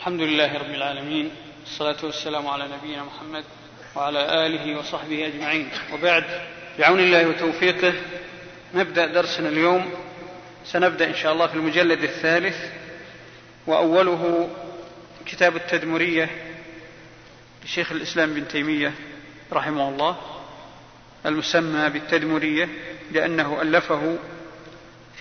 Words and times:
الحمد 0.00 0.20
لله 0.20 0.58
رب 0.58 0.74
العالمين 0.74 1.30
والصلاة 1.60 1.96
والسلام 2.02 2.46
على 2.46 2.68
نبينا 2.68 3.04
محمد 3.04 3.44
وعلى 3.96 4.46
آله 4.46 4.78
وصحبه 4.78 5.26
أجمعين. 5.26 5.68
وبعد 5.92 6.24
بعون 6.78 7.00
الله 7.00 7.28
وتوفيقه 7.28 7.94
نبدأ 8.74 9.06
درسنا 9.06 9.48
اليوم. 9.48 9.92
سنبدأ 10.64 11.06
إن 11.06 11.14
شاء 11.14 11.32
الله 11.32 11.46
في 11.46 11.54
المجلد 11.54 12.02
الثالث 12.02 12.56
وأوله 13.66 14.50
كتاب 15.26 15.56
التدمرية 15.56 16.30
لشيخ 17.64 17.92
الإسلام 17.92 18.34
بن 18.34 18.48
تيمية 18.48 18.92
رحمه 19.52 19.88
الله 19.88 20.16
المسمى 21.26 21.88
بالتدمرية 21.88 22.68
لأنه 23.12 23.62
ألفه 23.62 24.18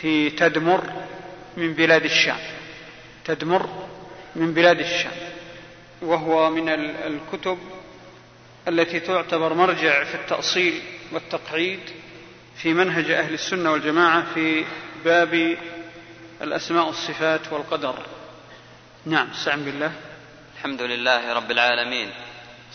في 0.01 0.29
تدمر 0.29 0.83
من 1.57 1.73
بلاد 1.73 2.03
الشام. 2.03 2.39
تدمر 3.25 3.89
من 4.39 4.53
بلاد 4.53 4.79
الشام 4.79 5.11
وهو 6.01 6.49
من 6.49 6.69
الكتب 6.69 7.59
التي 8.67 8.99
تعتبر 8.99 9.53
مرجع 9.53 10.03
في 10.03 10.15
التأصيل 10.15 10.81
والتقعيد 11.11 11.79
في 12.55 12.73
منهج 12.73 13.11
أهل 13.11 13.33
السنة 13.33 13.71
والجماعة 13.71 14.33
في 14.33 14.65
باب 15.05 15.57
الأسماء 16.41 16.85
والصفات 16.85 17.53
والقدر. 17.53 17.95
نعم 19.05 19.29
استعن 19.29 19.65
بالله. 19.65 19.91
الحمد 20.55 20.81
لله 20.81 21.33
رب 21.33 21.51
العالمين 21.51 22.09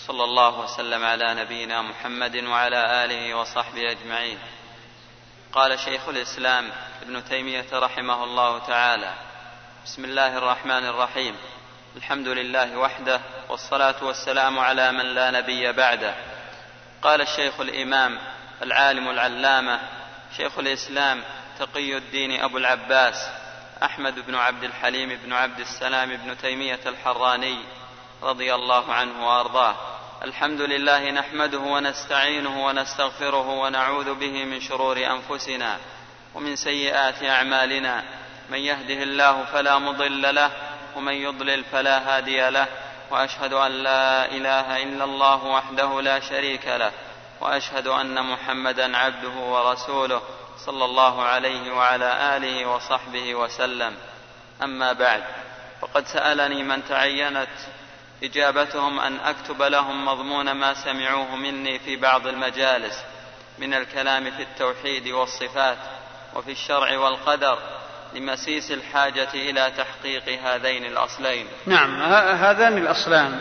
صلى 0.07 0.25
الله 0.25 0.61
وسلم 0.61 1.05
على 1.05 1.35
نبينا 1.35 1.83
محمد 1.83 2.37
وعلى 2.37 3.05
آله 3.05 3.35
وصحبه 3.35 3.91
أجمعين. 3.91 4.39
قال 5.53 5.79
شيخ 5.79 6.09
الإسلام 6.09 6.65
ابن 7.03 7.25
تيمية 7.25 7.67
رحمه 7.73 8.25
الله 8.25 8.59
تعالى 8.59 9.15
بسم 9.85 10.05
الله 10.05 10.39
الرحمن 10.39 10.87
الرحيم. 10.87 11.35
الحمد 11.97 12.29
لله 12.29 12.79
وحده 12.79 13.21
والصلاة 13.49 14.05
والسلام 14.05 14.59
على 14.59 14.93
من 14.93 15.15
لا 15.15 15.31
نبي 15.31 15.73
بعده. 15.73 16.15
قال 17.03 17.21
الشيخ 17.21 17.61
الإمام 17.61 18.19
العالم 18.63 19.11
العلامة 19.11 19.81
شيخ 20.37 20.59
الإسلام 20.59 21.23
تقي 21.59 21.97
الدين 21.97 22.41
أبو 22.41 22.59
العباس 22.59 23.29
أحمد 23.83 24.27
بن 24.27 24.35
عبد 24.35 24.65
الحليم 24.65 25.19
بن 25.25 25.33
عبد 25.33 25.61
السلام 25.61 26.17
بن 26.17 26.39
تيمية 26.39 26.81
الحراني 26.87 27.59
رضي 28.23 28.55
الله 28.55 28.93
عنه 28.93 29.29
وأرضاه. 29.29 29.77
الحمد 30.25 30.61
لله 30.61 31.11
نحمده 31.11 31.59
ونستعينه 31.59 32.67
ونستغفره 32.67 33.49
ونعوذ 33.49 34.15
به 34.15 34.45
من 34.45 34.61
شرور 34.61 34.97
أنفسنا 34.99 35.79
ومن 36.35 36.57
سيئات 36.57 37.23
أعمالنا. 37.23 38.05
من 38.51 38.59
يهده 38.59 39.03
الله 39.03 39.45
فلا 39.45 39.79
مضل 39.79 40.35
له 40.35 40.51
ومن 40.97 41.13
يضلل 41.13 41.65
فلا 41.65 42.17
هادي 42.17 42.51
له 42.51 42.67
وأشهد 43.11 43.53
أن 43.53 43.71
لا 43.73 44.25
إله 44.25 44.83
إلا 44.83 45.05
الله 45.05 45.45
وحده 45.45 46.01
لا 46.01 46.21
شريك 46.21 46.67
له 46.67 46.93
وأشهد 47.41 47.87
أن 47.87 48.23
محمدا 48.23 48.97
عبده 48.97 49.29
ورسوله 49.29 50.23
صلى 50.59 50.85
الله 50.85 51.23
عليه 51.23 51.73
وعلى 51.73 52.37
آله 52.37 52.67
وصحبه 52.67 53.35
وسلم. 53.35 53.97
أما 54.63 54.93
بعد 54.93 55.25
فقد 55.81 56.07
سألني 56.07 56.63
من 56.63 56.85
تعينت 56.89 57.49
إجابتهم 58.23 59.01
أن 59.01 59.21
أكتب 59.21 59.63
لهم 59.63 60.05
مضمون 60.05 60.53
ما 60.53 60.75
سمعوه 60.75 61.37
مني 61.37 61.79
في 61.79 61.97
بعض 61.97 62.27
المجالس 62.27 63.05
من 63.59 63.75
الكلام 63.75 64.31
في 64.31 64.43
التوحيد 64.43 65.09
والصفات 65.09 65.79
وفي 66.35 66.53
الشرع 66.53 66.99
والقدر 66.99 67.59
لمسيس 68.15 68.71
الحاجة 68.71 69.29
إلى 69.35 69.73
تحقيق 69.77 70.43
هذين 70.43 70.85
الأصلين. 70.85 71.47
نعم 71.67 72.03
هذان 72.33 72.79
الأصلان 72.79 73.41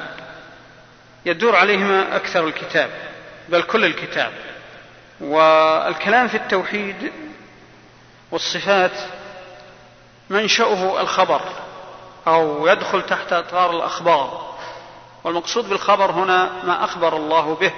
يدور 1.25 1.55
عليهما 1.55 2.15
أكثر 2.15 2.47
الكتاب 2.47 2.89
بل 3.49 3.61
كل 3.61 3.85
الكتاب. 3.85 4.33
والكلام 5.21 6.27
في 6.27 6.37
التوحيد 6.37 7.11
والصفات 8.31 8.91
منشأه 10.29 11.01
الخبر 11.01 11.41
أو 12.27 12.67
يدخل 12.67 13.05
تحت 13.05 13.33
إطار 13.33 13.71
الأخبار. 13.71 14.53
والمقصود 15.23 15.69
بالخبر 15.69 16.11
هنا 16.11 16.49
ما 16.63 16.83
أخبر 16.83 17.17
الله 17.17 17.55
به 17.55 17.71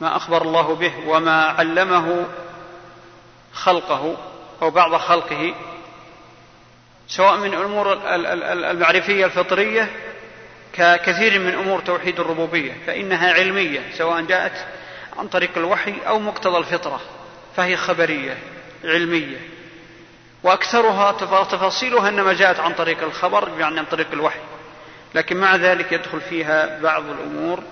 ما 0.00 0.16
أخبر 0.16 0.42
الله 0.42 0.74
به 0.74 0.92
وما 1.06 1.44
علمه 1.44 2.26
خلقه. 3.52 4.16
أو 4.62 4.70
بعض 4.70 4.94
خلقه 4.96 5.54
سواء 7.08 7.36
من 7.36 7.54
الأمور 7.54 7.98
المعرفية 8.70 9.24
الفطرية 9.24 9.90
ككثير 10.72 11.38
من 11.38 11.54
أمور 11.54 11.80
توحيد 11.80 12.20
الربوبية 12.20 12.72
فإنها 12.86 13.32
علمية 13.32 13.80
سواء 13.98 14.20
جاءت 14.20 14.66
عن 15.18 15.28
طريق 15.28 15.50
الوحي 15.56 15.94
أو 16.06 16.18
مقتضى 16.18 16.58
الفطرة 16.58 17.00
فهي 17.56 17.76
خبرية 17.76 18.38
علمية. 18.84 19.36
وأكثرها 20.42 21.12
تفاصيلها 21.44 22.08
إنما 22.08 22.32
جاءت 22.32 22.60
عن 22.60 22.74
طريق 22.74 23.02
الخبر 23.02 23.48
يعني 23.58 23.78
عن 23.78 23.84
طريق 23.84 24.06
الوحي. 24.12 24.40
لكن 25.14 25.36
مع 25.36 25.56
ذلك 25.56 25.92
يدخل 25.92 26.20
فيها 26.20 26.78
بعض 26.82 27.02
الأمور 27.10 27.62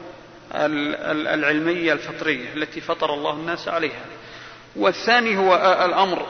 العلمية 1.35 1.93
الفطرية 1.93 2.55
التي 2.55 2.81
فطر 2.81 3.15
الله 3.15 3.33
الناس 3.33 3.69
عليها. 3.69 4.05
والثاني 4.77 5.37
هو 5.39 5.55
الأمر. 5.85 6.27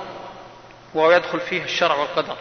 ويدخل 0.97 1.41
فيه 1.41 1.65
الشرع 1.65 1.95
والقدر. 1.95 2.37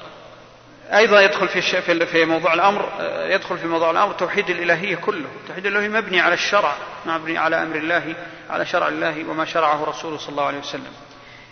أيضا 0.93 1.21
يدخل 1.21 1.47
في 1.47 2.05
في 2.05 2.25
موضوع 2.25 2.53
الأمر 2.53 2.89
يدخل 3.29 3.57
في 3.57 3.67
موضوع 3.67 3.91
الأمر 3.91 4.13
توحيد 4.13 4.49
الإلهية 4.49 4.95
كله. 4.95 5.29
توحيد 5.47 5.66
الإلهية 5.66 5.89
مبني 5.89 6.19
على 6.19 6.33
الشرع 6.33 6.75
مبني 7.05 7.38
على 7.38 7.63
أمر 7.63 7.75
الله 7.75 8.16
على 8.49 8.66
شرع 8.66 8.88
الله 8.88 9.29
وما 9.29 9.45
شرعه 9.45 9.83
رسوله 9.83 10.17
صلى 10.17 10.29
الله 10.29 10.45
عليه 10.45 10.59
وسلم. 10.59 10.93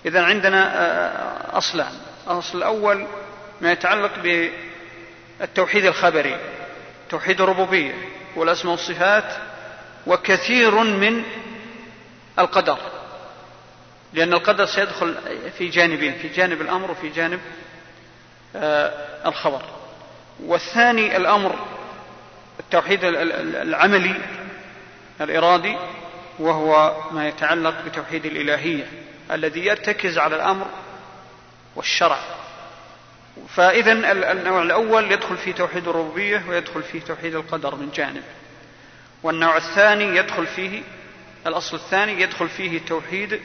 إذا 0.05 0.23
عندنا 0.23 1.57
أصلان 1.57 1.93
الأصل 2.27 2.57
الأول 2.57 3.07
ما 3.61 3.71
يتعلق 3.71 4.11
بالتوحيد 5.39 5.85
الخبري 5.85 6.37
توحيد 7.09 7.41
الربوبية 7.41 7.93
والأسماء 8.35 8.71
والصفات 8.71 9.33
وكثير 10.07 10.75
من 10.75 11.23
القدر. 12.39 12.77
لأن 14.13 14.33
القدر 14.33 14.65
سيدخل 14.65 15.15
في 15.57 15.69
جانبين 15.69 16.13
في 16.13 16.27
جانب 16.27 16.61
الأمر 16.61 16.91
وفي 16.91 17.09
جانب 17.09 17.39
آه، 18.55 19.27
الخبر. 19.29 19.61
والثاني 20.39 21.17
الأمر 21.17 21.59
التوحيد 22.59 22.99
العملي 23.03 24.15
الإرادي 25.21 25.77
وهو 26.39 27.01
ما 27.11 27.27
يتعلق 27.27 27.81
بتوحيد 27.85 28.25
الإلهية 28.25 28.87
الذي 29.31 29.65
يرتكز 29.65 30.17
على 30.17 30.35
الأمر 30.35 30.67
والشرع. 31.75 32.19
فإذا 33.55 33.91
النوع 34.31 34.61
الأول 34.61 35.11
يدخل 35.11 35.37
في 35.37 35.53
توحيد 35.53 35.87
الربوبية 35.87 36.43
ويدخل 36.49 36.83
فيه 36.83 37.01
توحيد 37.01 37.35
القدر 37.35 37.75
من 37.75 37.91
جانب. 37.95 38.23
والنوع 39.23 39.57
الثاني 39.57 40.17
يدخل 40.17 40.47
فيه 40.47 40.81
الأصل 41.47 41.75
الثاني 41.77 42.21
يدخل 42.21 42.49
فيه 42.49 42.79
توحيد 42.79 43.39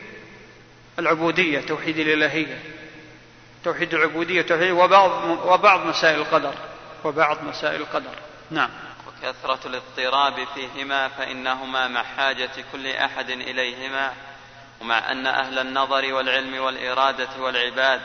العبودية 0.98 1.60
توحيد 1.60 1.98
الإلهية. 1.98 2.62
توحيد 3.64 3.94
العبودية 3.94 4.42
توحيد 4.42 4.70
وبعض 4.70 5.10
وبعض 5.46 5.86
مسائل 5.86 6.20
القدر. 6.20 6.54
وبعض 7.04 7.42
مسائل 7.42 7.80
القدر. 7.80 8.10
نعم. 8.50 8.70
وكثرة 9.06 9.60
الاضطراب 9.66 10.46
فيهما 10.54 11.08
فإنهما 11.08 11.88
مع 11.88 12.02
حاجة 12.02 12.50
كل 12.72 12.86
أحد 12.86 13.30
إليهما 13.30 14.12
ومع 14.80 15.12
أن 15.12 15.26
أهل 15.26 15.58
النظر 15.58 16.14
والعلم 16.14 16.58
والإرادة 16.60 17.28
والعباد 17.38 18.00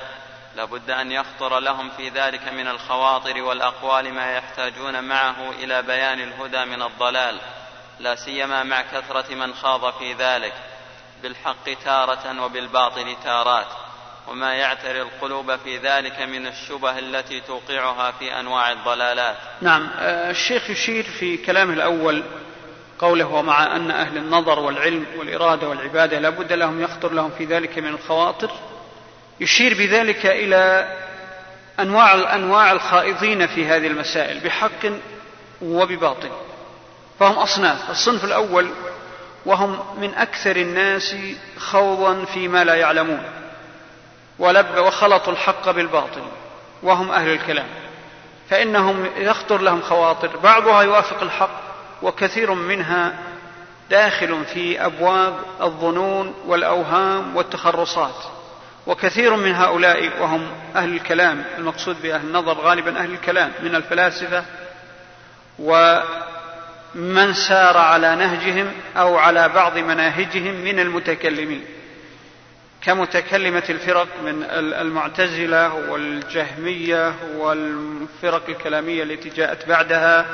لابد 0.56 0.92
أن 0.92 1.12
يخطر 1.12 1.59
لهم 1.59 1.90
في 1.98 2.09
ذلك 2.09 2.48
من 2.48 2.68
الخواطر 2.68 3.42
والأقوال 3.42 4.14
ما 4.14 4.32
يحتاجون 4.32 5.03
معه 5.03 5.52
إلى 5.52 5.82
بيان 5.82 6.20
الهدى 6.22 6.66
من 6.66 6.82
الضلال. 6.82 7.40
لا 8.00 8.16
سيما 8.16 8.64
مع 8.64 8.82
كثرة 8.82 9.35
من 9.35 9.53
خاض 9.53 9.94
في 9.94 10.14
ذلك. 10.14 10.53
بالحق 11.23 11.84
تارة 11.85 12.43
وبالباطل 12.43 13.16
تارات 13.23 13.67
وما 14.28 14.53
يعتري 14.53 15.02
القلوب 15.02 15.55
في 15.55 15.78
ذلك 15.78 16.22
من 16.22 16.47
الشبه 16.47 16.99
التي 16.99 17.41
توقعها 17.41 18.11
في 18.11 18.40
أنواع 18.40 18.72
الضلالات. 18.72 19.37
نعم 19.61 19.90
آه، 19.99 20.31
الشيخ 20.31 20.70
يشير 20.70 21.03
في 21.03 21.37
كلامه 21.37 21.73
الأول 21.73 22.23
قوله 22.99 23.28
ومع 23.28 23.75
أن 23.75 23.91
أهل 23.91 24.17
النظر 24.17 24.59
والعلم 24.59 25.05
والإرادة 25.17 25.70
والعبادة 25.70 26.20
لابد 26.20 26.53
لهم 26.53 26.81
يخطر 26.81 27.14
لهم 27.14 27.31
في 27.37 27.46
ذلك 27.46 27.78
من 27.78 27.87
الخواطر 27.87 28.52
يشير 29.40 29.73
بذلك 29.73 30.26
إلى 30.26 30.87
أنواع 31.79 32.35
أنواع 32.35 32.72
الخائضين 32.72 33.47
في 33.47 33.66
هذه 33.66 33.87
المسائل 33.87 34.40
بحق 34.40 34.85
وبباطل 35.61 36.29
فهم 37.19 37.34
أصناف 37.34 37.90
الصنف 37.90 38.26
الأول 38.26 38.69
وهم 39.45 39.79
من 40.01 40.13
أكثر 40.13 40.55
الناس 40.55 41.16
خوضا 41.57 42.25
فيما 42.25 42.63
لا 42.63 42.75
يعلمون 42.75 43.23
ولب 44.40 44.78
وخلطوا 44.78 45.34
الحق 45.34 45.72
بالباطل 45.72 46.22
وهم 46.84 47.11
أهل 47.11 47.29
الكلام. 47.29 47.67
فإنهم 48.49 49.05
يخطر 49.17 49.61
لهم 49.61 49.81
خواطر 49.81 50.37
بعضها 50.37 50.81
يوافق 50.81 51.23
الحق 51.23 51.61
وكثير 52.01 52.53
منها 52.53 53.13
داخل 53.90 54.45
في 54.45 54.85
أبواب 54.85 55.34
الظنون 55.61 56.34
والأوهام 56.45 57.35
والتخرصات. 57.35 58.16
وكثير 58.87 59.35
من 59.35 59.55
هؤلاء 59.55 60.22
وهم 60.22 60.47
أهل 60.75 60.93
الكلام 60.93 61.43
المقصود 61.57 62.01
بأهل 62.01 62.22
النظر 62.28 62.57
غالبا 62.57 62.99
أهل 62.99 63.13
الكلام 63.13 63.51
من 63.63 63.75
الفلاسفة 63.75 64.43
ومن 66.95 67.34
سار 67.34 67.78
على 67.78 68.16
نهجهم 68.16 68.72
أو 68.97 69.17
على 69.17 69.49
بعض 69.49 69.78
مناهجهم 69.78 70.53
من 70.53 70.79
المتكلمين. 70.79 71.63
كمتكلمة 72.81 73.63
الفرق 73.69 74.07
من 74.23 74.43
المعتزلة 74.53 75.73
والجهمية 75.91 77.13
والفرق 77.37 78.49
الكلامية 78.49 79.03
التي 79.03 79.29
جاءت 79.29 79.67
بعدها 79.67 80.25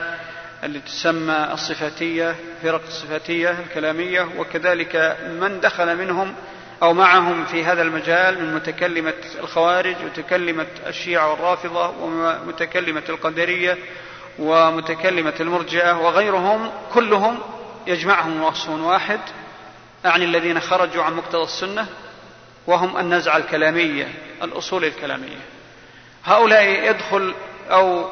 التي 0.63 0.79
تسمى 0.79 1.49
الصفاتية 1.53 2.35
فرق 2.63 2.81
الصفاتية 2.87 3.49
الكلامية 3.59 4.27
وكذلك 4.37 5.17
من 5.41 5.59
دخل 5.59 5.97
منهم 5.97 6.35
أو 6.83 6.93
معهم 6.93 7.45
في 7.45 7.63
هذا 7.63 7.81
المجال 7.81 8.41
من 8.45 8.55
متكلمة 8.55 9.13
الخوارج 9.39 9.95
ومتكلمة 10.03 10.67
الشيعة 10.87 11.31
والرافضة 11.31 11.89
ومتكلمة 11.89 13.03
القدرية 13.09 13.77
ومتكلمة 14.39 15.33
المرجئة 15.39 15.97
وغيرهم 15.97 16.71
كلهم 16.93 17.39
يجمعهم 17.87 18.43
وصف 18.43 18.69
واحد 18.69 19.19
أعني 20.05 20.25
الذين 20.25 20.59
خرجوا 20.59 21.03
عن 21.03 21.13
مقتضى 21.13 21.43
السنة 21.43 21.87
وهم 22.67 22.97
النزعة 22.97 23.37
الكلامية 23.37 24.07
الأصول 24.43 24.85
الكلامية. 24.85 25.39
هؤلاء 26.25 26.63
يدخل 26.63 27.35
أو 27.71 28.05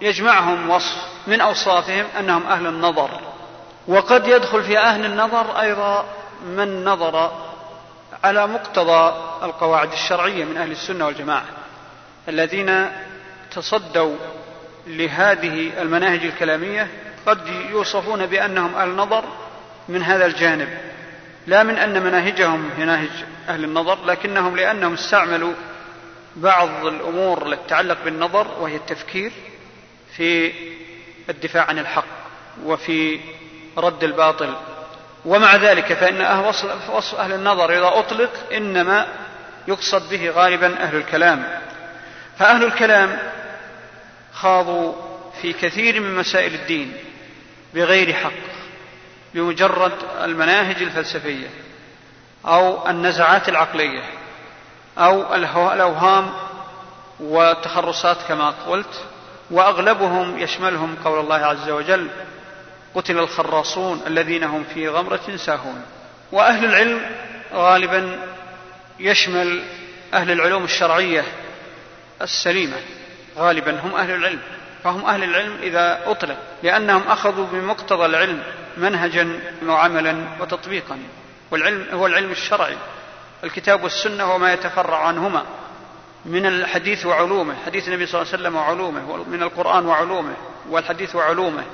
يجمعهم 0.00 0.70
وصف 0.70 0.96
من 1.26 1.40
أوصافهم 1.40 2.06
أنهم 2.18 2.46
أهل 2.46 2.66
النظر. 2.66 3.10
وقد 3.88 4.28
يدخل 4.28 4.62
في 4.62 4.78
أهل 4.78 5.04
النظر 5.04 5.60
أيضا 5.60 6.04
من 6.46 6.84
نظر 6.84 7.32
على 8.24 8.46
مقتضى 8.46 9.14
القواعد 9.42 9.92
الشرعية 9.92 10.44
من 10.44 10.56
أهل 10.56 10.70
السنة 10.70 11.06
والجماعة 11.06 11.44
الذين 12.28 12.90
تصدوا 13.50 14.16
لهذه 14.88 15.82
المناهج 15.82 16.24
الكلامية 16.24 16.88
قد 17.26 17.46
يوصفون 17.70 18.26
بأنهم 18.26 18.74
أهل 18.74 18.88
نظر 18.88 19.24
من 19.88 20.02
هذا 20.02 20.26
الجانب. 20.26 20.68
لا 21.46 21.62
من 21.62 21.74
أن 21.74 22.02
مناهجهم 22.02 22.70
مناهج 22.78 23.10
أهل 23.48 23.64
النظر 23.64 24.04
لكنهم 24.04 24.56
لأنهم 24.56 24.92
استعملوا 24.92 25.52
بعض 26.36 26.86
الأمور 26.86 27.46
التي 27.46 27.64
تتعلق 27.66 28.04
بالنظر 28.04 28.46
وهي 28.60 28.76
التفكير 28.76 29.32
في 30.16 30.52
الدفاع 31.30 31.64
عن 31.64 31.78
الحق 31.78 32.04
وفي 32.64 33.20
رد 33.78 34.04
الباطل. 34.04 34.54
ومع 35.24 35.56
ذلك 35.56 35.92
فإن 35.92 36.44
وصف 36.94 37.14
أهل 37.14 37.32
النظر 37.32 37.70
إذا 37.72 37.98
أطلق 37.98 38.30
إنما 38.52 39.06
يقصد 39.68 40.10
به 40.10 40.30
غالبا 40.30 40.82
أهل 40.82 40.96
الكلام. 40.96 41.44
فأهل 42.38 42.64
الكلام 42.64 43.18
خاضوا 44.40 44.92
في 45.42 45.52
كثير 45.52 46.00
من 46.00 46.14
مسائل 46.14 46.54
الدين 46.54 46.92
بغير 47.74 48.12
حق 48.12 48.32
بمجرد 49.34 49.92
المناهج 50.24 50.82
الفلسفية 50.82 51.48
أو 52.46 52.88
النزعات 52.90 53.48
العقلية 53.48 54.02
أو 54.98 55.34
الأوهام 55.72 56.30
والتخرصات 57.20 58.16
كما 58.28 58.50
قلت 58.50 59.04
وأغلبهم 59.50 60.38
يشملهم 60.38 60.96
قول 61.04 61.20
الله 61.20 61.36
عز 61.36 61.70
وجل 61.70 62.08
قتل 62.94 63.18
الخراصون 63.18 64.02
الذين 64.06 64.44
هم 64.44 64.64
في 64.74 64.88
غمرة 64.88 65.36
ساهون 65.36 65.82
وأهل 66.32 66.64
العلم 66.64 67.00
غالبا 67.54 68.18
يشمل 69.00 69.62
أهل 70.14 70.30
العلوم 70.30 70.64
الشرعية 70.64 71.24
السليمة. 72.22 72.76
غالبا 73.38 73.80
هم 73.80 73.94
أهل 73.94 74.10
العلم. 74.10 74.40
فهم 74.84 75.06
أهل 75.06 75.24
العلم 75.24 75.56
إذا 75.62 76.00
أطلق 76.06 76.36
لأنهم 76.62 77.02
أخذوا 77.08 77.46
بمقتضى 77.52 78.06
العلم 78.06 78.42
منهجا 78.76 79.40
وعملا 79.66 80.24
وتطبيقا. 80.40 80.98
والعلم 81.50 81.86
هو 81.92 82.06
العلم 82.06 82.30
الشرعي. 82.30 82.76
الكتاب 83.44 83.82
والسنة 83.82 84.34
وما 84.34 84.52
يتفرع 84.52 85.06
عنهما. 85.06 85.42
من 86.24 86.46
الحديث 86.46 87.06
وعلومه. 87.06 87.54
حديث 87.66 87.88
النبي 87.88 88.06
صلى 88.06 88.22
الله 88.22 88.32
عليه 88.32 88.42
وسلم 88.42 88.56
وعلومه. 88.56 89.24
من 89.24 89.42
القرآن 89.42 89.86
وعلومه. 89.86 90.34
والحديث 90.68 91.16
وعلومه. 91.16 91.64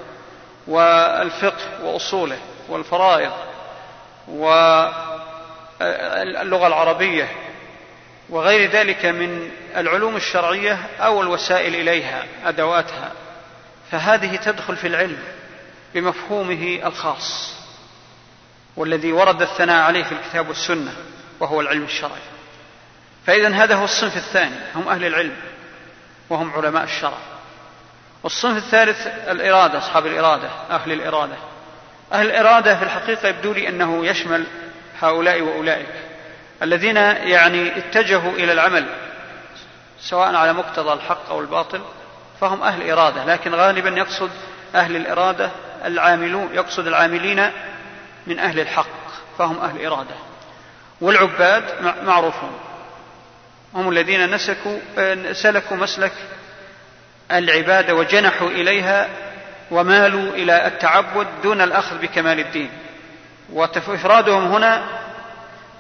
والفقه 0.67 1.85
وأصوله. 1.85 2.39
والفرائض. 2.69 3.33
واللغة 4.29 5.07
العربية. 6.67 7.29
وغير 8.29 8.71
ذلك 8.71 9.07
من 9.07 9.51
العلوم 9.77 10.17
الشرعية 10.17 10.79
أو 11.01 11.23
الوسائل 11.23 11.75
إليها 11.75 12.25
أدواتها. 12.45 13.13
فهذه 13.91 14.37
تدخل 14.37 14.77
في 14.77 14.87
العلم 14.87 15.19
بمفهومه 15.95 16.81
الخاص 16.85 17.55
والذي 18.77 19.13
ورد 19.13 19.43
الثناء 19.43 19.83
عليه 19.83 20.05
في 20.05 20.13
الكتاب 20.13 20.49
والسنة 20.49 20.93
وهو 21.41 21.61
العلم 21.61 21.85
الشرعي. 21.85 22.23
فإذا 23.27 23.49
هذا 23.49 23.75
هو 23.75 23.85
الصنف 23.85 24.17
الثاني 24.17 24.57
هم 24.75 24.89
أهل 24.89 25.05
العلم 25.05 25.37
وهم 26.31 26.53
علماء 26.53 26.85
الشرع. 26.85 27.19
والصنف 28.23 28.57
الثالث 28.57 29.07
الإرادة 29.07 29.79
أصحاب 29.79 30.07
الإرادة 30.07 30.49
أهل 30.71 30.93
الإرادة. 30.93 31.37
أهل 32.13 32.27
الإرادة 32.27 32.77
في 32.77 32.83
الحقيقة 32.85 33.29
يبدو 33.29 33.53
لي 33.53 33.69
أنه 33.69 34.07
يشمل 34.07 34.45
هؤلاء 35.01 35.41
وأولئك. 35.41 36.14
الذين 36.63 36.97
يعني 36.97 37.79
اتجهوا 37.79 38.33
إلى 38.33 38.53
العمل 38.53 38.87
سواء 40.01 40.35
على 40.35 40.53
مقتضى 40.53 40.93
الحق 40.93 41.31
أو 41.31 41.41
الباطل 41.41 41.81
فهم 42.41 42.63
أهل 42.63 42.91
إرادة 42.91 43.25
لكن 43.25 43.55
غالبا 43.55 43.91
يقصد 43.91 44.31
أهل 44.75 44.97
الإرادة 44.97 45.51
العاملون 45.85 46.49
يقصد 46.55 46.87
العاملين 46.87 47.51
من 48.27 48.39
أهل 48.39 48.61
الحق 48.61 48.87
فهم 49.39 49.59
أهل 49.59 49.87
إرادة. 49.87 50.15
والعباد 51.01 51.65
معروفون 52.05 52.59
هم 53.75 53.89
الذين 53.89 54.35
نسكوا 54.35 54.79
سلكوا 55.33 55.77
مسلك 55.77 56.13
العبادة 57.33 57.95
وجنحوا 57.95 58.49
إليها 58.49 59.09
ومالوا 59.71 60.33
إلى 60.33 60.67
التعبد 60.67 61.27
دون 61.43 61.61
الأخذ 61.61 61.99
بكمال 61.99 62.41
الدين. 62.41 62.71
وإفرادهم 63.53 64.53
هنا 64.53 65.04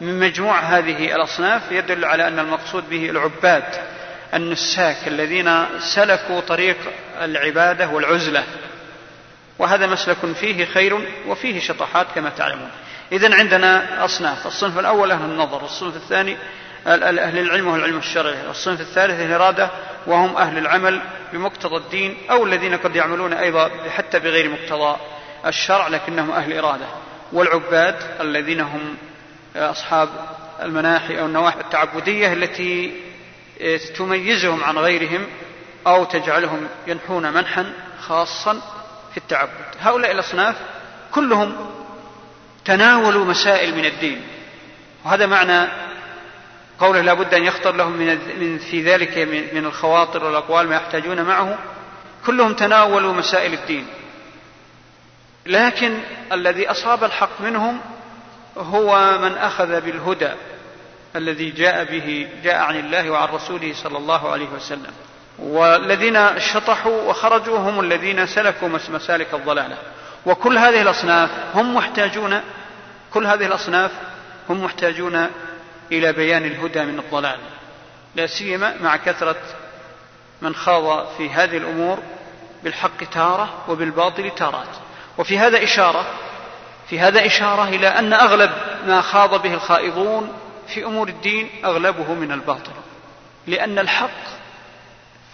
من 0.00 0.20
مجموع 0.20 0.60
هذه 0.60 1.14
الأصناف 1.14 1.72
يدل 1.72 2.04
على 2.04 2.28
أن 2.28 2.38
المقصود 2.38 2.90
به 2.90 3.10
العباد 3.10 3.64
النساك 4.34 4.96
الذين 5.06 5.64
سلكوا 5.78 6.40
طريق 6.40 6.76
العبادة 7.22 7.88
والعزلة. 7.88 8.44
وهذا 9.58 9.86
مسلك 9.86 10.16
فيه 10.40 10.64
خير 10.64 11.08
وفيه 11.26 11.60
شطحات 11.60 12.06
كما 12.14 12.30
تعلمون. 12.30 12.70
إذا 13.12 13.34
عندنا 13.34 14.04
أصناف 14.04 14.46
الصنف 14.46 14.78
الأول 14.78 15.10
أهل 15.10 15.24
النظر 15.24 15.64
الصنف 15.64 15.96
الثاني 15.96 16.36
أهل 16.86 17.38
العلم 17.38 17.66
وهو 17.66 17.76
العلم 17.76 17.98
الشرعي 17.98 18.50
الصنف 18.50 18.80
الثالث 18.80 19.20
الإرادة 19.20 19.70
وهم 20.06 20.36
أهل 20.36 20.58
العمل 20.58 21.00
بمقتضى 21.32 21.76
الدين 21.76 22.16
أو 22.30 22.44
الذين 22.44 22.76
قد 22.76 22.96
يعملون 22.96 23.32
أيضا 23.32 23.70
حتى 23.96 24.18
بغير 24.18 24.50
مقتضى 24.50 24.96
الشرع 25.46 25.88
لكنهم 25.88 26.30
أهل 26.30 26.58
إرادة. 26.58 26.86
والعباد 27.32 27.96
الذين 28.20 28.60
هم 28.60 28.96
أصحاب 29.56 30.08
المناحي 30.62 31.20
أو 31.20 31.26
النواحي 31.26 31.60
التعبدية 31.60 32.32
التي 32.32 32.92
تميزهم 33.96 34.64
عن 34.64 34.78
غيرهم 34.78 35.26
أو 35.86 36.04
تجعلهم 36.04 36.68
ينحون 36.86 37.32
منحا 37.32 37.72
خاصا 38.00 38.60
في 39.10 39.16
التعبد. 39.16 39.64
هؤلاء 39.80 40.12
الأصناف 40.12 40.56
كلهم 41.12 41.56
تناولوا 42.64 43.24
مسائل 43.24 43.76
من 43.76 43.84
الدين. 43.84 44.22
وهذا 45.04 45.26
معنى 45.26 45.68
قوله 46.78 47.00
لا 47.00 47.14
بد 47.14 47.34
أن 47.34 47.44
يخطر 47.44 47.76
لهم 47.76 47.92
من, 47.92 48.18
من 48.40 48.58
في 48.58 48.82
ذلك 48.82 49.18
من 49.54 49.66
الخواطر 49.66 50.24
والأقوال 50.24 50.68
ما 50.68 50.76
يحتاجون 50.76 51.22
معه. 51.22 51.58
كلهم 52.26 52.54
تناولوا 52.54 53.12
مسائل 53.12 53.52
الدين. 53.52 53.86
لكن 55.46 55.98
الذي 56.32 56.70
أصاب 56.70 57.04
الحق 57.04 57.40
منهم 57.40 57.80
هو 58.56 59.18
من 59.18 59.36
أخذ 59.36 59.80
بالهدى 59.80 60.30
الذي 61.16 61.50
جاء 61.50 61.84
به 61.84 62.28
جاء 62.44 62.56
عن 62.56 62.76
الله 62.76 63.10
وعن 63.10 63.28
رسوله 63.28 63.74
صلى 63.74 63.98
الله 63.98 64.32
عليه 64.32 64.48
وسلم. 64.48 64.92
والذين 65.38 66.40
شطحوا 66.40 67.02
وخرجوا 67.02 67.58
هم 67.58 67.80
الذين 67.80 68.26
سلكوا 68.26 68.68
مسالك 68.68 69.34
الضلالة. 69.34 69.76
وكل 70.26 70.58
هذه 70.58 70.82
الأصناف 70.82 71.30
هم 71.54 71.74
محتاجون 71.74 72.40
كل 73.14 73.26
هذه 73.26 73.46
الأصناف 73.46 73.90
هم 74.50 74.64
محتاجون 74.64 75.26
إلى 75.92 76.12
بيان 76.12 76.44
الهدى 76.44 76.82
من 76.82 76.98
الضلال. 76.98 77.38
لا 78.14 78.26
سيما 78.26 78.74
مع 78.80 78.96
كثرة 78.96 79.36
من 80.42 80.54
خاض 80.54 81.06
في 81.16 81.30
هذه 81.30 81.56
الأمور 81.56 81.98
بالحق 82.64 83.04
تارة 83.12 83.64
وبالباطل 83.68 84.30
تارات. 84.30 84.68
وفي 85.18 85.38
هذا 85.38 85.64
إشارة 85.64 86.06
في 86.90 87.00
هذا 87.00 87.26
إشارة 87.26 87.68
إلى 87.68 87.88
أن 87.88 88.12
أغلب 88.12 88.50
ما 88.86 89.00
خاض 89.00 89.42
به 89.42 89.54
الخائضون 89.54 90.32
في 90.68 90.84
أمور 90.84 91.08
الدين 91.08 91.50
أغلبه 91.64 92.14
من 92.14 92.32
الباطل 92.32 92.72
لأن 93.46 93.78
الحق 93.78 94.24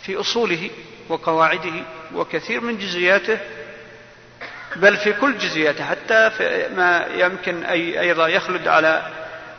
في 0.03 0.21
أصوله 0.21 0.71
وقواعده 1.09 1.73
وكثير 2.15 2.61
من 2.61 2.79
جزئياته 2.79 3.39
بل 4.77 4.97
في 4.97 5.13
كل 5.13 5.39
جزئياته 5.39 5.85
حتى 5.85 6.31
في 6.31 6.69
ما 6.77 7.07
يمكن 7.15 7.65
أي 7.65 8.01
أيضا 8.01 8.29
يخلد 8.29 8.69
على 8.69 9.03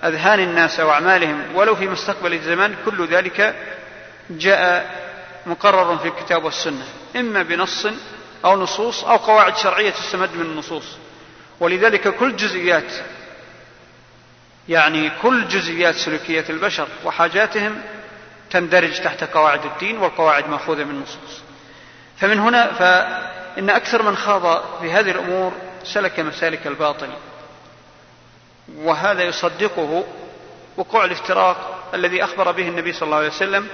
أذهان 0.04 0.40
الناس 0.40 0.80
وأعمالهم 0.80 1.44
ولو 1.56 1.76
في 1.76 1.88
مستقبل 1.88 2.34
الزمان 2.34 2.76
كل 2.86 3.08
ذلك 3.08 3.56
جاء 4.30 4.90
مقرر 5.46 5.98
في 5.98 6.08
الكتاب 6.08 6.44
والسنة 6.44 6.86
إما 7.16 7.44
بنص 7.44 7.88
أو 8.46 8.62
نصوص 8.62 9.04
أو 9.04 9.18
قواعد 9.18 9.58
شرعية 9.58 9.90
تستمد 9.90 10.36
من 10.36 10.42
النصوص. 10.42 10.98
ولذلك 11.62 12.08
كل 12.08 12.36
جزئيات 12.36 12.94
يعني 14.70 15.12
كل 15.22 15.48
جزئيات 15.48 15.96
سلوكية 15.96 16.46
البشر 16.50 16.88
وحاجاتهم 17.06 17.82
تندرج 18.50 19.02
تحت 19.02 19.24
قواعد 19.24 19.66
الدين 19.66 19.98
والقواعد 19.98 20.50
مأخوذة 20.50 20.84
من 20.84 20.92
النصوص. 20.92 21.42
فمن 22.18 22.40
هنا 22.40 22.74
فإن 22.74 23.70
أكثر 23.70 24.04
من 24.04 24.18
خاض 24.18 24.64
في 24.82 24.92
هذه 24.92 25.12
الأمور 25.12 25.54
سلك 25.84 26.20
مسالك 26.20 26.68
الباطل. 26.68 27.10
وهذا 28.76 29.24
يصدقه 29.24 30.04
وقوع 30.78 31.06
الافتراق 31.06 31.90
الذي 31.94 32.24
أخبر 32.24 32.52
به 32.52 32.68
النبي 32.68 32.94
صلى 32.94 33.06
الله 33.06 33.18
عليه 33.18 33.28
وسلم 33.28 33.68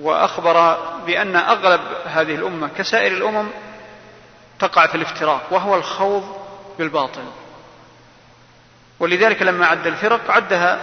وأخبر 0.00 0.78
بأن 1.06 1.36
أغلب 1.36 1.80
هذه 2.06 2.34
الأمة 2.34 2.68
كسائر 2.78 3.12
الأمم 3.12 3.48
تقع 4.58 4.86
في 4.86 4.94
الافتراق 4.94 5.42
وهو 5.50 5.76
الخوض 5.76 6.39
بالباطل. 6.80 7.22
ولذلك 9.00 9.42
لما 9.42 9.66
عد 9.66 9.86
الفرق 9.86 10.30
عدها 10.30 10.80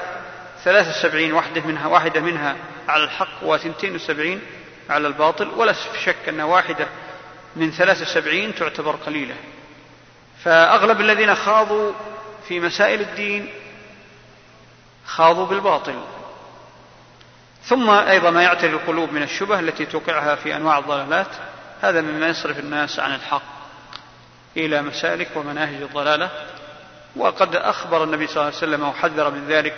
ثلاثة 0.64 0.90
وسبعين 0.90 1.34
واحدة 1.34 1.62
منها 1.62 1.88
واحدة 1.88 2.20
منها 2.20 2.56
على 2.88 3.04
الحق 3.04 3.44
وثنتين 3.44 3.96
وسبعين 3.96 4.42
على 4.90 5.08
الباطل 5.08 5.48
ولا 5.48 5.74
شك 6.04 6.30
أن 6.30 6.42
واحدة 6.42 6.88
من 7.56 7.72
ثلاثة 7.72 8.02
وسبعين 8.02 8.56
تعتبر 8.56 8.96
قليلة. 8.96 9.36
فأغلب 10.44 11.02
الذين 11.02 11.36
خاضوا 11.36 11.94
في 12.48 12.60
مسائل 12.60 13.02
الدين 13.02 13.50
خاضوا 15.06 15.46
بالباطل. 15.46 16.02
ثم 17.64 17.90
أيضا 17.90 18.30
ما 18.30 18.44
يعتري 18.44 18.70
القلوب 18.70 19.12
من 19.12 19.24
الشبه 19.24 19.60
التي 19.60 19.86
توقعها 19.86 20.36
في 20.36 20.56
أنواع 20.56 20.78
الضلالات 20.78 21.32
هذا 21.82 22.02
مما 22.02 22.28
يصرف 22.28 22.60
الناس 22.60 23.00
عن 23.00 23.16
الحق. 23.16 23.57
إلى 24.58 24.82
مسالك 24.82 25.30
ومناهج 25.36 25.82
الضلالة. 25.82 26.32
وقد 27.16 27.56
أخبر 27.56 28.04
النبي 28.04 28.28
صلى 28.28 28.36
الله 28.36 28.46
عليه 28.46 28.58
وسلم 28.58 28.84
وحذر 28.84 29.30
من 29.32 29.48
ذلك 29.48 29.76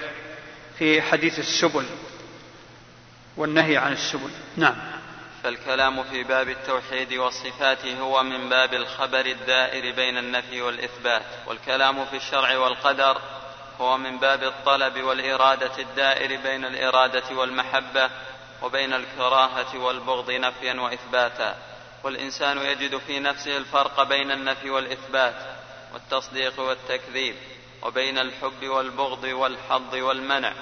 في 0.77 1.01
حديث 1.01 1.39
السبل 1.39 1.85
والنهي 3.37 3.77
عن 3.77 3.91
السبل. 3.91 4.29
نعم. 4.57 4.75
فالكلام 5.43 6.03
في 6.03 6.23
باب 6.23 6.49
التوحيد 6.49 7.13
والصفات 7.13 7.85
هو 7.85 8.23
من 8.23 8.49
باب 8.49 8.73
الخبر 8.73 9.25
الدائر 9.25 9.95
بين 9.95 10.17
النفي 10.17 10.61
والإثبات 10.61 11.25
والكلام 11.47 12.05
في 12.05 12.15
الشرع 12.15 12.57
والقدر 12.57 13.17
هو 13.81 13.97
من 13.97 14.17
باب 14.17 14.43
الطلب 14.43 15.03
والإرادة 15.03 15.71
الدائر 15.79 16.41
بين 16.41 16.65
الإرادة 16.65 17.35
والمحبة 17.35 18.09
وبين 18.61 18.93
الكراهة 18.93 19.77
والبغض 19.77 20.31
نفيا 20.31 20.73
وإثباتا. 20.73 21.55
والإنسان 22.03 22.57
يجد 22.57 22.97
في 22.97 23.19
نفسه 23.19 23.57
الفرق 23.57 24.03
بين 24.03 24.31
النفي 24.31 24.69
والإثبات 24.69 25.35
والتصديق 25.93 26.59
والتكذيب 26.59 27.35
وبين 27.83 28.17
الحب 28.17 28.63
والبغض 28.63 29.23
والحظ 29.23 29.95
والمنع 29.95 30.53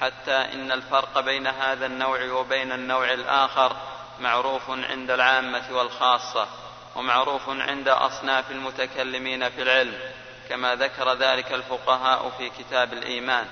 حتى 0.00 0.36
إن 0.36 0.72
الفرق 0.72 1.20
بين 1.20 1.46
هذا 1.46 1.86
النوع 1.86 2.32
وبين 2.32 2.72
النوع 2.72 3.12
الآخر 3.12 3.76
معروف 4.20 4.70
عند 4.70 5.10
العامة 5.10 5.64
والخاصة 5.70 6.48
ومعروف 6.96 7.48
عند 7.48 7.88
أصناف 7.88 8.50
المتكلمين 8.50 9.50
في 9.50 9.62
العلم 9.62 9.98
كما 10.48 10.74
ذكر 10.74 11.14
ذلك 11.14 11.52
الفقهاء 11.52 12.30
في 12.38 12.50
كتاب 12.50 12.92
الإيمان 12.92 13.46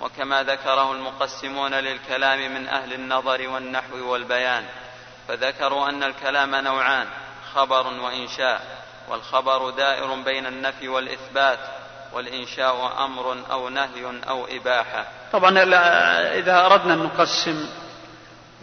وكما 0.00 0.42
ذكره 0.42 0.92
المقسمون 0.92 1.74
للكلام 1.74 2.54
من 2.54 2.68
أهل 2.68 2.92
النظر 2.92 3.48
والنحو 3.48 4.12
والبيان. 4.12 4.68
فذكروا 5.28 5.88
أن 5.88 6.02
الكلام 6.02 6.54
نوعان 6.54 7.06
خبر 7.54 7.86
وإنشاء 7.86 8.60
والخبر 9.08 9.70
دائر 9.70 10.14
بين 10.14 10.46
النفي 10.46 10.88
والإثبات 10.88 11.58
والإنشاء 12.12 13.04
أمر 13.04 13.36
أو 13.50 13.68
نهي 13.68 14.20
أو 14.28 14.46
إباحة. 14.46 15.06
طبعا 15.32 15.62
إذا 16.38 16.66
أردنا 16.66 16.94
أن 16.94 16.98
نقسم 16.98 17.68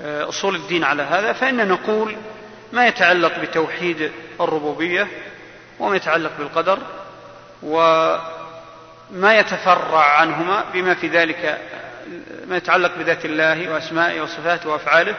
آه، 0.02 0.30
أصول 0.30 0.56
الدين 0.56 0.84
على 0.84 1.04
هذا 1.04 1.34
فإن 1.34 1.68
نقول 1.68 2.18
ما 2.72 2.88
يتعلق 2.88 3.40
بتوحيد 3.40 4.12
الربوبية 4.42 5.08
وما 5.80 5.96
يتعلق 5.96 6.32
بالقدر 6.38 6.80
وما 7.64 9.40
يتفرع 9.40 10.18
عنهما 10.20 10.64
بما 10.74 10.94
في 10.94 11.08
ذلك 11.08 11.62
ما 12.48 12.58
يتعلق 12.58 12.96
بذات 12.96 13.26
الله 13.26 13.74
وأسمائه 13.74 14.22
وصفاته 14.22 14.70
وأفعاله 14.70 15.16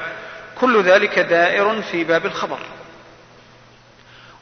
كل 0.62 0.82
ذلك 0.82 1.18
دائر 1.18 1.82
في 1.82 2.04
باب 2.04 2.26
الخبر. 2.26 2.58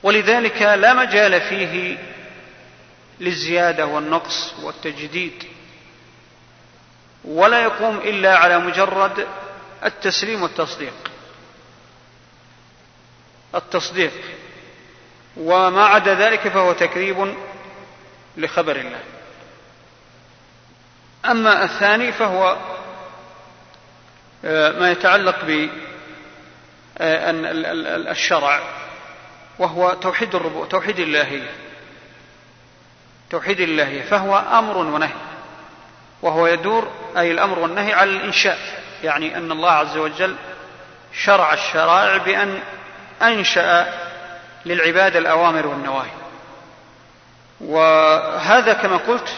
ولذلك 0.02 0.62
لا 0.62 0.94
مجال 0.94 1.40
فيه 1.40 1.98
للزيادة 3.20 3.86
والنقص 3.86 4.54
والتجديد. 4.62 5.44
ولا 7.24 7.62
يقوم 7.62 7.96
إلا 7.98 8.36
على 8.36 8.58
مجرد 8.58 9.26
التسليم 9.84 10.42
والتصديق. 10.42 11.10
التصديق. 13.54 14.12
وما 15.36 15.84
عدا 15.84 16.14
ذلك 16.14 16.48
فهو 16.48 16.72
تكذيب 16.72 17.34
لخبر 18.36 18.76
الله. 18.76 19.02
أما 21.24 21.64
الثاني 21.64 22.12
فهو 22.12 22.56
آه، 24.44 24.72
ما 24.72 24.90
يتعلق 24.90 25.44
ب 25.44 25.68
الشرع 27.00 28.61
وهو 29.59 29.92
توحيد 29.92 30.35
الربوع 30.35 30.66
توحيد 30.66 30.99
اللهية 30.99 31.50
توحيد 33.30 33.61
اللهية 33.61 34.02
فهو 34.02 34.38
أمر 34.38 34.76
ونهي. 34.76 35.12
وهو 36.23 36.47
يدور 36.47 36.90
أي 37.16 37.30
الأمر 37.30 37.59
والنهي 37.59 37.92
على 37.92 38.11
الإنشاء. 38.11 38.59
يعني 39.04 39.37
أن 39.37 39.52
الله 39.52 39.71
عز 39.71 39.97
وجل 39.97 40.37
شرع 41.12 41.52
الشرائع 41.52 42.16
بأن 42.16 42.59
أنشأ 43.23 43.95
للعباد 44.66 45.16
الأوامر 45.16 45.66
والنواهي. 45.66 46.11
وهذا 47.61 48.73
كما 48.73 48.97
قلت 48.97 49.35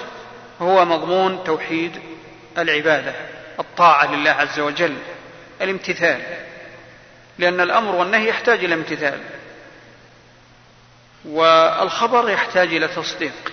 هو 0.60 0.84
مضمون 0.84 1.44
توحيد 1.44 2.00
العبادة 2.58 3.14
الطاعة 3.60 4.14
لله 4.14 4.30
عز 4.30 4.60
وجل 4.60 4.96
الامتثال. 5.60 6.20
لأن 7.42 7.60
الأمر 7.60 7.94
والنهي 7.94 8.28
يحتاج 8.28 8.64
إلى 8.64 8.74
امتثال. 8.74 9.20
والخبر 11.24 12.30
يحتاج 12.30 12.74
إلى 12.74 12.88
تصديق. 12.88 13.52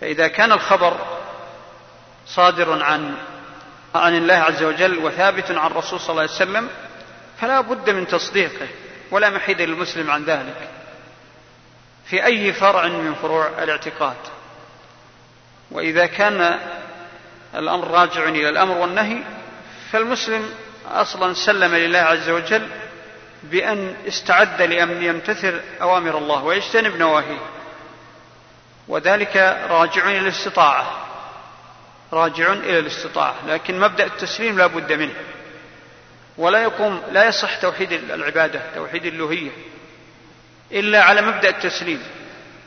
فإذا 0.00 0.28
كان 0.28 0.52
الخبر 0.52 0.96
صادر 2.26 2.82
عن 2.82 3.14
عن 3.94 4.16
الله 4.16 4.34
عز 4.34 4.62
وجل 4.62 4.98
وثابت 4.98 5.50
عن 5.50 5.66
الرسول 5.66 6.00
صلى 6.00 6.10
الله 6.10 6.22
عليه 6.22 6.32
وسلم 6.32 6.68
فلا 7.40 7.60
بد 7.60 7.90
من 7.90 8.06
تصديقه 8.06 8.68
ولا 9.10 9.30
محيد 9.30 9.60
للمسلم 9.60 10.10
عن 10.10 10.24
ذلك. 10.24 10.68
في 12.06 12.24
أي 12.24 12.52
فرع 12.52 12.86
من 12.86 13.14
فروع 13.14 13.62
الاعتقاد. 13.62 14.16
وإذا 15.70 16.06
كان 16.06 16.58
الأمر 17.54 17.90
راجع 17.90 18.28
إلى 18.28 18.48
الأمر 18.48 18.76
والنهي 18.76 19.18
فالمسلم 19.92 20.50
أصلا 20.90 21.34
سلم 21.34 21.74
لله 21.74 21.98
عز 21.98 22.28
وجل 22.28 22.68
بأن 23.42 23.96
استعد 24.08 24.62
لأن 24.62 25.02
يمتثل 25.02 25.60
أوامر 25.82 26.18
الله 26.18 26.44
ويجتنب 26.44 26.96
نواهيه. 26.96 27.40
وذلك 28.88 29.36
راجع 29.70 30.04
إلى 30.08 30.18
الاستطاعة. 30.18 31.06
راجع 32.12 32.52
إلى 32.52 32.78
الاستطاعة. 32.78 33.34
لكن 33.46 33.80
مبدأ 33.80 34.04
التسليم 34.04 34.58
لا 34.58 34.66
بد 34.66 34.92
منه. 34.92 35.14
ولا 36.38 36.62
يقوم 36.62 37.02
لا 37.12 37.28
يصح 37.28 37.56
توحيد 37.56 37.92
العبادة 37.92 38.60
توحيد 38.74 39.06
الألوهية 39.06 39.50
إلا 40.72 41.02
على 41.02 41.22
مبدأ 41.22 41.48
التسليم. 41.48 42.02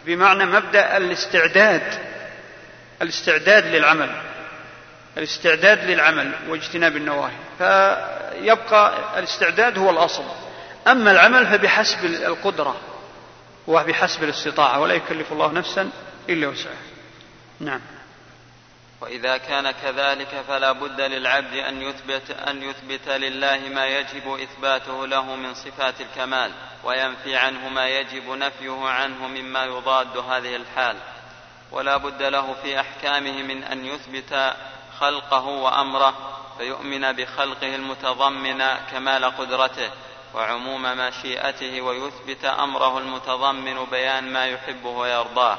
بمعنى 0.06 0.46
مبدأ 0.46 0.98
الاستعداد 0.98 1.84
الاستعداد 3.01 3.65
للعمل 3.65 4.10
الاستعداد 5.18 5.84
للعمل 5.92 6.32
واجتناب 6.48 6.98
النواهي. 6.98 7.34
فيبقى 7.58 8.94
الاستعداد 9.20 9.77
هو 9.77 9.89
الأصل. 9.89 10.43
أما 10.88 11.12
العمل 11.12 11.48
فبحسب 11.48 12.06
القدرة 12.06 12.75
وبحسب 13.68 14.24
الاستطاعة 14.24 14.80
ولا 14.80 14.94
يكلف 14.94 15.32
الله 15.32 15.52
نفسا 15.52 15.90
إلا 16.30 16.48
وسعها. 16.48 16.82
نعم. 17.60 17.82
وإذا 19.02 19.38
كان 19.38 19.72
كذلك 19.72 20.44
فلا 20.48 20.72
بد 20.72 21.02
للعبد 21.02 21.54
أن 21.54 21.82
يثبت 21.82 22.32
أن 22.32 22.63
يثبت 22.63 23.10
لله 23.10 23.58
ما 23.58 23.86
يجب 23.86 24.28
إثباته 24.28 25.08
له 25.08 25.36
من 25.36 25.54
صفات 25.54 26.02
الكمال 26.02 26.52
وينفي 26.84 27.36
عنه 27.36 27.70
ما 27.70 27.88
يجب 27.88 28.30
نفيه 28.30 28.88
عنه 28.88 29.28
مما 29.28 29.66
يضاد 29.66 30.18
هذه 30.18 30.56
الحال. 30.56 30.96
ولا 31.72 31.98
بد 31.98 32.24
له 32.24 32.56
في 32.63 32.80
أحكامه 32.80 33.44
من 33.44 33.63
أن 33.63 33.86
يثبت 33.86 34.54
خلقه 35.00 35.46
وأمره 35.46 36.40
فيؤمن 36.58 37.12
بخلقه 37.12 37.75
المتضمن 37.75 38.63
كمال 38.92 39.25
قدرته. 39.25 39.92
وعموم 40.34 40.82
مشيئته 40.82 41.82
ويثبت 41.82 42.46
أمره 42.46 42.98
المتضمن 42.98 43.86
بيان 43.86 44.34
ما 44.34 44.46
يحبه 44.46 44.90
ويرضاه 44.90 45.58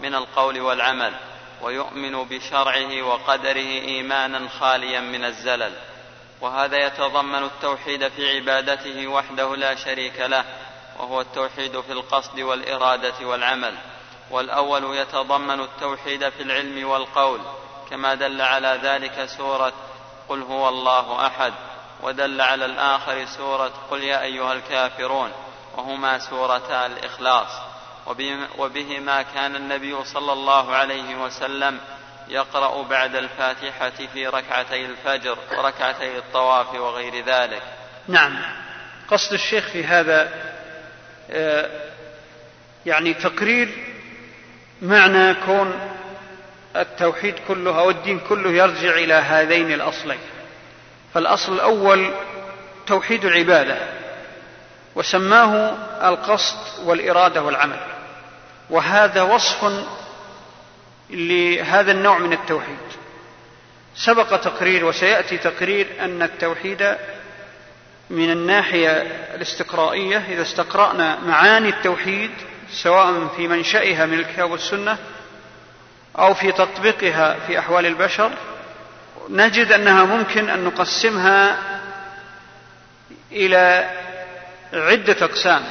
من 0.00 0.14
القول 0.14 0.60
والعمل 0.60 1.14
ويؤمن 1.62 2.24
بشرعه 2.24 3.02
وقدره 3.02 3.70
إيمانا 3.88 4.48
خاليا 4.48 5.00
من 5.00 5.24
الزلل. 5.24 5.72
وهذا 6.40 6.76
يتضمن 6.76 7.44
التوحيد 7.44 8.08
في 8.08 8.36
عبادته 8.36 9.06
وحده 9.06 9.56
لا 9.56 9.74
شريك 9.74 10.20
له 10.20 10.44
وهو 10.98 11.20
التوحيد 11.20 11.80
في 11.80 11.92
القصد 11.92 12.40
والإرادة 12.40 13.26
والعمل. 13.26 13.74
والأول 14.30 14.96
يتضمن 14.96 15.60
التوحيد 15.60 16.28
في 16.28 16.42
العلم 16.42 16.88
والقول 16.88 17.40
كما 17.90 18.14
دل 18.14 18.42
على 18.42 18.80
ذلك 18.82 19.24
سورة 19.24 19.72
قل 20.28 20.42
هو 20.42 20.68
الله 20.68 21.26
أحد. 21.26 21.52
ودل 22.02 22.40
على 22.40 22.64
الآخر 22.64 23.24
سورة 23.24 23.72
قل 23.90 24.04
يا 24.04 24.22
أيها 24.22 24.52
الكافرون 24.52 25.32
وهما 25.76 26.18
سورتا 26.18 26.86
الإخلاص. 26.86 27.50
وبهما 28.58 29.22
كان 29.22 29.56
النبي 29.56 30.04
صلى 30.04 30.32
الله 30.32 30.74
عليه 30.76 31.16
وسلم 31.16 31.80
يقرأ 32.28 32.82
بعد 32.82 33.14
الفاتحة 33.14 33.92
في 34.12 34.26
ركعتي 34.26 34.86
الفجر 34.86 35.38
وركعتي 35.58 36.18
الطواف 36.18 36.74
وغير 36.74 37.24
ذلك. 37.24 37.62
نعم. 38.08 38.38
قصد 39.08 39.32
الشيخ 39.32 39.68
في 39.68 39.84
هذا 39.84 40.32
آه، 41.30 41.70
يعني 42.86 43.14
تقرير 43.14 43.68
معنى 44.82 45.34
كون 45.34 45.96
التوحيد 46.76 47.34
كله 47.48 47.80
أو 47.80 47.90
الدين 47.90 48.20
كله 48.20 48.50
يرجع 48.50 48.90
إلى 48.90 49.14
هذين 49.14 49.72
الأصلين. 49.72 50.18
فالأصل 51.18 51.54
الأول 51.54 52.12
توحيد 52.86 53.24
العبادة 53.24 53.78
وسماه 54.94 55.76
القصد 56.08 56.56
والإرادة 56.84 57.42
والعمل 57.42 57.80
وهذا 58.70 59.22
وصف 59.22 59.84
لهذا 61.10 61.92
النوع 61.92 62.18
من 62.18 62.32
التوحيد. 62.32 62.78
سبق 63.94 64.36
تقرير 64.40 64.84
وسيأتي 64.84 65.38
تقرير 65.38 65.86
أن 66.00 66.22
التوحيد 66.22 66.96
من 68.10 68.30
الناحية 68.30 68.90
الاستقرائية 69.34 70.18
إذا 70.28 70.42
استقرأنا 70.42 71.18
معاني 71.20 71.68
التوحيد 71.68 72.30
سواء 72.72 73.26
في 73.36 73.48
منشأها 73.48 74.06
من 74.06 74.18
الكتاب 74.18 74.50
والسنة 74.50 74.98
أو 76.18 76.34
في 76.34 76.52
تطبيقها 76.52 77.36
في 77.46 77.58
أحوال 77.58 77.86
البشر 77.86 78.30
نجد 79.30 79.72
أنها 79.72 80.04
ممكن 80.04 80.48
أن 80.50 80.64
نقسمها 80.64 81.58
إلى 83.32 83.90
عدة 84.72 85.16
أقسام. 85.24 85.62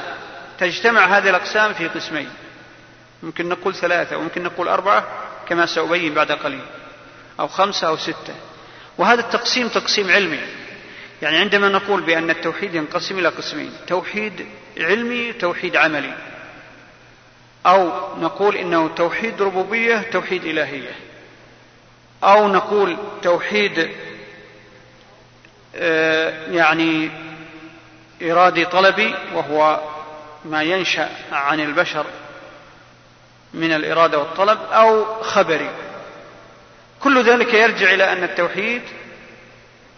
تجتمع 0.58 1.18
هذه 1.18 1.30
الأقسام 1.30 1.74
في 1.74 1.88
قسمين. 1.88 2.30
ممكن 3.22 3.48
نقول 3.48 3.74
ثلاثة 3.74 4.16
وممكن 4.16 4.42
نقول 4.42 4.68
أربعة 4.68 5.06
كما 5.48 5.66
سأبين 5.66 6.14
بعد 6.14 6.32
قليل 6.32 6.64
أو 7.40 7.48
خمسة 7.48 7.88
أو 7.88 7.96
ستة. 7.96 8.34
وهذا 8.98 9.20
التقسيم 9.20 9.68
تقسيم 9.68 10.10
علمي. 10.10 10.40
يعني 11.22 11.36
عندما 11.38 11.68
نقول 11.68 12.02
بأن 12.02 12.30
التوحيد 12.30 12.74
ينقسم 12.74 13.18
إلى 13.18 13.28
قسمين 13.28 13.72
توحيد 13.86 14.46
علمي 14.78 15.32
توحيد 15.32 15.76
عملي. 15.76 16.14
أو 17.66 17.92
نقول 18.18 18.56
إنه 18.56 18.88
توحيد 18.88 19.42
ربوبية 19.42 19.96
توحيد 20.12 20.44
إلهية. 20.44 21.07
أو 22.24 22.48
نقول 22.48 22.96
توحيد 23.22 23.90
آه، 25.76 26.50
يعني 26.50 27.10
إرادي 28.22 28.64
طلبي 28.64 29.14
وهو 29.34 29.80
ما 30.44 30.62
ينشأ 30.62 31.08
عن 31.32 31.60
البشر 31.60 32.06
من 33.54 33.72
الإرادة 33.72 34.18
والطلب 34.18 34.58
أو 34.72 35.22
خبري. 35.22 35.70
كل 37.00 37.22
ذلك 37.22 37.54
يرجع 37.54 37.94
إلى 37.94 38.12
أن 38.12 38.24
التوحيد 38.24 38.82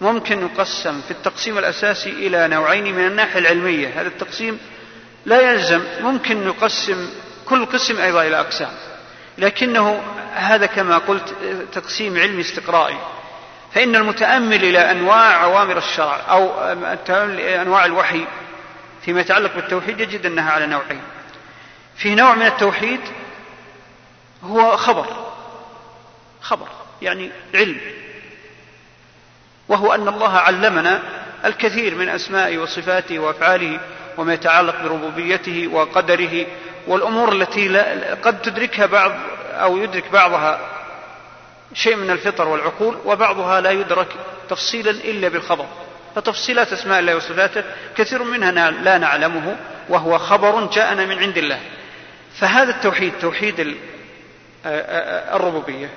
ممكن 0.00 0.42
يقسم 0.42 1.00
في 1.00 1.11
التقسيم 1.11 1.59
الأساسي 1.59 2.11
إلى 2.11 2.48
نوعين 2.48 2.94
من 2.94 3.06
الناحية 3.06 3.38
العلمية. 3.38 4.00
هذا 4.00 4.09
التقسيم 4.09 4.59
لا 5.26 5.52
يلزم 5.52 5.83
ممكن 6.00 6.46
نقسم 6.46 7.11
كل 7.48 7.66
قسم 7.66 8.00
أيضا 8.00 8.22
إلى 8.22 8.40
أقسام. 8.40 8.70
لكنه 9.40 10.03
هذا 10.35 10.66
كما 10.66 10.98
قلت 10.98 11.35
تقسيم 11.72 12.18
علمي 12.18 12.40
استقرائي. 12.40 12.98
فإن 13.74 13.96
المتأمل 13.96 14.64
إلى 14.64 14.90
أنواع 14.90 15.44
أوامر 15.44 15.79
الشرع 15.79 16.20
أو 16.29 16.61
أنواع 17.62 17.85
الوحي 17.85 18.26
فيما 19.03 19.20
يتعلق 19.20 19.55
بالتوحيد 19.55 20.00
يجد 20.00 20.26
أنها 20.26 20.53
على 20.53 20.66
نوعين. 20.66 21.03
في 21.96 22.14
نوع 22.14 22.35
من 22.35 22.46
التوحيد 22.46 23.00
هو 24.44 24.76
خبر. 24.76 25.07
خبر 26.40 26.66
يعني 27.03 27.31
علم. 27.55 27.81
وهو 29.68 29.94
أن 29.94 30.09
الله 30.09 30.38
علمنا 30.38 31.03
الكثير 31.44 31.94
من 31.94 32.09
أسمائه 32.09 32.59
وصفاته 32.59 33.18
وأفعاله 33.18 33.81
وما 34.18 34.35
يتعلق 34.35 34.83
بربوبيته 34.83 35.68
وقدره 35.68 36.46
والأمور 36.90 37.33
التي 37.33 37.68
لا 37.68 38.14
قد 38.14 38.42
تدركها 38.42 38.87
بعض 38.87 39.12
أو 39.53 39.76
يدرك 39.76 40.05
بعضها 40.12 40.61
شيء 41.74 41.96
من 41.96 42.11
الفطر 42.11 42.48
والعقول 42.48 42.98
وبعضها 43.05 43.61
لا 43.61 43.70
يدرك 43.70 44.09
تفصيلا 44.48 44.90
إلا 44.90 45.29
بالخبر. 45.29 45.66
فتفصيلات 46.14 46.72
أسماء 46.72 47.00
الله 47.00 47.16
وصفاته 47.16 47.64
كثير 47.96 48.22
منها 48.22 48.70
لا 48.70 48.98
نعلمه 48.98 49.57
وهو 49.88 50.18
خبر 50.18 50.66
جاءنا 50.66 51.07
من 51.07 51.18
عند 51.18 51.38
الله. 51.38 51.61
فهذا 52.35 52.70
التوحيد 52.70 53.12
توحيد 53.20 53.76
الربوبية. 55.35 55.90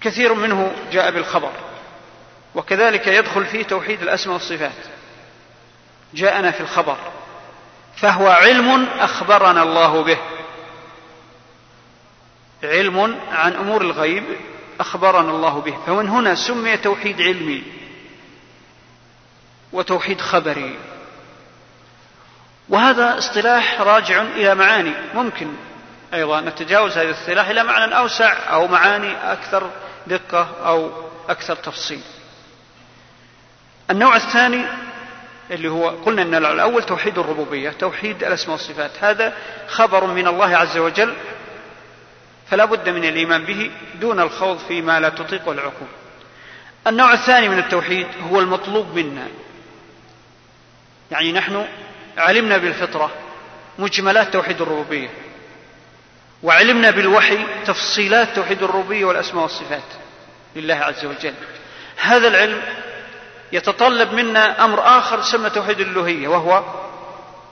كثير 0.00 0.34
منه 0.34 0.72
جاء 0.92 1.10
بالخبر 1.10 1.52
وكذلك 2.54 3.06
يدخل 3.06 3.46
فيه 3.46 3.62
توحيد 3.62 4.02
الأسماء 4.02 4.34
والصفات. 4.34 4.72
جاءنا 6.14 6.50
في 6.50 6.60
الخبر. 6.60 6.96
فهو 7.96 8.28
علم 8.28 8.88
أخبرنا 8.98 9.62
الله 9.62 10.02
به. 10.02 10.18
علم 12.62 13.20
عن 13.32 13.52
أمور 13.52 13.82
الغيب 13.82 14.24
أخبرنا 14.80 15.30
الله 15.30 15.60
به. 15.60 15.78
فمن 15.86 16.08
هنا 16.08 16.34
سمي 16.34 16.76
توحيد 16.76 17.20
علمي 17.20 17.62
وتوحيد 19.72 20.20
خبري. 20.20 20.78
وهذا 22.68 23.18
اصطلاح 23.18 23.80
راجع 23.80 24.22
إلى 24.22 24.54
معاني. 24.54 24.92
ممكن 25.14 25.54
أيضا 26.14 26.40
نتجاوز 26.40 26.92
هذا 26.92 27.02
الاصطلاح 27.02 27.48
إلى 27.48 27.64
معنى 27.64 27.98
أوسع 27.98 28.52
أو 28.52 28.66
معاني 28.66 29.32
أكثر 29.32 29.70
دقة 30.06 30.48
أو 30.64 30.90
أكثر 31.28 31.56
تفصيل. 31.56 32.00
النوع 33.90 34.16
الثاني 34.16 34.64
اللي 35.52 35.68
هو 35.68 35.88
قلنا 35.88 36.22
إن 36.22 36.34
الأول 36.34 36.82
توحيد 36.82 37.18
الربوبية 37.18 37.70
توحيد 37.70 38.24
الأسماء 38.24 38.52
والصفات. 38.56 38.90
هذا 39.00 39.32
خبر 39.68 40.06
من 40.06 40.26
الله 40.28 40.56
عز 40.56 40.78
وجل 40.78 41.14
فلا 42.50 42.64
بد 42.64 42.88
من 42.88 43.04
الإيمان 43.04 43.44
به 43.44 43.70
دون 44.00 44.20
الخوض 44.20 44.58
فيما 44.58 45.00
لا 45.00 45.08
تطيقه 45.08 45.52
العقول 45.52 45.88
النوع 46.86 47.12
الثاني 47.12 47.48
من 47.48 47.58
التوحيد 47.58 48.06
هو 48.30 48.40
المطلوب 48.40 48.98
منا. 48.98 49.28
يعني 51.10 51.32
نحن 51.32 51.66
علمنا 52.18 52.56
بالفطرة 52.56 53.10
مجملات 53.78 54.32
توحيد 54.32 54.60
الربوبية 54.60 55.08
وعلمنا 56.42 56.90
بالوحي 56.90 57.38
تفصيلات 57.66 58.28
توحيد 58.36 58.62
الربوبية 58.62 59.04
والأسماء 59.04 59.42
والصفات 59.42 59.82
لله 60.56 60.74
عز 60.74 61.04
وجل. 61.04 61.34
هذا 61.96 62.28
العلم 62.28 62.62
يتطلب 63.52 64.12
منا 64.12 64.64
أمر 64.64 64.80
آخر 64.80 65.18
يسمى 65.18 65.50
توحيد 65.50 65.80
الألوهية 65.80 66.28
وهو 66.28 66.64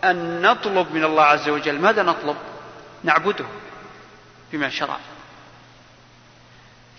أن 0.05 0.43
نطلب 0.43 0.95
من 0.95 1.05
الله 1.05 1.23
عز 1.23 1.49
وجل 1.49 1.79
ماذا 1.79 2.03
نطلب؟ 2.03 2.37
نعبده 3.05 3.45
بما 4.53 4.69
شرع. 4.69 4.97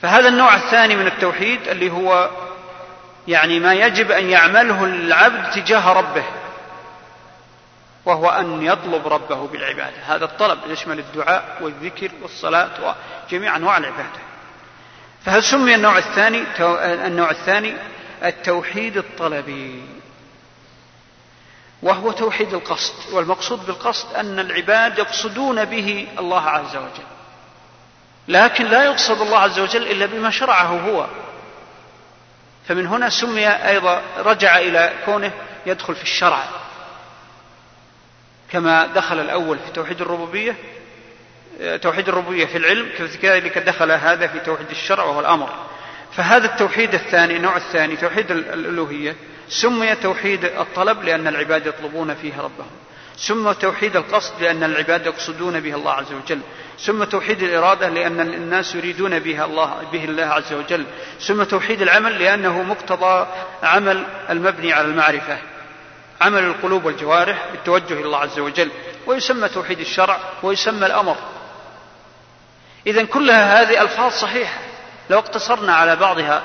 فهذا 0.02 0.28
النوع 0.28 0.56
الثاني 0.56 0.96
من 0.96 1.08
التوحيد 1.08 1.68
اللي 1.68 1.92
هو 1.92 2.30
يعني 3.28 3.60
ما 3.60 3.74
يجب 3.74 4.12
أن 4.12 4.30
يعمله 4.30 4.84
العبد 4.84 5.52
تجاه 5.52 5.94
ربه 5.94 6.24
وهو 8.06 8.30
أن 8.30 8.64
يطلب 8.64 9.08
ربه 9.08 9.48
بالعبادة. 9.48 9.98
هذا 10.08 10.26
الطلب 10.26 10.60
يشمل 10.68 11.00
الدعاء 11.00 11.58
والذكر 11.62 12.12
والصلاة 12.22 12.96
وجميع 13.28 13.56
أنواع 13.56 13.78
العبادة. 13.78 14.22
فهل 15.26 15.44
سمي 15.44 15.76
النوع 15.76 15.98
الثاني 15.98 16.44
النوع 17.08 17.32
الثاني 17.32 17.74
التوحيد 18.24 18.98
الطلبي 18.98 19.84
وهو 21.84 22.12
توحيد 22.12 22.54
القصد 22.54 23.14
والمقصود 23.14 23.66
بالقصد 23.66 24.14
أن 24.16 24.40
العباد 24.40 25.00
يقصدون 25.00 25.66
به 25.66 26.08
الله 26.20 26.50
عز 26.50 26.76
وجل. 26.76 27.06
لكن 28.28 28.66
لا 28.66 28.84
يقصد 28.84 29.22
الله 29.22 29.38
عز 29.38 29.60
وجل 29.60 29.92
إلا 29.92 30.06
بما 30.06 30.30
شرعه 30.30 30.66
هو. 30.66 31.08
فمن 32.68 32.88
هنا 32.88 33.10
سمي 33.10 33.48
أيضا 33.48 34.02
رجع 34.18 34.58
إلى 34.58 34.94
كونه 35.06 35.32
يدخل 35.66 35.96
في 35.96 36.04
الشرع. 36.04 36.44
كما 38.52 38.86
دخل 38.86 39.20
الأول 39.20 39.60
في 39.60 39.72
توحيد 39.72 40.02
الربوبية 40.02 40.56
توحيد 41.82 42.10
الربوبية 42.10 42.46
في 42.46 42.58
العلم 42.58 42.90
كذلك 43.22 43.58
دخل 43.58 43.92
هذا 43.92 44.28
في 44.28 44.40
توحيد 44.40 44.70
الشرع 44.70 45.04
وهو 45.04 45.20
الأمر. 45.20 45.71
فهذا 46.16 46.46
التوحيد 46.46 46.94
الثاني 46.94 47.38
النوع 47.38 47.58
الثاني 47.58 47.96
توحيد 47.96 48.32
الألوهية 48.32 49.16
سمي 49.50 49.96
توحيد 49.96 50.46
الطلب 50.46 51.04
لأن 51.04 51.28
العباد 51.28 51.68
يطلبون 51.68 52.16
فيه 52.16 52.42
ربهم. 52.42 52.72
ثم 53.18 53.52
توحيد 53.52 53.96
القصد 53.96 54.42
لأن 54.42 54.64
العباد 54.64 55.06
يقصدون 55.06 55.60
به 55.60 55.76
الله 55.76 55.92
عز 55.92 56.14
وجل. 56.14 56.40
ثم 56.80 57.04
توحيد 57.04 57.44
الإرادة 57.44 57.90
لأن 57.90 58.20
الناس 58.20 58.76
يريدون 58.76 59.20
بها 59.20 59.46
الله 59.46 59.82
به 59.92 60.06
الله 60.06 60.26
عز 60.26 60.54
وجل. 60.54 60.86
ثم 61.20 61.44
توحيد 61.44 61.82
العمل 61.82 62.20
لأنه 62.20 62.64
مقتضى 62.64 63.28
عمل 63.64 64.04
المبني 64.30 64.74
على 64.74 64.88
المعرفة. 64.88 65.38
عمل 66.22 66.44
القلوب 66.44 66.86
والجوارح 66.86 67.46
بالتوجه 67.52 67.94
إلى 67.94 68.06
الله 68.06 68.18
عز 68.18 68.40
وجل. 68.40 68.72
ويسمى 69.08 69.50
توحيد 69.50 69.80
الشرع 69.80 70.20
ويسمى 70.44 70.86
الأمر. 70.86 71.18
إذا 72.88 73.04
كلها 73.04 73.62
هذه 73.62 73.82
ألفاظ 73.82 74.12
صحيحة. 74.12 74.71
لو 75.12 75.20
اقتصرنا 75.20 75.74
على 75.74 75.96
بعضها 75.96 76.44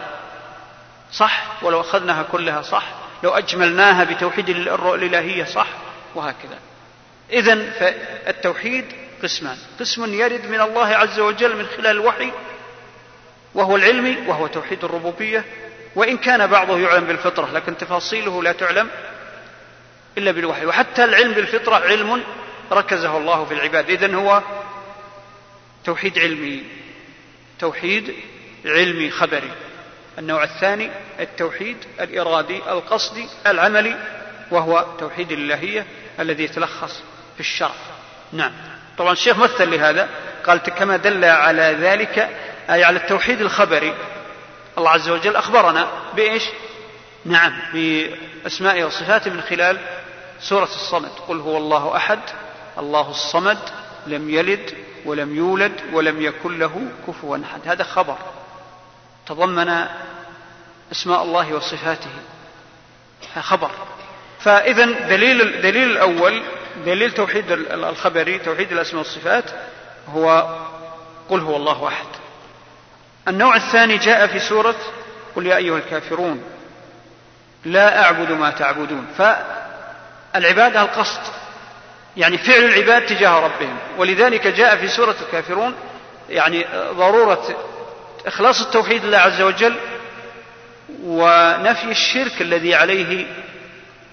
صح 1.12 1.62
ولو 1.62 1.80
أخذناها 1.80 2.22
كلها 2.22 2.62
صح 2.62 2.84
لو 3.22 3.30
أجملناها 3.30 4.04
بتوحيد 4.04 4.48
الإلهية 4.48 5.44
صح 5.44 5.66
وهكذا. 6.14 6.58
إذا 7.32 7.70
فالتوحيد 7.70 8.84
قسمان. 9.22 9.56
قسم 9.80 10.14
يرد 10.14 10.46
من 10.46 10.60
الله 10.60 10.86
عز 10.86 11.20
وجل 11.20 11.56
من 11.56 11.66
خلال 11.66 11.86
الوحي 11.86 12.32
وهو 13.54 13.76
العلمي 13.76 14.16
وهو 14.26 14.46
توحيد 14.46 14.84
الربوبية. 14.84 15.44
وإن 15.94 16.16
كان 16.16 16.46
بعضه 16.46 16.78
يعلم 16.78 17.04
بالفطرة 17.04 17.50
لكن 17.52 17.76
تفاصيله 17.76 18.42
لا 18.42 18.52
تعلم 18.52 18.88
إلا 20.18 20.30
بالوحي. 20.30 20.66
وحتى 20.66 21.04
العلم 21.04 21.32
بالفطرة 21.32 21.76
علم 21.76 22.22
ركزه 22.72 23.16
الله 23.16 23.44
في 23.44 23.54
العباد. 23.54 23.90
إذن 23.90 24.14
هو 24.14 24.42
توحيد 25.84 26.18
علمي 26.18 26.62
توحيد 27.58 28.14
علمي 28.66 29.10
خبري. 29.10 29.50
النوع 30.18 30.44
الثاني 30.44 30.90
التوحيد 31.20 31.76
الإرادي 32.00 32.56
القصدي 32.56 33.28
العملي 33.46 33.96
وهو 34.50 34.86
توحيد 34.98 35.32
الإلهية 35.32 35.86
الذي 36.20 36.44
يتلخص 36.44 37.02
في 37.34 37.40
الشرع. 37.40 37.74
نعم. 38.32 38.52
طبعا 38.98 39.12
الشيخ 39.12 39.38
مثل 39.38 39.70
لهذا 39.70 40.08
قال 40.46 40.58
كما 40.58 40.96
دل 40.96 41.24
على 41.24 41.76
ذلك 41.80 42.18
أي 42.70 42.84
على 42.84 42.98
التوحيد 42.98 43.40
الخبري. 43.40 43.94
الله 44.78 44.90
عز 44.90 45.08
وجل 45.08 45.36
أخبرنا 45.36 45.88
بإيش؟ 46.16 46.42
نعم 47.24 47.52
بأسمائه 47.72 48.84
وصفاته 48.84 49.30
من 49.30 49.40
خلال 49.40 49.78
سورة 50.40 50.64
الصمد. 50.64 51.10
قل 51.28 51.40
هو 51.40 51.56
الله 51.56 51.96
أحد 51.96 52.20
الله 52.78 53.10
الصمد 53.10 53.58
لم 54.06 54.30
يلد 54.30 54.74
ولم 55.04 55.36
يولد 55.36 55.72
ولم 55.92 56.22
يكن 56.22 56.58
له 56.58 56.82
كفوا 57.06 57.38
أحد. 57.44 57.60
هذا 57.68 57.84
خبر. 57.84 58.18
تضمن 59.26 59.86
أسماء 60.92 61.22
الله 61.22 61.54
وصفاته 61.54 62.10
خبر 63.40 63.70
فإذا 64.40 64.84
دليل 64.84 65.40
الدليل 65.40 65.90
الأول 65.90 66.42
دليل 66.84 67.12
توحيد 67.12 67.50
الخبري 67.52 68.38
توحيد 68.38 68.72
الأسماء 68.72 68.98
والصفات 68.98 69.44
هو 70.14 70.56
قل 71.28 71.40
هو 71.40 71.56
الله 71.56 71.88
أحد. 71.88 72.06
النوع 73.28 73.56
الثاني 73.56 73.96
جاء 73.96 74.26
في 74.26 74.38
سورة 74.38 74.74
قل 75.36 75.46
يا 75.46 75.56
أيها 75.56 75.78
الكافرون 75.78 76.42
لا 77.64 78.02
أعبد 78.04 78.32
ما 78.32 78.50
تعبدون. 78.50 79.06
فالعبادة 79.18 80.82
القصد 80.82 81.20
يعني 82.16 82.38
فعل 82.38 82.64
العباد 82.64 83.06
تجاه 83.06 83.40
ربهم. 83.40 83.78
ولذلك 83.98 84.46
جاء 84.46 84.76
في 84.76 84.88
سورة 84.88 85.16
الكافرون 85.26 85.74
يعني 86.30 86.66
ضرورة 86.90 87.56
إخلاص 88.26 88.60
التوحيد 88.62 89.04
لله 89.04 89.18
عز 89.18 89.42
وجل 89.42 89.74
ونفي 91.02 91.90
الشرك 91.90 92.40
الذي 92.42 92.74
عليه 92.74 93.26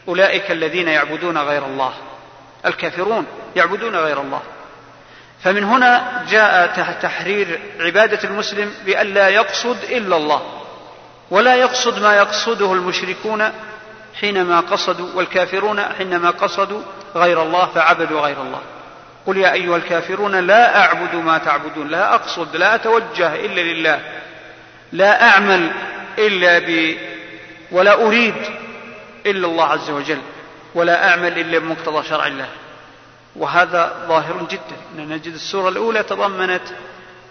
أولئك 0.07 0.51
الذين 0.51 0.87
يعبدون 0.87 1.37
غير 1.37 1.65
الله 1.65 1.93
الكافرون 2.65 3.25
يعبدون 3.55 3.95
غير 3.95 4.21
الله. 4.21 4.41
فمن 5.43 5.63
هنا 5.63 6.23
جاء 6.29 6.67
تحرير 7.01 7.59
عبادة 7.79 8.29
المسلم 8.29 8.73
بأن 8.85 9.07
لا 9.07 9.29
يقصد 9.29 9.83
إلا 9.83 10.17
الله 10.17 10.41
ولا 11.31 11.55
يقصد 11.55 12.01
ما 12.01 12.15
يقصده 12.15 12.73
المشركون 12.73 13.51
حينما 14.19 14.59
قصدوا 14.59 15.09
والكافرون 15.15 15.81
حينما 15.97 16.29
قصدوا 16.29 16.81
غير 17.15 17.43
الله 17.43 17.65
فعبدوا 17.65 18.21
غير 18.21 18.41
الله. 18.41 18.61
قل 19.27 19.37
يا 19.37 19.53
أيها 19.53 19.77
الكافرون 19.77 20.35
لا 20.35 20.85
أعبد 20.85 21.15
ما 21.15 21.37
تعبدون 21.37 21.87
لا 21.87 22.15
أقصد 22.15 22.55
لا 22.55 22.75
أتوجه 22.75 23.35
إلا 23.35 23.61
لله 23.61 23.99
لا 24.91 25.29
أعمل 25.29 25.71
إلا 26.17 26.59
ب 26.59 26.97
ولا 27.71 27.93
أريد 27.93 28.35
إلا 29.25 29.47
الله 29.47 29.65
عز 29.65 29.89
وجل 29.89 30.21
ولا 30.75 31.09
أعمل 31.09 31.39
إلا 31.39 31.59
بمقتضى 31.59 32.07
شرع 32.07 32.27
الله. 32.27 32.47
وهذا 33.35 34.05
ظاهر 34.07 34.47
جدا. 34.49 35.03
نجد 35.15 35.33
السورة 35.33 35.69
الأولى 35.69 36.03
تضمنت 36.03 36.61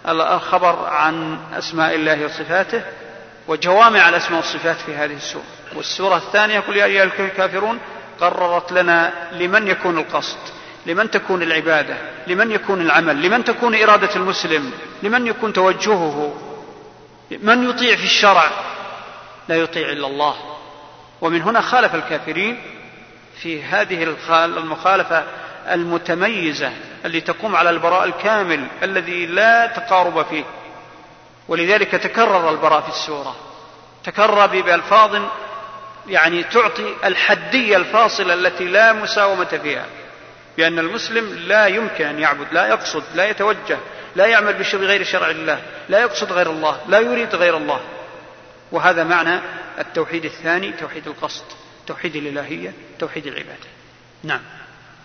الخبر 0.07 0.85
عن 0.85 1.37
أسماء 1.57 1.95
الله 1.95 2.25
وصفاته 2.25 2.81
وجوامع 3.47 4.09
الأسماء 4.09 4.39
والصفات 4.39 4.75
في 4.75 4.95
هذه 4.95 5.13
السورة. 5.13 5.43
والسورة 5.75 6.17
الثانية 6.17 6.59
قل 6.59 6.77
يا 6.77 6.85
أيها 6.85 7.03
الكافرون 7.03 7.79
قررت 8.21 8.71
لنا 8.71 9.13
لمن 9.31 9.67
يكون 9.67 9.97
القصد. 9.97 10.37
لمن 10.85 11.11
تكون 11.11 11.43
العبادة 11.43 11.97
لمن 12.27 12.51
يكون 12.51 12.81
العمل 12.81 13.21
لمن 13.21 13.43
تكون 13.43 13.75
إرادة 13.81 14.15
المسلم 14.15 14.71
لمن 15.03 15.27
يكون 15.27 15.53
توجهه. 15.53 16.35
من 17.31 17.69
يطيع 17.69 17.95
في 17.95 18.03
الشرع؟ 18.03 18.49
لا 19.49 19.55
يطيع 19.55 19.89
إلا 19.89 20.07
الله. 20.07 20.35
ومن 21.21 21.41
هنا 21.41 21.61
خالف 21.61 21.95
الكافرين 21.95 22.61
في 23.41 23.63
هذه 23.63 24.15
المخالفة 24.29 25.23
المتميزة 25.71 26.71
اللي 27.05 27.21
تقوم 27.21 27.55
على 27.55 27.69
البراء 27.69 28.03
الكامل 28.03 28.67
الذي 28.83 29.25
لا 29.25 29.67
تقارب 29.67 30.25
فيه. 30.25 30.43
ولذلك 31.47 31.91
تكرر 31.91 32.49
البراء 32.49 32.81
في 32.81 32.89
السورة. 32.89 33.35
تكرر 34.03 34.45
بألفاظ 34.45 35.21
يعني 36.07 36.43
تعطي 36.43 36.95
الحدية 37.03 37.77
الفاصلة 37.77 38.33
التي 38.33 38.65
لا 38.65 38.93
مساومة 38.93 39.59
فيها. 39.63 39.85
بأن 40.57 40.79
المسلم 40.79 41.33
لا 41.35 41.67
يمكن 41.67 42.05
أن 42.05 42.19
يعبد 42.19 42.53
لا 42.53 42.67
يقصد 42.67 43.03
لا 43.15 43.29
يتوجه 43.29 43.77
لا 44.15 44.25
يعمل 44.25 44.53
بغير 44.73 45.03
شرع 45.03 45.29
الله 45.29 45.61
لا 45.89 45.99
يقصد 45.99 46.31
غير 46.31 46.49
الله 46.49 46.81
لا 46.87 46.99
يريد 46.99 47.35
غير 47.35 47.57
الله. 47.57 47.81
وهذا 48.71 49.03
معنى 49.03 49.41
التوحيد 49.79 50.25
الثاني 50.25 50.71
توحيد 50.71 51.07
القصد 51.07 51.45
توحيد 51.87 52.15
الإلهية 52.15 52.73
توحيد 52.99 53.27
العبادة. 53.27 53.67
نعم. 54.23 54.41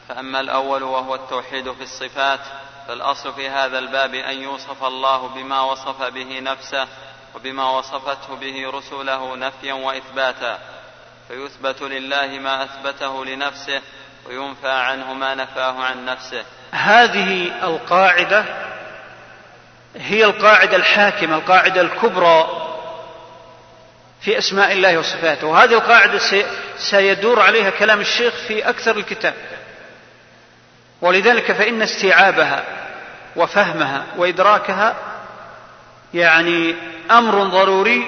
فأما 0.09 0.41
الأول 0.41 0.83
وهو 0.83 1.15
التوحيد 1.15 1.73
في 1.73 1.83
الصفات 1.83 2.41
فالأصل 2.89 3.33
في 3.33 3.49
هذا 3.49 3.79
الباب 3.79 4.15
أن 4.15 4.43
يوصف 4.43 4.85
الله 4.85 5.29
بما 5.29 5.61
وصف 5.61 6.03
به 6.03 6.41
نفسه 6.41 6.89
وبما 7.35 7.71
وصفته 7.71 8.35
به 8.35 8.71
رسله 8.71 9.37
نفيا 9.37 9.73
وإثباتا. 9.73 10.59
فيثبت 11.29 11.83
لله 11.83 12.27
ما 12.27 12.65
أثبته 12.65 13.25
لنفسه 13.25 13.83
وينفى 14.29 14.69
عنه 14.69 15.15
ما 15.15 15.35
نفاه 15.35 15.85
عن 15.85 16.05
نفسه. 16.05 16.45
هذه 16.73 17.51
القاعدة 17.63 18.45
هي 19.97 20.25
القاعدة 20.25 20.77
الحاكمة 20.77 21.37
القاعدة 21.37 21.81
الكبرى 21.81 22.65
في 24.21 24.39
أسماء 24.39 24.73
الله 24.73 24.99
وصفاته. 24.99 25.47
وهذه 25.47 25.73
القاعدة 25.73 26.21
سيدور 26.77 27.41
عليها 27.41 27.71
كلام 27.71 28.01
الشيخ 28.01 28.35
في 28.49 28.69
أكثر 28.69 28.97
الكتاب. 28.97 29.35
ولذلك 31.01 31.53
فإن 31.53 31.83
استيعابها 31.83 32.65
وفهمها 33.37 34.05
وإدراكها 34.17 34.97
يعني 36.15 36.75
أمر 37.11 37.45
ضروري 37.45 38.07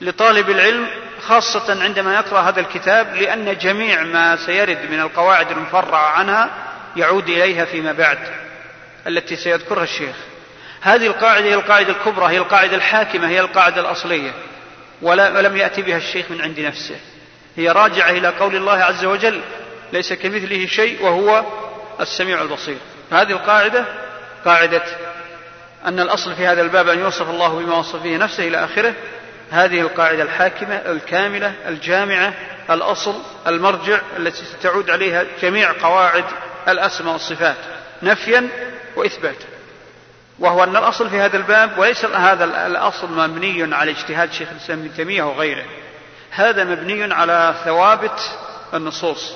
لطالب 0.00 0.50
العلم 0.50 0.86
خاصة 1.20 1.82
عندما 1.84 2.14
يقرأ 2.14 2.40
هذا 2.40 2.60
الكتاب 2.60 3.14
لأن 3.14 3.58
جميع 3.58 4.02
ما 4.02 4.36
سيرد 4.36 4.78
من 4.90 5.00
القواعد 5.00 5.50
المفرعة 5.50 6.06
عنها 6.10 6.50
يعود 6.96 7.28
إليها 7.28 7.64
فيما 7.64 7.92
بعد 7.92 8.18
التي 9.06 9.36
سيذكرها 9.36 9.84
الشيخ. 9.84 10.16
هذه 10.80 11.06
القاعدة 11.06 11.46
هي 11.46 11.54
القاعدة 11.54 11.92
الكبرى 11.92 12.26
هي 12.26 12.38
القاعدة 12.38 12.76
الحاكمة 12.76 13.28
هي 13.28 13.40
القاعدة 13.40 13.80
الأصلية 13.80 14.30
ولم 15.02 15.56
يأتي 15.56 15.82
بها 15.82 15.96
الشيخ 15.96 16.30
من 16.30 16.40
عند 16.40 16.60
نفسه. 16.60 16.96
هي 17.56 17.68
راجعة 17.68 18.10
إلى 18.10 18.28
قول 18.28 18.56
الله 18.56 18.84
عز 18.84 19.04
وجل 19.04 19.40
ليس 19.92 20.12
كمثله 20.12 20.66
شيء 20.66 21.02
وهو 21.02 21.44
السميع 22.00 22.42
البصير. 22.42 22.78
هذه 23.12 23.32
القاعدة 23.32 23.84
قاعدة 24.44 24.82
أن 25.86 26.00
الأصل 26.00 26.34
في 26.34 26.46
هذا 26.46 26.62
الباب 26.62 26.88
أن 26.88 26.98
يوصف 26.98 27.30
الله 27.30 27.48
بما 27.48 27.76
وصف 27.76 28.02
به 28.02 28.16
نفسه 28.16 28.48
إلى 28.48 28.64
آخره 28.64 28.94
هذه 29.50 29.80
القاعدة 29.80 30.22
الحاكمة 30.22 30.74
الكاملة 30.74 31.52
الجامعة 31.68 32.34
الأصل 32.70 33.14
المرجع 33.46 34.00
التي 34.16 34.44
ستعود 34.44 34.90
عليها 34.90 35.24
جميع 35.42 35.72
قواعد 35.72 36.24
الأسماء 36.68 37.12
والصفات 37.12 37.56
نفيا 38.02 38.48
وإثباتا. 38.96 39.46
وهو 40.38 40.64
أن 40.64 40.76
الأصل 40.76 41.10
في 41.10 41.20
هذا 41.20 41.36
الباب 41.36 41.78
وليس 41.78 42.04
هذا 42.04 42.44
الأصل 42.66 43.12
مبني 43.12 43.74
على 43.74 43.90
اجتهاد 43.90 44.32
شيخ 44.32 44.48
الإسلام 44.50 44.78
ابن 44.78 44.94
تيمية 44.94 45.22
وغيره. 45.22 45.64
هذا 46.30 46.64
مبني 46.64 47.14
على 47.14 47.54
ثوابت 47.64 48.20
النصوص 48.74 49.32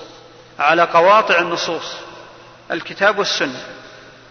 على 0.58 0.82
قواطع 0.82 1.38
النصوص 1.38 1.96
الكتاب 2.70 3.18
والسنة. 3.18 3.62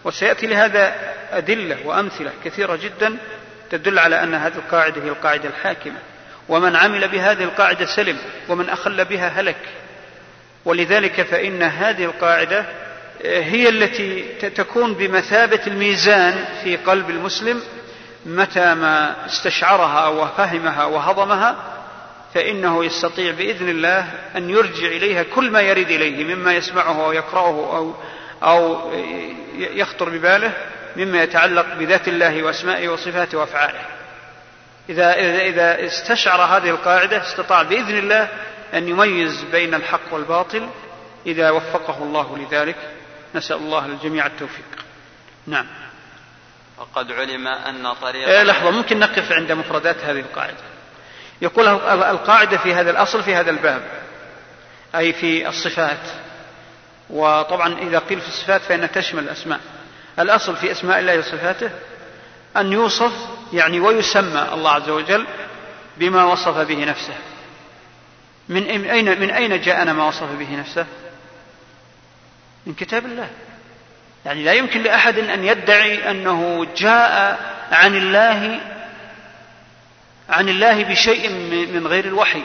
وسيأتي 0.04 0.46
لهذا 0.46 0.94
أدلة 1.32 1.76
وأمثلة 1.84 2.30
كثيرة 2.44 2.76
جدا 2.76 3.16
تدل 3.72 3.98
على 3.98 4.22
أن 4.22 4.34
هذه 4.34 4.56
القاعدة 4.56 5.02
هي 5.02 5.08
القاعدة 5.08 5.48
الحاكمة. 5.48 5.98
ومن 6.48 6.76
عمل 6.76 7.08
بهذه 7.08 7.44
القاعدة 7.44 7.86
سلم 7.86 8.16
ومن 8.48 8.68
أخل 8.68 9.04
بها 9.04 9.28
هلك. 9.28 9.56
ولذلك 10.64 11.22
فإن 11.22 11.62
هذه 11.62 12.04
القاعدة 12.04 12.64
هي 13.24 13.68
التي 13.68 14.22
تكون 14.50 14.94
بمثابة 14.94 15.60
الميزان 15.66 16.44
في 16.64 16.76
قلب 16.76 17.10
المسلم. 17.10 17.60
متى 18.26 18.74
ما 18.74 19.26
استشعرها 19.26 20.08
وفهمها 20.08 20.84
وهضمها 20.84 21.56
فإنه 22.34 22.84
يستطيع 22.84 23.32
بإذن 23.32 23.68
الله 23.68 24.06
أن 24.36 24.50
يرجع 24.50 24.86
إليها 24.86 25.22
كل 25.22 25.50
ما 25.50 25.60
يرد 25.60 25.90
إليه 25.90 26.34
مما 26.34 26.54
يسمعه 26.54 27.04
أو 27.04 27.12
يقرأه 27.12 27.76
أو 27.76 27.94
أو 28.42 28.90
يخطر 29.58 30.08
بباله. 30.08 30.52
مما 30.96 31.22
يتعلق 31.22 31.74
بذات 31.74 32.08
الله 32.08 32.42
وأسمائه 32.42 32.88
وصفاته 32.88 33.38
وأفعاله. 33.38 33.80
إذا 34.88 35.14
إذا 35.42 35.86
استشعر 35.86 36.40
هذه 36.40 36.70
القاعدة 36.70 37.22
استطاع 37.22 37.62
بإذن 37.62 37.98
الله 37.98 38.28
أن 38.74 38.88
يميز 38.88 39.44
بين 39.52 39.74
الحق 39.74 40.00
والباطل 40.14 40.68
إذا 41.26 41.50
وفقه 41.50 42.02
الله 42.02 42.38
لذلك. 42.38 42.76
نسأل 43.34 43.56
الله 43.56 43.86
للجميع 43.86 44.26
التوفيق. 44.26 44.64
نعم. 45.46 45.66
وقد 46.78 47.12
علم 47.12 47.48
أن 47.48 47.92
طريق 47.92 48.28
إيه 48.28 48.42
لحظة 48.42 48.70
ممكن 48.70 48.98
نقف 48.98 49.32
عند 49.32 49.52
مفردات 49.52 49.96
هذه 50.04 50.20
القاعدة. 50.20 50.56
يقول 51.42 51.68
القاعدة 51.88 52.56
في 52.56 52.74
هذا 52.74 52.90
الأصل 52.90 53.22
في 53.22 53.34
هذا 53.34 53.50
الباب 53.50 53.82
أي 54.94 55.12
في 55.12 55.48
الصفات. 55.48 56.08
وطبعا 57.10 57.78
إذا 57.78 57.98
قيل 57.98 58.20
في 58.20 58.28
الصفات 58.28 58.60
فإنها 58.60 58.86
تشمل 58.86 59.22
الأسماء. 59.22 59.60
الأصل 60.18 60.56
في 60.56 60.72
أسماء 60.72 60.98
الله 60.98 61.18
وصفاته 61.18 61.70
أن 62.56 62.72
يوصف 62.72 63.12
يعني 63.52 63.80
ويسمى 63.80 64.48
الله 64.52 64.70
عز 64.70 64.88
وجل 64.88 65.26
بما 65.96 66.24
وصف 66.24 66.58
به 66.58 66.84
نفسه. 66.84 67.14
من 68.48 68.66
أين 68.90 69.20
من 69.20 69.30
أين 69.30 69.60
جاءنا 69.60 69.92
ما 69.92 70.08
وصف 70.08 70.32
به 70.38 70.56
نفسه؟ 70.56 70.86
من 72.66 72.74
كتاب 72.74 73.06
الله. 73.06 73.28
يعني 74.24 74.44
لا 74.44 74.52
يمكن 74.52 74.82
لأحد 74.82 75.18
أن 75.18 75.44
يدعي 75.44 76.10
أنه 76.10 76.66
جاء 76.76 77.40
عن 77.72 77.96
الله 77.96 78.60
عن 80.28 80.48
الله 80.48 80.84
بشيء 80.84 81.30
من 81.74 81.86
غير 81.86 82.04
الوحي. 82.04 82.42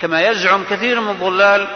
كما 0.00 0.28
يزعم 0.28 0.64
كثير 0.70 1.00
من 1.00 1.18
ضلال 1.18 1.68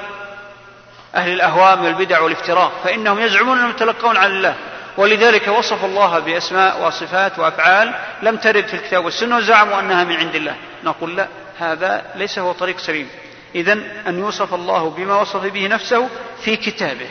أهل 1.15 1.33
الأهواء 1.33 1.83
والبدع 1.83 2.21
والافتراء 2.21 2.73
فإنهم 2.85 3.19
يزعمون 3.19 3.59
أنهم 3.59 3.71
يتلقون 3.71 4.17
عن 4.17 4.31
الله. 4.31 4.57
ولذلك 4.97 5.49
وصف 5.49 5.85
الله 5.85 6.19
بأسماء 6.19 6.87
وصفات 6.87 7.39
وأفعال 7.39 7.95
لم 8.23 8.37
ترد 8.37 8.67
في 8.67 8.75
الكتاب 8.75 9.05
والسنة 9.05 9.37
وزعموا 9.37 9.81
أنها 9.81 10.05
من 10.05 10.17
عند 10.17 10.35
الله. 10.35 10.57
نقول 10.85 11.17
لا 11.17 11.29
هذا 11.59 12.07
ليس 12.15 12.39
هو 12.39 12.53
طريق 12.53 12.79
سليم. 12.79 13.09
إذا 13.55 13.73
أن 14.07 14.19
يوصف 14.19 14.55
الله 14.55 14.91
بما 14.91 15.21
وصف 15.21 15.47
به 15.47 15.67
نفسه 15.67 16.09
في 16.45 16.57
كتابه. 16.57 17.09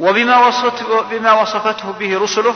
وبما 0.00 0.46
وصفت 0.46 0.82
بما 1.10 1.32
وصفته 1.32 1.92
به 1.92 2.20
رسله 2.20 2.54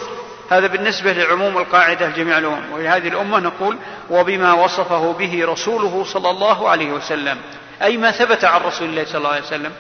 هذا 0.50 0.66
بالنسبة 0.66 1.12
لعموم 1.12 1.58
القاعدة 1.58 2.08
لجميع 2.08 2.38
الأمم. 2.38 2.72
ولهذه 2.72 3.08
الأمة 3.08 3.38
نقول 3.38 3.76
وبما 4.11 4.52
وصفه 4.52 5.12
به 5.12 5.46
رسوله 5.46 6.04
صلى 6.04 6.30
الله 6.30 6.68
عليه 6.68 6.90
وسلم. 6.90 7.38
أي 7.82 7.96
ما 7.96 8.11
ثبت 8.11 8.44
عن 8.44 8.61
رسول 8.61 8.88
الله 8.88 9.04
صلى 9.04 9.18
الله 9.18 9.30
عليه 9.30 9.42
وسلم. 9.42 9.72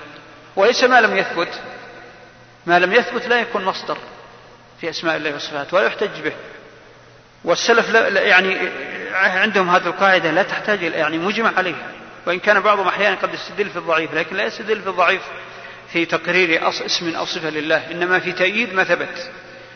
وليس 0.56 0.84
ما 0.84 1.00
لم 1.00 1.16
يثبت. 1.16 1.60
ما 2.68 2.78
لم 2.78 2.92
يثبت 2.92 3.26
لا 3.26 3.40
يكون 3.40 3.64
مصدر 3.64 3.98
في 4.80 4.90
أسماء 4.90 5.16
الله 5.16 5.34
وصفاته 5.34 5.76
ولا 5.76 5.86
يحتج 5.86 6.20
به. 6.24 6.32
والسلف 7.44 7.90
لا 7.90 8.20
يعني 8.20 8.58
عندهم 9.14 9.70
هذه 9.70 9.86
القاعدة 9.86 10.30
لا 10.30 10.42
تحتاج 10.42 10.82
يعني 10.82 11.18
مجمع 11.18 11.52
عليها. 11.56 11.92
وإن 12.26 12.38
كان 12.38 12.60
بعضهم 12.60 12.88
أحيانا 12.88 13.16
قد 13.16 13.34
يستدل 13.34 13.70
في 13.70 13.76
الضعيف 13.76 14.14
لكن 14.14 14.36
لا 14.36 14.44
يستدل 14.44 14.82
في 14.82 14.88
الضعيف 14.88 15.22
في 15.92 16.04
تقرير 16.04 16.68
اسم 16.68 17.14
أو 17.16 17.24
صفة 17.24 17.50
لله 17.50 17.90
إنما 17.90 18.18
في 18.18 18.32
تأييد 18.32 18.74
ما 18.74 18.84
ثبت 18.84 19.30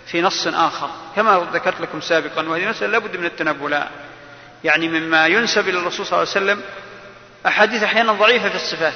في 0.07 0.23
نص 0.23 0.47
آخر. 0.47 0.91
كما 1.17 1.47
ذكرت 1.53 1.81
لكم 1.81 2.01
سابقا 2.01 2.49
وهذه 2.49 2.69
مسألة 2.69 2.93
لابد 2.93 3.17
من 3.17 3.25
التنبؤ 3.25 3.79
يعني 4.65 4.89
مما 4.89 5.27
ينسب 5.27 5.69
إلى 5.69 5.79
الرسول 5.79 6.07
صلى 6.07 6.23
الله 6.23 6.35
عليه 6.35 6.45
وسلم 6.45 6.61
أحاديث 7.47 7.83
أحيانا 7.83 8.13
ضعيفة 8.13 8.49
في 8.49 8.55
الصفات. 8.55 8.95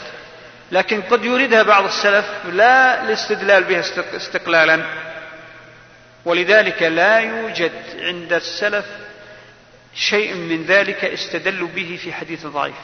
لكن 0.73 1.03
قد 1.03 1.25
يريدها 1.25 1.63
بعض 1.63 1.85
السلف 1.85 2.27
لا 2.53 3.05
الاستدلال 3.05 3.65
بها 3.65 3.83
استقلالا. 4.17 4.87
ولذلك 6.25 6.83
لا 6.83 7.19
يوجد 7.19 7.73
عند 8.01 8.33
السلف 8.33 8.87
شيء 9.95 10.35
من 10.35 10.65
ذلك 10.65 11.05
استدلوا 11.05 11.69
به 11.69 11.99
في 12.03 12.13
حديث 12.13 12.47
ضعيف. 12.47 12.75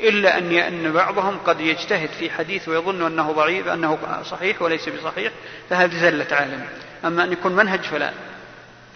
إلا 0.00 0.38
أن 0.38 0.52
أن 0.52 0.92
بعضهم 0.92 1.38
قد 1.38 1.60
يجتهد 1.60 2.08
في 2.18 2.30
حديث 2.30 2.68
ويظن 2.68 3.06
أنه 3.06 3.32
ضعيف 3.32 3.68
أنه 3.68 3.98
صحيح 4.30 4.62
وليس 4.62 4.88
بصحيح 4.88 5.32
فهذه 5.70 6.00
زلة 6.00 6.26
عالم. 6.30 6.66
أما 7.04 7.24
أن 7.24 7.32
يكون 7.32 7.56
منهج 7.56 7.80
فلا. 7.80 8.12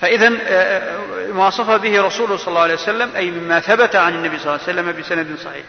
فإذا 0.01 0.29
ما 0.29 0.38
آه، 0.49 1.47
وصف 1.47 1.71
به 1.71 2.03
رسوله 2.03 2.37
صلى 2.37 2.49
الله 2.49 2.61
عليه 2.61 2.75
وسلم 2.75 3.11
أي 3.16 3.31
مما 3.31 3.61
ثبت 3.61 3.97
عن 3.97 4.14
النبي 4.14 4.38
صلى 4.38 4.47
الله 4.47 4.66
عليه 4.69 4.81
وسلم 4.81 5.01
بسند 5.01 5.38
صحيح. 5.45 5.64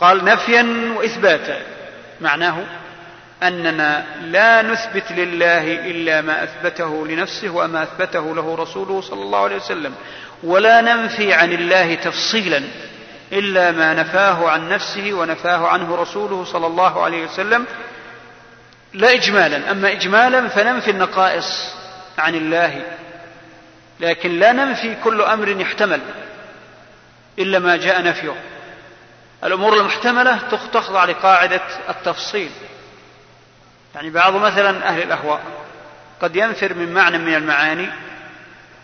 قال 0.00 0.24
نفيا 0.24 0.92
وإثباتا. 0.96 1.58
معناه 2.20 2.56
أننا 3.42 4.04
لا 4.22 4.62
نثبت 4.62 5.12
لله 5.12 5.90
إلا 5.90 6.20
ما 6.20 6.44
أثبته 6.44 7.06
لنفسه 7.06 7.50
وما 7.50 7.82
أثبته 7.82 8.34
له 8.34 8.54
رسوله 8.54 9.00
صلى 9.00 9.22
الله 9.22 9.44
عليه 9.44 9.56
وسلم. 9.56 9.94
ولا 10.42 10.80
ننفي 10.80 11.32
عن 11.32 11.52
الله 11.52 11.94
تفصيلا 11.94 12.62
إلا 13.32 13.70
ما 13.70 13.94
نفاه 13.94 14.48
عن 14.48 14.68
نفسه 14.68 15.12
ونفاه 15.12 15.68
عنه 15.68 15.96
رسوله 15.96 16.44
صلى 16.44 16.66
الله 16.66 17.04
عليه 17.04 17.24
وسلم. 17.24 17.64
لا 18.94 19.14
إجمالا. 19.14 19.70
أما 19.70 19.92
إجمالا 19.92 20.48
فننفي 20.48 20.90
النقائص 20.90 21.74
عن 22.18 22.34
الله. 22.34 22.82
لكن 24.00 24.38
لا 24.38 24.52
ننفي 24.52 24.96
كل 25.04 25.22
أمر 25.22 25.48
يحتمل 25.48 26.00
إلا 27.38 27.58
ما 27.58 27.76
جاء 27.76 28.02
نفيه. 28.02 28.34
الأمور 29.44 29.76
المحتملة 29.76 30.38
تخضع 30.72 31.04
لقاعدة 31.04 31.60
التفصيل. 31.88 32.50
يعني 33.94 34.10
بعض 34.10 34.36
مثلا 34.36 34.88
أهل 34.88 35.02
الأهواء 35.02 35.40
قد 36.20 36.36
ينفر 36.36 36.74
من 36.74 36.94
معنى 36.94 37.18
من 37.18 37.34
المعاني 37.34 37.88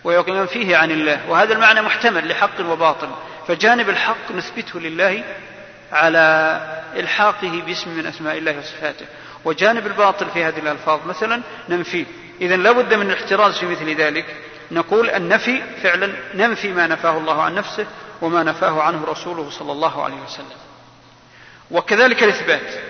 وينفيه 0.04 0.76
عن 0.76 0.90
الله 0.90 1.20
وهذا 1.28 1.52
المعنى 1.52 1.82
محتمل 1.82 2.28
لحق 2.28 2.60
وباطل. 2.60 3.08
فجانب 3.48 3.88
الحق 3.88 4.32
نثبته 4.32 4.80
لله 4.80 5.24
على 5.92 6.60
إلحاقه 6.96 7.62
باسم 7.66 7.90
من 7.90 8.06
أسماء 8.06 8.38
الله 8.38 8.58
وصفاته. 8.58 9.06
وجانب 9.44 9.86
الباطل 9.86 10.30
في 10.30 10.44
هذه 10.44 10.58
الألفاظ 10.58 11.06
مثلا 11.06 11.42
ننفيه 11.68 12.04
إذا 12.40 12.56
لابد 12.56 12.94
من 12.94 13.10
الاحتراز 13.10 13.58
في 13.58 13.66
مثل 13.66 13.94
ذلك. 13.94 14.36
نقول 14.70 15.10
النفي 15.10 15.62
فعلا 15.82 16.12
ننفي 16.34 16.72
ما 16.72 16.86
نفاه 16.86 17.18
الله 17.18 17.42
عن 17.42 17.54
نفسه 17.54 17.86
وما 18.24 18.42
نفاه 18.42 18.82
عنه 18.82 19.04
رسوله 19.04 19.50
صلى 19.50 19.72
الله 19.72 20.04
عليه 20.04 20.22
وسلم. 20.22 20.58
وكذلك 21.70 22.22
الإثبات. 22.22 22.84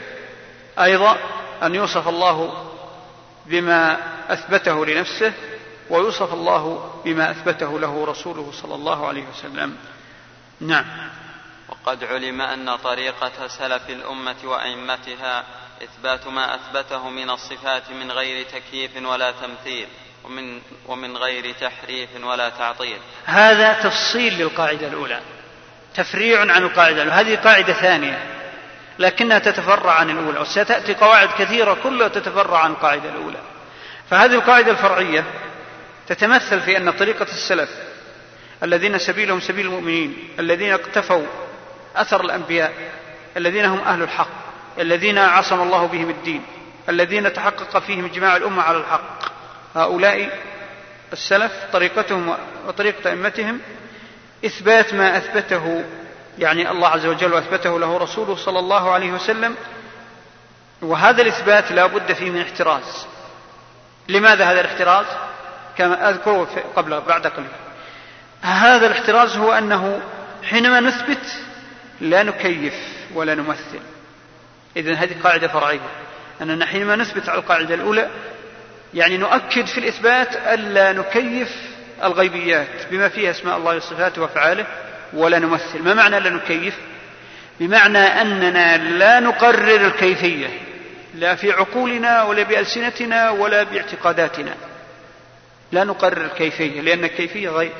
أيضا 0.79 1.19
أن 1.63 1.75
يوصف 1.75 2.09
الله 2.09 2.69
بما 3.47 3.99
أثبته 4.33 4.87
لنفسه 4.87 5.33
ويوصف 5.91 6.33
الله 6.33 6.93
بما 7.05 7.31
أثبته 7.31 7.81
له 7.81 8.05
رسوله 8.05 8.53
صلى 8.63 8.75
الله 8.75 9.07
عليه 9.07 9.25
وسلم. 9.29 9.77
نعم. 10.61 10.85
وقد 11.69 12.05
علم 12.05 12.41
أن 12.41 12.77
طريقة 12.77 13.49
سلف 13.49 13.91
الأمة 13.91 14.37
وأئمتها 14.45 15.45
إثبات 15.83 16.27
ما 16.27 16.55
أثبته 16.55 17.09
من 17.09 17.31
الصفات 17.31 17.91
من 17.91 18.13
غير 18.13 18.47
تكييف 18.47 18.97
ولا 19.07 19.31
تمثيل. 19.31 19.89
ومن, 20.25 20.61
ومن 20.87 21.17
غير 21.17 21.55
تحريف 21.61 22.09
ولا 22.23 22.49
تعطيل. 22.49 22.99
هذا 23.25 23.73
تفصيل 23.73 24.39
للقاعدة 24.39 24.87
الأولى. 24.87 25.21
تفريع 25.95 26.41
عن 26.41 26.63
القاعدة 26.63 27.03
الأولى. 27.03 27.21
هذه 27.21 27.37
قاعدة 27.37 27.73
ثانية 27.73 28.19
لكنها 28.99 29.39
تتفرع 29.39 29.93
عن 29.93 30.11
الأولى 30.11 30.41
وستأتي 30.41 30.95
قواعد 30.95 31.29
كثيرة 31.39 31.77
كلها 31.83 32.09
تتفرع 32.09 32.59
عن 32.59 32.71
القاعدة 32.71 33.09
الأولى. 33.09 33.39
فهذه 34.11 34.35
القاعدة 34.35 34.71
الفرعية 34.71 35.25
تتمثل 36.07 36.61
في 36.61 36.77
أن 36.77 36.91
طريقة 36.91 37.23
السلف 37.23 37.71
الذين 38.63 38.99
سبيلهم 38.99 39.41
سبيل 39.41 39.67
المؤمنين 39.67 40.29
الذين 40.39 40.73
اقتفوا 40.73 41.27
أثر 41.97 42.21
الأنبياء 42.21 42.73
الذين 43.37 43.65
هم 43.65 43.79
أهل 43.79 44.03
الحق 44.03 44.29
الذين 44.79 45.19
عصم 45.19 45.61
الله 45.61 45.87
بهم 45.87 46.11
الدين 46.11 46.43
الذين 46.89 47.33
تحقق 47.33 47.79
فيهم 47.79 48.05
إجماع 48.05 48.37
الأمة 48.37 48.63
على 48.63 48.79
الحق. 48.79 49.34
هؤلاء 49.75 50.39
السلف 51.13 51.53
طريقتهم 51.73 52.37
وطريقة 52.67 53.11
أئمتهم 53.11 53.61
إثبات 54.45 54.95
ما 54.95 55.17
أثبته 55.17 55.85
يعني 56.39 56.71
الله 56.71 56.89
عز 56.89 57.07
وجل 57.07 57.33
وأثبته 57.33 57.81
له 57.81 57.99
رسوله 57.99 58.37
صلى 58.37 58.59
الله 58.59 58.91
عليه 58.91 59.13
وسلم 59.13 59.55
وهذا 60.83 61.23
الإثبات 61.23 61.73
لا 61.73 61.87
بد 61.87 62.13
فيه 62.13 62.31
من 62.31 62.41
احتراز. 62.41 63.07
لماذا 64.09 64.45
هذا 64.45 64.61
الاحتراز؟ 64.61 65.07
كما 65.79 66.11
أذكره 66.11 66.49
قبل 66.77 67.01
بعد 67.01 67.27
قليل 67.27 67.49
هذا 68.43 68.87
الاحتراز 68.87 69.37
هو 69.37 69.53
أنه 69.53 70.01
حينما 70.43 70.81
نثبت 70.81 71.43
لا 72.01 72.23
نكيف 72.23 72.75
ولا 73.15 73.35
نمثل. 73.35 73.81
إذا 74.77 74.95
هذه 74.95 75.23
قاعدة 75.25 75.49
فرعية. 75.49 75.81
أننا 76.43 76.67
حينما 76.67 76.97
نثبت 76.97 77.29
على 77.29 77.39
القاعدة 77.39 77.75
الأولى 77.75 78.11
يعني 78.95 79.17
نؤكد 79.17 79.67
في 79.67 79.79
الإثبات 79.79 80.37
ألا 80.37 80.93
نكيف 80.93 81.57
الغيبيات 82.03 82.69
بما 82.91 83.09
فيها 83.09 83.31
أسماء 83.31 83.57
الله 83.57 83.77
وصفاته 83.77 84.23
وأفعاله 84.23 84.67
ولا 85.13 85.39
نمثل. 85.39 85.83
ما 85.83 85.95
معنى 85.95 86.21
لا 86.21 86.31
نكيف؟ 86.31 86.75
بمعنى 87.61 87.99
أننا 87.99 88.77
لا 88.77 89.21
نقرر 89.21 89.87
الكيفية 89.87 90.49
لا 91.15 91.35
في 91.35 91.53
عقولنا 91.53 92.23
ولا 92.23 92.43
بألسنتنا 92.43 93.31
ولا 93.31 93.63
باعتقاداتنا. 93.63 94.55
لا 95.73 95.85
نقرر 95.85 96.25
الكيفية 96.25 96.81
لأن 96.81 97.05
الكيفية 97.05 97.49
غير. 97.49 97.73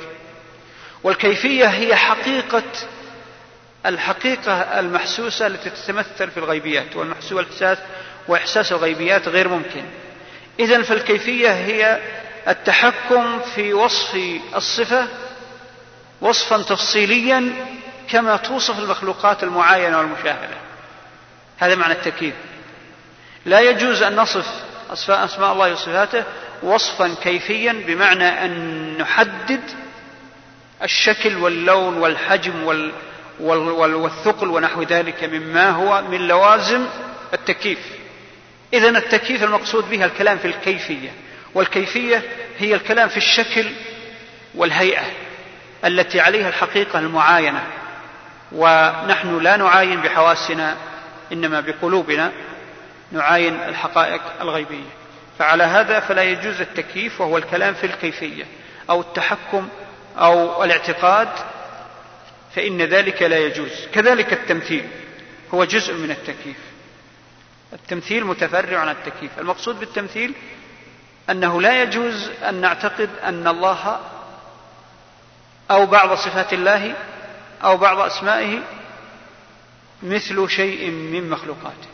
والكيفية 1.03 1.65
هي 1.65 1.95
حقيقة 1.95 2.63
الحقيقة 3.85 4.79
المحسوسة 4.79 5.47
التي 5.47 5.69
تتمثل 5.69 6.31
في 6.31 6.37
الغيبيات 6.37 6.95
والمحسوس 6.95 7.31
والإحساس 7.33 7.77
وإحساس 8.27 8.71
الغيبيات 8.71 9.27
غير 9.27 9.47
ممكن. 9.47 9.83
إذا 10.59 10.81
فالكيفية 10.81 11.51
هي 11.51 11.99
التحكم 12.47 13.39
في 13.55 13.73
وصف 13.73 14.19
الصفة 14.55 15.07
وصفا 16.21 16.61
تفصيليا 16.61 17.53
كما 18.09 18.37
توصف 18.37 18.79
المخلوقات 18.79 19.43
المعاينة 19.43 19.97
والمشاهدة. 19.97 20.57
هذا 21.57 21.75
معنى 21.75 21.93
التكييف 21.93 22.33
لا 23.45 23.59
يجوز 23.59 24.03
أن 24.03 24.15
نصف 24.15 24.45
أسماء 25.09 25.53
الله 25.53 25.71
وصفاته 25.71 26.23
وصفا 26.63 27.15
كيفيا 27.23 27.83
بمعنى 27.87 28.45
أن 28.45 28.97
نحدد 28.97 29.61
الشكل 30.83 31.37
واللون 31.37 31.97
والحجم 31.97 32.63
وال 32.63 32.91
والثقل 33.95 34.47
ونحو 34.47 34.83
ذلك 34.83 35.23
مما 35.23 35.69
هو 35.69 36.01
من 36.01 36.27
لوازم 36.27 36.85
التكييف. 37.33 37.79
إذا 38.73 38.89
التكييف 38.89 39.43
المقصود 39.43 39.89
به 39.89 40.05
الكلام 40.05 40.37
في 40.37 40.47
الكيفية 40.47 41.09
والكيفية 41.53 42.23
هي 42.59 42.75
الكلام 42.75 43.09
في 43.09 43.17
الشكل 43.17 43.65
والهيئة 44.55 45.03
التي 45.85 46.19
عليها 46.19 46.49
الحقيقة 46.49 46.99
المعاينة. 46.99 47.63
ونحن 48.51 49.39
لا 49.39 49.57
نعاين 49.57 50.01
بحواسنا 50.01 50.77
إنما 51.31 51.59
بقلوبنا 51.61 52.31
نعاين 53.11 53.55
الحقائق 53.55 54.21
الغيبية. 54.41 54.89
فعلى 55.39 55.63
هذا 55.63 55.99
فلا 55.99 56.23
يجوز 56.23 56.61
التكييف 56.61 57.21
وهو 57.21 57.37
الكلام 57.37 57.73
في 57.73 57.85
الكيفية 57.85 58.43
أو 58.89 59.01
التحكم 59.01 59.69
أو 60.17 60.63
الاعتقاد 60.63 61.29
فإن 62.55 62.81
ذلك 62.81 63.21
لا 63.21 63.37
يجوز. 63.37 63.87
كذلك 63.93 64.33
التمثيل 64.33 64.85
هو 65.53 65.63
جزء 65.63 65.93
من 65.93 66.11
التكييف. 66.11 66.57
التمثيل 67.75 68.25
متفرع 68.25 68.79
عن 68.79 68.89
التكييف. 68.89 69.39
المقصود 69.39 69.79
بالتمثيل 69.79 70.33
أنه 71.29 71.61
لا 71.61 71.83
يجوز 71.83 72.29
أن 72.49 72.61
نعتقد 72.61 73.09
أن 73.23 73.47
الله 73.47 73.99
أو 75.71 75.85
بعض 75.85 76.17
صفات 76.17 76.53
الله 76.53 76.95
أو 77.63 77.77
بعض 77.77 77.99
أسمائه 77.99 78.59
مثل 80.03 80.49
شيء 80.49 80.89
من 80.89 81.29
مخلوقاته. 81.29 81.87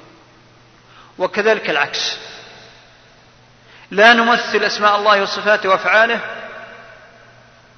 وكذلك 1.18 1.70
العكس. 1.70 2.18
لا 3.92 4.14
نمثل 4.14 4.64
أسماء 4.64 4.96
الله 5.00 5.22
وصفاته 5.22 5.70
وأفعاله 5.70 6.22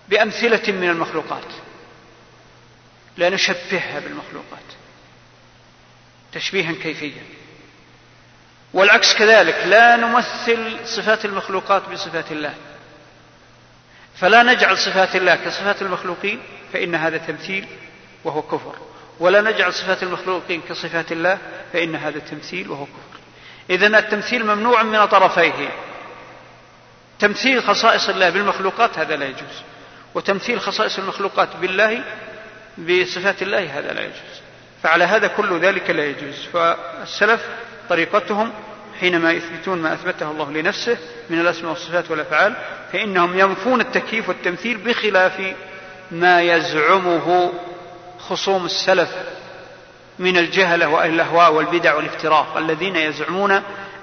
بأمثلة 0.10 0.74
من 0.74 0.89
المخلوقات. 0.89 1.46
لا 3.18 3.30
نشبهها 3.30 4.00
بالمخلوقات. 4.00 4.63
تشبيها 6.34 6.74
كيفيا. 6.74 7.24
والعكس 8.74 9.14
كذلك 9.14 9.56
لا 9.66 9.96
نمثل 9.96 10.78
صفات 10.86 11.26
المخلوقات 11.26 11.90
بصفات 11.90 12.32
الله. 12.32 12.54
فلا 14.16 14.44
نجعل 14.44 14.78
صفات 14.78 15.16
الله 15.16 15.36
كصفات 15.36 15.82
المخلوقين 15.82 16.40
فإن 16.74 16.96
هذا 16.96 17.18
تمثيل 17.18 17.68
وهو 18.24 18.42
كفر. 18.42 18.76
ولا 19.20 19.42
نجعل 19.42 19.74
صفات 19.74 20.04
المخلوقين 20.04 20.62
كصفات 20.70 21.12
الله 21.12 21.38
فإن 21.74 21.96
هذا 21.96 22.20
تمثيل 22.20 22.70
وهو 22.70 22.86
كفر. 22.86 23.20
إذا 23.70 24.00
التمثيل 24.00 24.46
ممنوع 24.46 24.84
من 24.84 25.06
طرفيه. 25.06 25.70
تمثيل 27.20 27.64
خصائص 27.64 28.10
الله 28.10 28.30
بالمخلوقات 28.30 29.00
هذا 29.00 29.16
لا 29.16 29.26
يجوز. 29.26 29.62
وتمثيل 30.16 30.62
خصائص 30.62 31.00
المخلوقات 31.00 31.56
بالله 31.56 32.04
بصفات 32.78 33.42
الله 33.42 33.80
هذا 33.80 33.94
لا 33.94 34.02
يجوز. 34.02 34.42
فعلى 34.84 35.04
هذا 35.04 35.28
كل 35.28 35.60
ذلك 35.60 35.90
لا 35.90 36.06
يجوز. 36.06 36.46
فالسلف 36.54 37.42
طريقتهم 37.89 38.52
حينما 39.00 39.32
يثبتون 39.32 39.82
ما 39.82 39.93
أثبته 39.93 40.32
الله 40.32 40.52
لنفسه 40.52 40.98
من 41.30 41.39
الأسماء 41.39 41.72
والصفات 41.72 42.12
والأفعال 42.12 42.56
فإنهم 42.91 43.39
ينفون 43.39 43.82
التكييف 43.82 44.30
والتمثيل 44.30 44.78
بخلاف 44.78 45.54
ما 46.12 46.41
يزعمه 46.41 47.54
خصوم 48.19 48.65
السلف 48.65 49.10
من 50.19 50.38
الجهلة 50.38 50.88
وأهل 50.88 51.13
الأهواء 51.13 51.54
والبدع 51.54 51.96
والافتراق 51.96 52.58
الذين 52.58 52.96
يزعمون 52.96 53.52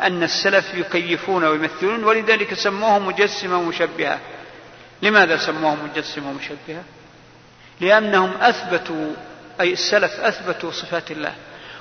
أن 0.02 0.22
السلف 0.22 0.74
يكيفون 0.74 1.44
ويمثلون 1.44 2.04
ولذلك 2.04 2.54
سموهم 2.54 3.06
مجسمه 3.06 3.58
ومشبهه 3.58 4.18
لماذا 5.02 5.36
سموهم 5.36 5.78
مجسمه 5.84 6.30
ومشبهه 6.30 6.82
لأنهم 7.80 8.30
أثبتوا 8.40 9.12
أي 9.60 9.72
السلف 9.72 10.20
أثبتوا 10.20 10.70
صفات 10.70 11.10
الله. 11.10 11.34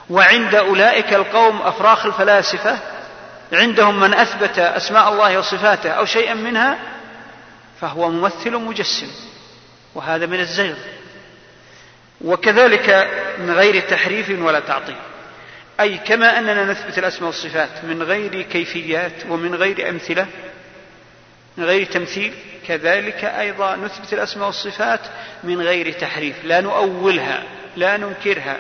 وعند 0.09 0.55
أولئك 0.55 1.13
القوم 1.13 1.61
أفراخ 1.61 2.05
الفلاسفة 2.05 2.79
عندهم 3.53 3.99
من 3.99 4.13
أثبت 4.13 4.59
أسماء 4.59 5.13
الله 5.13 5.39
وصفاته 5.39 5.89
أو 5.89 6.05
شيئا 6.05 6.33
منها 6.33 6.79
فهو 7.81 8.09
ممثل 8.09 8.51
مجسم 8.51 9.07
وهذا 9.95 10.25
من 10.25 10.39
الزيغ 10.39 10.75
وكذلك 12.21 13.09
من 13.39 13.51
غير 13.51 13.81
تحريف 13.89 14.29
ولا 14.29 14.59
تعطيل. 14.59 14.95
أي 15.79 15.97
كما 15.97 16.39
أننا 16.39 16.63
نثبت 16.63 16.97
الأسماء 16.97 17.27
والصفات 17.27 17.69
من 17.83 18.03
غير 18.03 18.41
كيفيات 18.41 19.25
ومن 19.29 19.55
غير 19.55 19.89
أمثلة 19.89 20.27
من 21.57 21.65
غير 21.65 21.85
تمثيل 21.85 22.33
كذلك 22.67 23.25
أيضا 23.25 23.75
نثبت 23.75 24.13
الأسماء 24.13 24.47
والصفات 24.47 24.99
من 25.43 25.61
غير 25.61 25.91
تحريف. 25.91 26.35
لا 26.43 26.61
نؤولها 26.61 27.43
لا 27.75 27.97
ننكرها. 27.97 28.57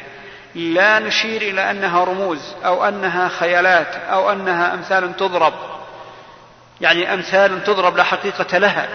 لا 0.55 0.99
نشير 0.99 1.41
إلى 1.41 1.71
أنها 1.71 2.03
رموز 2.03 2.55
أو 2.65 2.87
أنها 2.87 3.29
خيالات 3.29 3.95
أو 3.95 4.31
أنها 4.31 4.73
أمثال 4.73 5.17
تضرب. 5.17 5.53
يعني 6.81 7.13
أمثال 7.13 7.63
تضرب 7.63 7.97
لا 7.97 8.03
حقيقة 8.03 8.57
لها. 8.57 8.89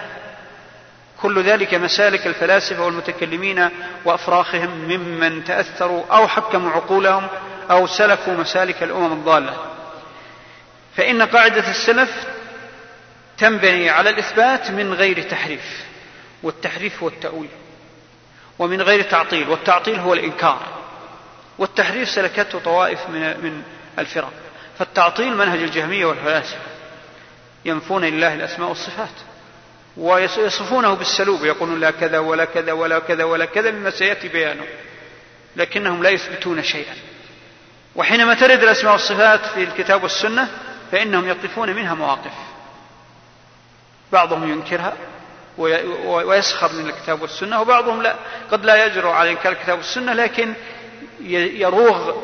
كل 1.22 1.42
ذلك 1.42 1.74
مسالك 1.74 2.26
الفلاسفة 2.26 2.84
والمتكلمين 2.84 3.68
وأفراخهم 4.04 4.70
ممن 4.70 5.44
تأثروا 5.44 6.02
أو 6.10 6.28
حكموا 6.28 6.70
عقولهم 6.70 7.26
أو 7.70 7.86
سلكوا 7.86 8.34
مسالك 8.34 8.82
الأمم 8.82 9.12
الضالة. 9.12 9.56
فإن 10.96 11.22
قاعدة 11.22 11.70
السلف 11.70 12.26
تنبني 13.38 13.90
على 13.90 14.10
الإثبات 14.10 14.70
من 14.70 14.94
غير 14.94 15.22
تحريف 15.22 15.84
والتحريف 16.42 17.02
هو 17.02 17.08
التأويل 17.08 17.50
ومن 18.58 18.82
غير 18.82 19.02
تعطيل 19.02 19.48
والتعطيل 19.48 19.98
هو 19.98 20.14
الإنكار. 20.14 20.73
والتحريف 21.58 22.08
سلكته 22.08 22.58
طوائف 22.58 23.08
من 23.08 23.20
من 23.20 23.62
الفرق. 23.98 24.32
فالتعطيل 24.78 25.36
منهج 25.36 25.58
الجهمية 25.62 26.04
والفلاسفة. 26.04 26.60
ينفون 27.64 28.04
لله 28.04 28.34
الأسماء 28.34 28.68
والصفات. 28.68 29.14
ويصفونه 29.96 30.94
بالسلوب. 30.94 31.44
يقولون 31.44 31.80
لا 31.80 31.90
كذا 31.90 32.18
ولا 32.18 32.44
كذا 32.44 32.72
ولا 32.72 32.98
كذا 32.98 33.24
ولا 33.24 33.44
كذا 33.44 33.70
مما 33.70 33.90
سيأتي 33.90 34.28
بيانه. 34.28 34.64
لكنهم 35.56 36.02
لا 36.02 36.10
يثبتون 36.10 36.62
شيئا. 36.62 36.94
وحينما 37.96 38.34
ترد 38.34 38.62
الأسماء 38.62 38.92
والصفات 38.92 39.46
في 39.46 39.62
الكتاب 39.62 40.02
والسنة 40.02 40.48
فإنهم 40.92 41.28
يقفون 41.28 41.70
منها 41.70 41.94
مواقف. 41.94 42.32
بعضهم 44.12 44.52
ينكرها 44.52 44.92
ويسخر 46.06 46.72
من 46.72 46.86
الكتاب 46.88 47.22
والسنة 47.22 47.60
وبعضهم 47.60 48.02
لا. 48.02 48.14
قد 48.50 48.64
لا 48.64 48.86
يجرؤ 48.86 49.10
على 49.10 49.30
إنكار 49.30 49.52
الكتاب 49.52 49.78
والسنة 49.78 50.12
لكن 50.12 50.54
يروغ 51.26 52.14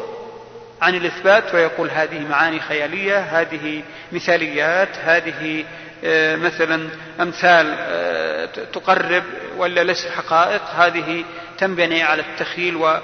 عن 0.83 0.95
الإثبات 0.95 1.55
ويقول 1.55 1.91
هذه 1.91 2.29
معاني 2.29 2.61
خيالية 2.61 3.18
هذه 3.18 3.83
مثاليات 4.12 4.89
هذه 5.05 5.64
آه، 6.05 6.37
مثلا 6.37 6.89
أمثال 7.21 7.75
آه، 7.79 8.47
تقرب 8.73 9.23
ولا 9.57 9.85
ليست 9.85 10.09
حقائق. 10.09 10.62
هذه 10.77 11.25
تنبني 11.59 12.03
على 12.03 12.23
التخيل 12.23 12.77
و 12.77 12.99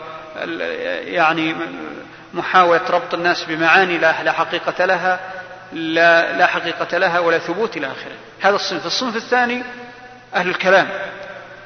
يعني 1.05 1.55
محاولة 2.35 2.91
ربط 2.91 3.15
الناس 3.15 3.45
بمعاني 3.45 3.99
لا 3.99 4.33
حقيقة 4.33 4.85
لها 4.85 5.21
لا, 5.73 6.39
لا 6.39 6.47
حقيقة 6.47 6.99
لها 6.99 7.19
ولا 7.19 7.39
ثبوت 7.39 7.77
إلى 7.77 7.87
آخره. 7.87 8.17
هذا 8.41 8.57
الصنف. 8.57 8.87
الصنف 8.87 9.17
الثاني 9.17 9.63
أهل 10.35 10.49
الكلام. 10.49 10.89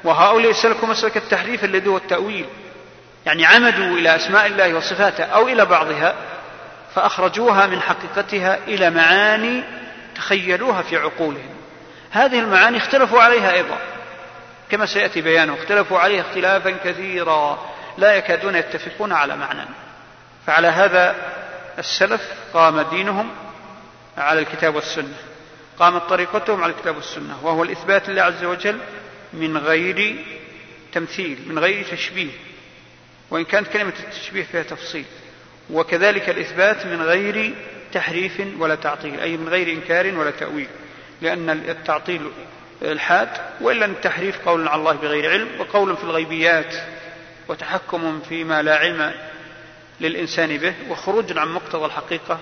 وهؤلاء 0.03 0.51
سلكوا 0.51 0.87
مسلك 0.87 1.17
التحريف 1.17 1.63
الذي 1.63 1.89
هو 1.89 1.97
التأويل. 1.97 2.45
يعني 3.25 3.45
عمدوا 3.45 3.97
إلى 3.97 4.15
أسماء 4.15 4.45
الله 4.45 4.73
وصفاته 4.73 5.23
أو 5.23 5.47
إلى 5.47 5.65
بعضها 5.65 6.15
فأخرجوها 6.95 7.67
من 7.67 7.81
حقيقتها 7.81 8.57
إلى 8.67 8.89
معاني 8.89 9.63
تخيلوها 10.15 10.81
في 10.81 10.97
عقولهم. 10.97 11.55
هذه 12.11 12.39
المعاني 12.39 12.77
اختلفوا 12.77 13.21
عليها 13.21 13.53
أيضا. 13.53 13.77
كما 14.69 14.85
سيأتي 14.85 15.21
بيانه 15.21 15.53
اختلفوا 15.53 15.99
عليها 15.99 16.21
اختلافا 16.21 16.71
كثيرا. 16.83 17.69
لا 17.97 18.15
يكادون 18.15 18.55
يتفقون 18.55 19.11
على 19.11 19.35
معنى. 19.35 19.65
فعلى 20.47 20.67
هذا 20.67 21.15
السلف 21.79 22.21
قام 22.53 22.81
دينهم 22.81 23.29
على 24.17 24.39
الكتاب 24.39 24.75
والسنة. 24.75 25.15
قامت 25.79 26.01
طريقتهم 26.01 26.63
على 26.63 26.73
الكتاب 26.73 26.95
والسنة. 26.95 27.37
وهو 27.43 27.63
الإثبات 27.63 28.09
لله 28.09 28.21
عز 28.21 28.43
وجل 28.43 28.77
من 29.33 29.57
غير 29.57 30.15
تمثيل 30.93 31.39
من 31.47 31.59
غير 31.59 31.85
تشبيه. 31.91 32.50
وإن 33.31 33.43
كانت 33.43 33.67
كلمة 33.67 33.93
التشبيه 33.99 34.43
فيها 34.43 34.63
تفصيل. 34.63 35.05
وكذلك 35.69 36.29
الإثبات 36.29 36.85
من 36.85 37.01
غير 37.01 37.53
تحريف 37.93 38.41
ولا 38.59 38.75
تعطيل 38.75 39.19
أي 39.19 39.37
من 39.37 39.49
غير 39.49 39.67
إنكار 39.73 40.17
ولا 40.17 40.31
تأويل 40.31 40.67
لأن 41.21 41.49
التعطيل 41.49 42.31
الحاد 42.81 43.29
وإلا 43.61 43.85
التحريف 43.85 44.47
قول 44.47 44.67
على 44.67 44.79
الله 44.79 44.93
بغير 44.93 45.31
علم 45.31 45.47
وقول 45.59 45.97
في 45.97 46.03
الغيبيات 46.03 46.75
وتحكم 47.47 48.21
فيما 48.21 48.61
لا 48.61 48.75
علم 48.75 49.13
للإنسان 50.01 50.57
به 50.57 50.73
وخروج 50.89 51.37
عن 51.37 51.47
مقتضى 51.47 51.85
الحقيقة 51.85 52.39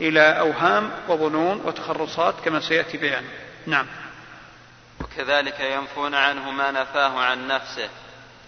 إلى 0.00 0.20
أوهام 0.20 0.90
وظنون 1.08 1.60
وتخرصات 1.64 2.34
كما 2.44 2.60
سيأتي 2.60 2.98
بيانه. 2.98 3.28
نعم. 3.66 3.86
وكذلك 5.00 5.60
ينفون 5.60 6.14
عنه 6.14 6.50
ما 6.50 6.70
نفاه 6.70 7.18
عن 7.18 7.48
نفسه. 7.48 7.88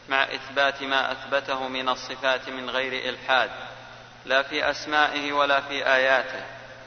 مع 0.08 0.22
إثبات 0.22 0.82
ما 0.82 1.12
أثبته 1.12 1.68
من 1.68 1.88
الصفات 1.88 2.48
من 2.48 2.70
غير 2.70 3.08
إلحاد 3.08 3.50
لا 4.26 4.42
في 4.42 4.70
أسمائه 4.70 5.32
ولا 5.32 5.60
في 5.60 5.86
آياته. 5.86 6.44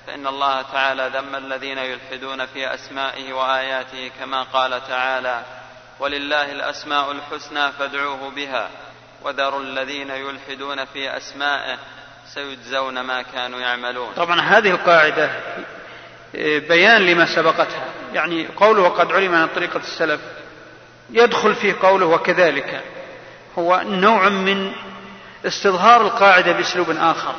فإن 0.08 0.28
الله 0.28 0.62
تعالى 0.62 1.12
ذم 1.14 1.36
الذين 1.36 1.78
يلحدون 1.78 2.46
في 2.46 2.74
أسمائه 2.74 3.34
وآياته 3.34 4.12
كما 4.20 4.44
قال 4.44 4.88
تعالى 4.88 5.44
ولله 6.00 6.52
الأسماء 6.52 7.12
الحسنى 7.12 7.72
فادعوه 7.72 8.30
بها 8.30 8.70
وذروا 9.24 9.62
الذين 9.62 10.10
يلحدون 10.10 10.86
في 10.86 11.18
أسمائه 11.18 11.78
سيجزون 12.34 13.02
ما 13.02 13.22
كانوا 13.22 13.60
يعملون. 13.60 14.14
طبعا 14.14 14.42
هذه 14.42 14.72
القاعدة 14.72 15.30
بيان 16.70 17.06
لما 17.06 17.36
سبقتها. 17.36 17.86
يعني 18.14 18.48
قوله 18.48 18.82
وقد 18.82 19.12
علم 19.12 19.36
عن 19.36 19.48
طريقة 19.48 19.80
السلف 19.80 20.22
يدخل 21.10 21.56
فيه 21.56 21.76
قوله 21.82 22.06
وكذلك. 22.06 22.84
هو 23.60 23.82
نوع 23.86 24.30
من 24.30 24.72
استظهار 25.46 26.02
القاعدة 26.02 26.52
بأسلوب 26.52 26.90
آخر. 26.90 27.36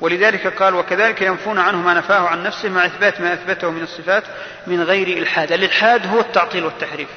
ولذلك 0.00 0.62
قال 0.62 0.74
وكذلك 0.74 1.22
ينفون 1.22 1.58
عنه 1.58 1.78
ما 1.78 1.94
نفاه 1.94 2.28
عن 2.28 2.42
نفسه 2.42 2.68
مع 2.68 2.86
إثبات 2.86 3.20
ما 3.20 3.32
أثبته 3.32 3.70
من 3.70 3.82
الصفات 3.82 4.24
من 4.66 4.82
غير 4.82 5.18
إلحاد. 5.18 5.52
الإلحاد 5.52 6.06
هو 6.06 6.20
التعطيل 6.20 6.64
والتحريف. 6.64 7.08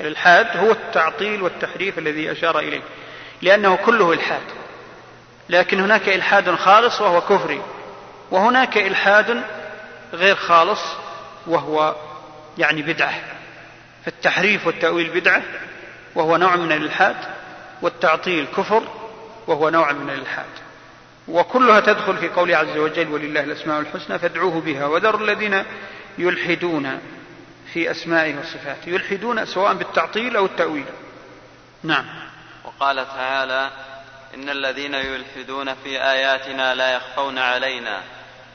الإلحاد 0.00 0.56
هو 0.56 0.70
التعطيل 0.70 1.42
والتحريف 1.42 1.98
الذي 1.98 2.32
أشار 2.32 2.58
إليه. 2.58 2.82
لأنه 3.42 3.76
كله 3.76 4.12
إلحاد. 4.12 4.42
لكن 5.48 5.80
هناك 5.80 6.08
إلحاد 6.08 6.54
خالص 6.54 7.00
وهو 7.00 7.20
كفري. 7.20 7.62
وهناك 8.30 8.76
إلحاد 8.76 9.42
غير 10.12 10.36
خالص 10.36 10.80
وهو 11.46 11.94
يعني 12.58 12.82
بدعة. 12.82 13.14
فالتحريف 14.04 14.66
والتأويل 14.66 15.10
بدعة 15.10 15.42
وهو 16.14 16.36
نوع 16.36 16.56
من 16.56 16.72
الإلحاد 16.72 17.16
والتعطيل 17.82 18.46
كفر 18.56 18.82
وهو 19.46 19.70
نوع 19.70 19.92
من 19.92 20.10
الإلحاد. 20.10 20.46
وكلها 21.28 21.80
تدخل 21.80 22.16
في 22.16 22.28
قوله 22.28 22.56
عز 22.56 22.76
وجل 22.76 23.08
ولله 23.08 23.40
الأسماء 23.40 23.80
الحسنى 23.80 24.18
فادعوه 24.18 24.60
بها 24.60 24.86
وذروا 24.86 25.20
الذين 25.20 25.64
يلحدون 26.18 27.00
في 27.72 27.90
أسمائه 27.90 28.38
وصفاته 28.38 28.88
يلحدون 28.88 29.46
سواء 29.46 29.74
بالتعطيل 29.74 30.36
أو 30.36 30.44
التأويل. 30.44 30.86
نعم. 31.82 32.04
وقال 32.64 33.06
تعالى 33.08 33.70
إن 34.34 34.48
الذين 34.48 34.94
يلحدون 34.94 35.74
في 35.74 36.02
آياتنا 36.02 36.74
لا 36.74 36.94
يخفون 36.94 37.38
علينا. 37.38 38.00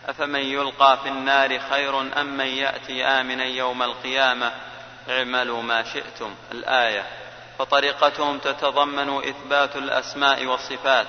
أفمن 0.07 0.39
يلقى 0.39 0.97
في 1.03 1.10
النار 1.10 1.60
خير 1.60 2.01
أم 2.22 2.38
من 2.38 2.47
يأتي 2.47 3.05
آمنا 3.05 3.45
يوم 3.45 3.84
القيامة؟ 3.84 4.51
اعملوا 5.10 5.62
ما 5.62 5.84
شئتم. 5.84 6.36
الآية. 6.51 7.03
فطريقتهم 7.60 8.38
تتضمن 8.38 9.10
إثبات 9.10 9.76
الأسماء 9.76 10.45
والصفات 10.45 11.07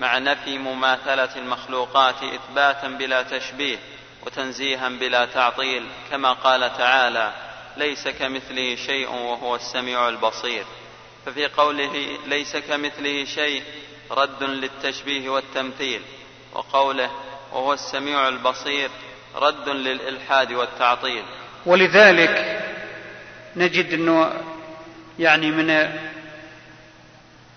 مع 0.00 0.18
نفي 0.18 0.58
مماثلة 0.58 1.36
المخلوقات 1.36 2.14
إثباتا 2.22 2.88
بلا 2.88 3.22
تشبيه 3.22 3.78
وتنزيها 4.26 4.88
بلا 4.88 5.24
تعطيل 5.24 5.86
كما 6.10 6.32
قال 6.32 6.76
تعالى 6.78 7.32
ليس 7.76 8.08
كمثله 8.08 8.76
شيء 8.76 9.08
وهو 9.10 9.56
السميع 9.56 10.08
البصير 10.08 10.64
ففي 11.26 11.46
قوله 11.46 12.18
ليس 12.26 12.56
كمثله 12.56 13.24
شيء 13.24 13.62
رد 14.10 14.42
للتشبيه 14.42 15.30
والتمثيل 15.30 16.02
وقوله 16.52 17.10
وهو 17.52 17.72
السميع 17.72 18.28
البصير 18.28 18.90
رد 19.36 19.68
للإلحاد 19.68 20.52
والتعطيل. 20.52 21.24
ولذلك 21.66 22.62
نجد 23.56 23.92
أنه 23.92 24.32
يعني 25.20 25.50
من 25.50 25.88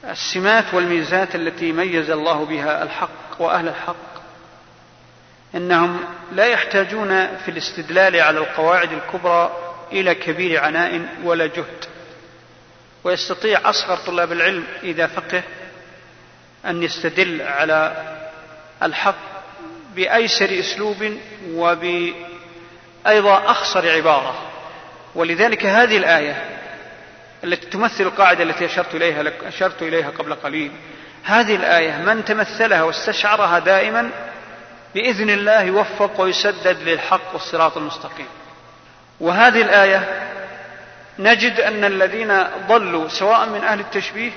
السمات 0.09 0.73
والميزات 0.73 1.35
التي 1.35 1.71
ميز 1.71 2.09
الله 2.09 2.45
بها 2.45 2.83
الحق 2.83 3.09
وأهل 3.39 3.67
الحق 3.67 4.13
إنهم 5.55 5.99
لا 6.31 6.45
يحتاجون 6.45 7.37
في 7.37 7.51
الاستدلال 7.51 8.15
على 8.15 8.39
القواعد 8.39 8.91
الكبرى 8.91 9.57
إلى 9.91 10.15
كبير 10.15 10.59
عناء 10.59 11.07
ولا 11.23 11.45
جهد. 11.45 11.85
ويستطيع 13.03 13.69
أصغر 13.69 13.97
طلاب 13.97 14.31
العلم 14.31 14.63
إذا 14.83 15.07
فقه 15.07 15.43
أن 16.65 16.83
يستدل 16.83 17.41
على 17.41 17.95
الحق 18.83 19.15
بأيسر 19.95 20.59
أسلوب 20.59 21.17
وبأيضا 21.49 23.51
أخصر 23.51 23.89
عبارة. 23.89 24.51
ولذلك 25.15 25.65
هذه 25.65 25.97
الآية 25.97 26.62
التي 27.43 27.65
تمثل 27.65 28.03
القاعدة 28.03 28.43
التي 28.43 28.65
أشرت 28.65 28.95
إليها 28.95 29.31
أشرت 29.47 29.81
إليها 29.81 30.09
قبل 30.09 30.35
قليل. 30.35 30.71
هذه 31.23 31.55
الآية 31.55 31.97
من 31.97 32.25
تمثلها 32.25 32.83
واستشعرها 32.83 33.59
دائما 33.59 34.09
بإذن 34.95 35.29
الله 35.29 35.61
يوفق 35.61 36.21
ويسدد 36.21 36.77
للحق 36.83 37.33
والصراط 37.33 37.77
المستقيم. 37.77 38.27
وهذه 39.19 39.61
الآية 39.61 40.29
نجد 41.19 41.59
أن 41.59 41.85
الذين 41.85 42.43
ضلوا 42.67 43.07
سواء 43.07 43.49
من 43.49 43.63
أهل 43.63 43.79
التشبيه 43.79 44.31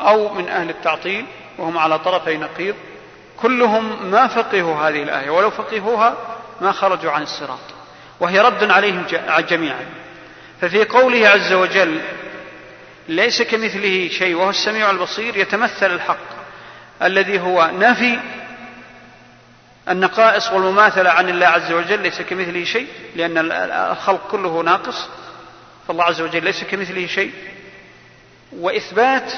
أو 0.00 0.34
من 0.34 0.48
أهل 0.48 0.70
التعطيل 0.70 1.26
وهم 1.58 1.78
على 1.78 1.98
طرفي 1.98 2.36
نقيض 2.36 2.74
كلهم 3.36 4.10
ما 4.10 4.26
فقهوا 4.26 4.88
هذه 4.88 5.02
الآية 5.02 5.30
ولو 5.30 5.50
فقهوها 5.50 6.16
ما 6.60 6.72
خرجوا 6.72 7.12
عن 7.12 7.22
الصراط 7.22 7.58
وهي 8.20 8.40
رد 8.40 8.70
عليهم 8.70 9.04
جميعا. 9.48 9.86
ففي 10.60 10.84
قوله 10.84 11.28
عز 11.28 11.52
وجل 11.52 12.00
ليس 13.08 13.42
كمثله 13.42 14.08
شيء 14.08 14.34
وهو 14.34 14.50
السميع 14.50 14.90
البصير 14.90 15.36
يتمثل 15.36 15.94
الحق 15.94 16.36
الذي 17.02 17.40
هو 17.40 17.70
نفي 17.78 18.18
النقائص 19.88 20.52
والمماثلة 20.52 21.10
عن 21.10 21.28
الله 21.28 21.46
عز 21.46 21.72
وجل 21.72 22.02
ليس 22.02 22.22
كمثله 22.22 22.64
شيء 22.64 22.86
لأن 23.16 23.52
الخلق 23.92 24.28
كله 24.30 24.62
ناقص. 24.62 25.08
فالله 25.88 26.04
عز 26.04 26.20
وجل 26.20 26.44
ليس 26.44 26.64
كمثله 26.64 27.06
شيء. 27.06 27.32
وإثبات 28.52 29.32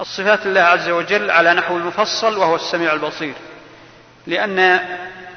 الصفات 0.00 0.46
الله 0.46 0.60
عز 0.60 0.88
وجل 0.88 1.30
على 1.30 1.54
نحو 1.54 1.76
المفصل 1.76 2.36
وهو 2.36 2.56
السميع 2.56 2.92
البصير. 2.92 3.34
لأن 4.26 4.80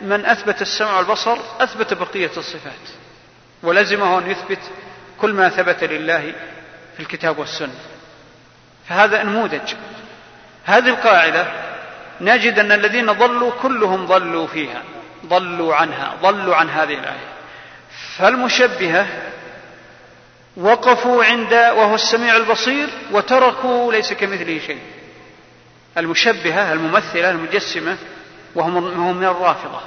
من 0.02 0.26
أثبت 0.26 0.62
السمع 0.62 0.98
والبصر 0.98 1.38
أثبت 1.60 1.94
بقية 1.94 2.32
الصفات. 2.38 2.99
ولزمه 3.64 4.20
أن 4.20 4.32
يثبت 4.32 4.60
كل 5.22 5.34
ما 5.34 5.50
ثبت 5.50 5.84
لله 5.84 6.34
في 6.98 7.00
الكتاب 7.00 7.40
والسنة. 7.40 7.80
فهذا 8.88 9.24
نموذج 9.24 9.74
هذه 10.66 10.90
القاعدة 10.90 11.48
نجد 12.22 12.60
أن 12.60 12.72
الذين 12.72 13.12
ضلوا 13.12 13.52
كلهم 13.62 14.06
ضلوا 14.06 14.48
فيها. 14.48 14.84
ضلوا 15.26 15.76
عنها. 15.76 16.16
ضلوا 16.22 16.56
عن 16.56 16.70
هذه 16.70 16.94
الآية. 16.94 17.28
فالمشبهة 18.18 19.08
وقفوا 20.58 21.24
عند 21.24 21.54
وهو 21.54 21.96
السميع 21.96 22.38
البصير 22.38 22.90
وتركوا 23.12 23.94
ليس 23.94 24.14
كمثله 24.14 24.60
شيء. 24.60 24.82
المشبهة 25.98 26.74
الممثلة 26.74 27.32
المجسمة 27.32 27.98
وهم 28.56 29.18
من 29.18 29.26
الرافضة. 29.26 29.82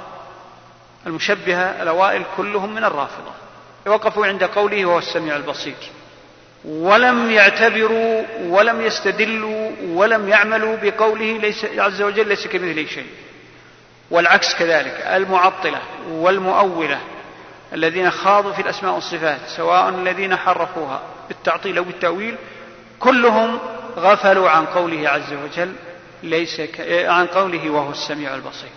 المشبهة 1.07 1.81
الأوائل 1.83 2.23
كلهم 2.37 2.75
من 2.75 2.83
الرافضة. 2.83 3.42
وقفوا 3.85 4.25
عند 4.25 4.43
قوله 4.43 4.85
وهو 4.85 4.97
السميع 4.97 5.35
البصير. 5.35 5.75
ولم 6.65 7.31
يعتبروا 7.31 8.23
ولم 8.47 8.81
يستدلوا 8.81 9.71
ولم 9.87 10.29
يعملوا 10.29 10.75
بقوله 10.83 11.37
ليس 11.37 11.65
عز 11.65 12.01
وجل 12.01 12.27
ليس 12.27 12.47
كمثله 12.47 12.85
شيء. 12.85 13.07
والعكس 14.11 14.55
كذلك 14.55 15.03
المعطلة 15.15 15.81
والمؤولة 16.09 16.99
الذين 17.73 18.11
خاضوا 18.11 18.53
في 18.53 18.61
الأسماء 18.61 18.93
والصفات 18.93 19.39
سواء 19.47 19.89
الذين 19.89 20.35
حرفوها 20.35 21.01
بالتعطيل 21.27 21.77
أو 21.77 21.83
بالتأويل 21.83 22.35
كلهم 22.99 23.59
غفلوا 23.97 24.49
عن 24.49 24.65
قوله 24.65 25.09
عز 25.09 25.33
وجل 25.33 25.73
ليس 26.23 26.61
ك... 26.61 26.81
عن 27.07 27.27
قوله 27.27 27.69
وهو 27.69 27.91
السميع 27.91 28.35
البصير. 28.35 28.69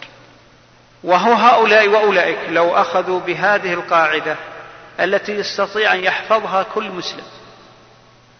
وهو 1.04 1.32
هؤلاء 1.32 1.88
وأولئك 1.88 2.38
لو 2.48 2.76
أخذوا 2.76 3.20
بهذه 3.20 3.72
القاعدة 3.72 4.36
التي 5.00 5.32
يستطيع 5.32 5.94
أن 5.94 6.04
يحفظها 6.04 6.62
كل 6.62 6.90
مسلم. 6.90 7.24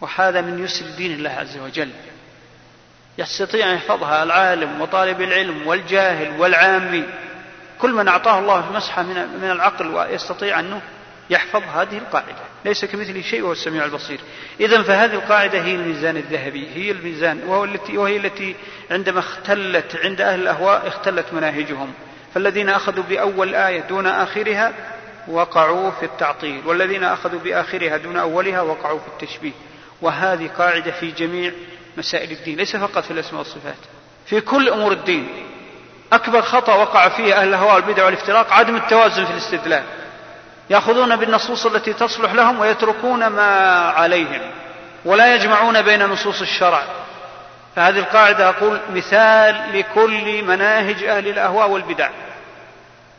وهذا 0.01 0.41
من 0.41 0.65
يسر 0.65 0.87
دين 0.97 1.13
الله 1.13 1.31
عز 1.31 1.59
وجل. 1.59 1.91
يستطيع 3.19 3.71
أن 3.71 3.75
يحفظها 3.75 4.23
العالم 4.23 4.81
وطالب 4.81 5.21
العلم 5.21 5.67
والجاهل 5.67 6.41
والعامي. 6.41 7.05
كل 7.79 7.93
من 7.93 8.09
أعطاه 8.09 8.39
الله 8.39 8.73
مسحة 8.73 9.03
من, 9.03 9.51
العقل 9.51 9.87
ويستطيع 9.87 10.61
أنه 10.61 10.83
يحفظ 11.31 11.63
هذه 11.75 11.99
القاعدة. 11.99 12.45
ليس 12.65 12.85
كمثله 12.85 13.23
شيء 13.23 13.43
وهو 13.43 13.53
السميع 13.53 13.85
البصير. 13.85 14.21
إذا 14.61 14.83
فهذه 14.83 15.15
القاعدة 15.15 15.61
هي 15.61 15.75
الميزان 15.75 16.17
الذهبي. 16.17 16.69
هي 16.75 16.91
الميزان 16.91 17.43
وهو 17.47 17.65
التي 17.65 17.99
وهي 17.99 18.17
التي 18.17 18.57
عندما 18.91 19.19
اختلت 19.19 19.97
عند 20.05 20.21
أهل 20.21 20.41
الأهواء 20.41 20.89
اختلت 20.89 21.33
مناهجهم. 21.33 21.93
فالذين 22.35 22.69
أخذوا 22.69 23.05
بأول 23.05 23.55
آية 23.55 23.81
دون 23.81 24.07
آخرها 24.07 24.73
وقعوا 25.29 25.91
في 25.91 26.07
التعطيل 26.07 26.63
والذين 26.67 27.05
أخذوا 27.05 27.41
بآخرها 27.41 27.97
دون 27.97 28.17
أولها 28.17 28.61
وقعوا 28.61 28.99
في 28.99 29.09
التشبيه. 29.09 29.53
وهذه 30.03 30.51
قاعدة 30.59 30.91
في 30.91 31.11
جميع 31.11 31.53
مسائل 31.97 32.31
الدين 32.31 32.57
ليس 32.57 32.77
فقط 32.77 33.05
في 33.05 33.11
الأسماء 33.11 33.39
والصفات 33.39 33.77
في 34.27 34.41
كل 34.41 34.69
أمور 34.69 34.93
الدين. 34.93 35.29
أكبر 36.13 36.43
خطأ 36.43 36.75
وقع 36.75 37.09
فيه 37.09 37.35
أهل 37.35 37.49
الهواء 37.49 37.75
والبدع 37.75 38.05
والافتراق 38.05 38.53
عدم 38.53 38.77
التوازن 38.77 39.25
في 39.25 39.31
الاستدلال. 39.31 39.85
يأخذون 40.71 41.17
بالنصوص 41.17 41.67
التي 41.67 41.93
تصلح 41.93 42.33
لهم 42.33 42.61
ويتركون 42.61 43.27
ما 43.27 43.79
عليهم 43.89 44.41
ولا 45.05 45.35
يجمعون 45.35 45.83
بين 45.83 46.07
نصوص 46.07 46.41
الشرع. 46.41 46.83
فهذه 47.77 47.99
القاعدة 47.99 48.49
أقول 48.49 48.81
مثال 48.91 49.79
لكل 49.79 50.45
مناهج 50.45 51.05
أهل 51.05 51.29
الأهواء 51.29 51.71
والبدع 51.71 52.11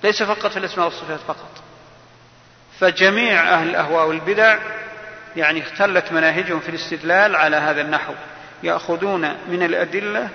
ليس 0.04 0.24
فقط 0.24 0.48
في 0.48 0.58
الأسماء 0.58 0.86
والصفات 0.86 1.20
فقط. 1.28 1.57
فجميع 2.80 3.54
أهل 3.54 3.70
الأهواء 3.70 4.08
والبدع 4.08 4.58
يعني 5.36 5.62
اختلت 5.62 6.12
مناهجهم 6.12 6.60
في 6.60 6.70
الاستدلال 6.70 7.36
على 7.36 7.56
هذا 7.56 7.82
النحو 7.82 8.14
يأخذون 8.64 9.22
من 9.48 9.64
الأدلة 9.64 10.30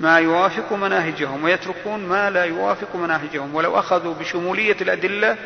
ما 0.00 0.18
يوافق 0.18 0.72
مناهجهم 0.72 1.44
ويتركون 1.44 2.00
ما 2.00 2.30
لا 2.30 2.44
يوافق 2.44 2.96
مناهجهم. 2.96 3.54
ولو 3.54 3.78
أخذوا 3.78 4.14
بشمولية 4.14 4.76
الأدلة 4.80 5.36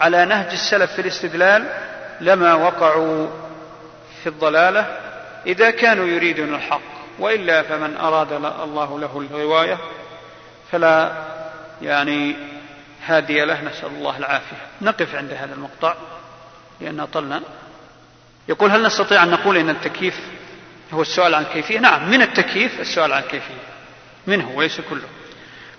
على 0.00 0.24
نهج 0.24 0.52
السلف 0.52 0.92
في 0.92 1.00
الاستدلال 1.00 1.66
لما 2.20 2.54
وقعوا 2.54 3.26
في 4.22 4.28
الضلالة 4.28 4.98
إذا 5.46 5.70
كانوا 5.70 6.06
يريدون 6.06 6.54
الحق 6.54 6.80
وإلا 7.18 7.62
فمن 7.62 7.96
أراد 7.96 8.32
الله 8.62 8.98
له 9.00 9.26
الغواية 9.30 9.78
فلا 10.72 11.12
يعني 11.82 12.36
هادي 13.06 13.44
له 13.44 13.62
نسأل 13.62 13.86
الله 13.86 14.18
العافية. 14.18 14.56
نقف 14.82 15.14
عند 15.14 15.32
هذا 15.32 15.54
المقطع 15.54 15.94
لأن 16.80 17.04
طلنا 17.04 17.42
يقول 18.48 18.70
هل 18.70 18.82
نستطيع 18.82 19.22
أن 19.22 19.30
نقول 19.30 19.56
إن 19.56 19.70
التكييف 19.70 20.20
هو 20.92 21.02
السؤال 21.02 21.34
عن 21.34 21.42
الكيفية 21.42 21.78
نعم 21.78 22.10
من 22.10 22.22
التكييف؟ 22.22 22.80
السؤال 22.80 23.12
عن 23.12 23.22
الكيفية 23.22 23.54
منه 24.26 24.50
وليس 24.50 24.80
كله. 24.90 25.08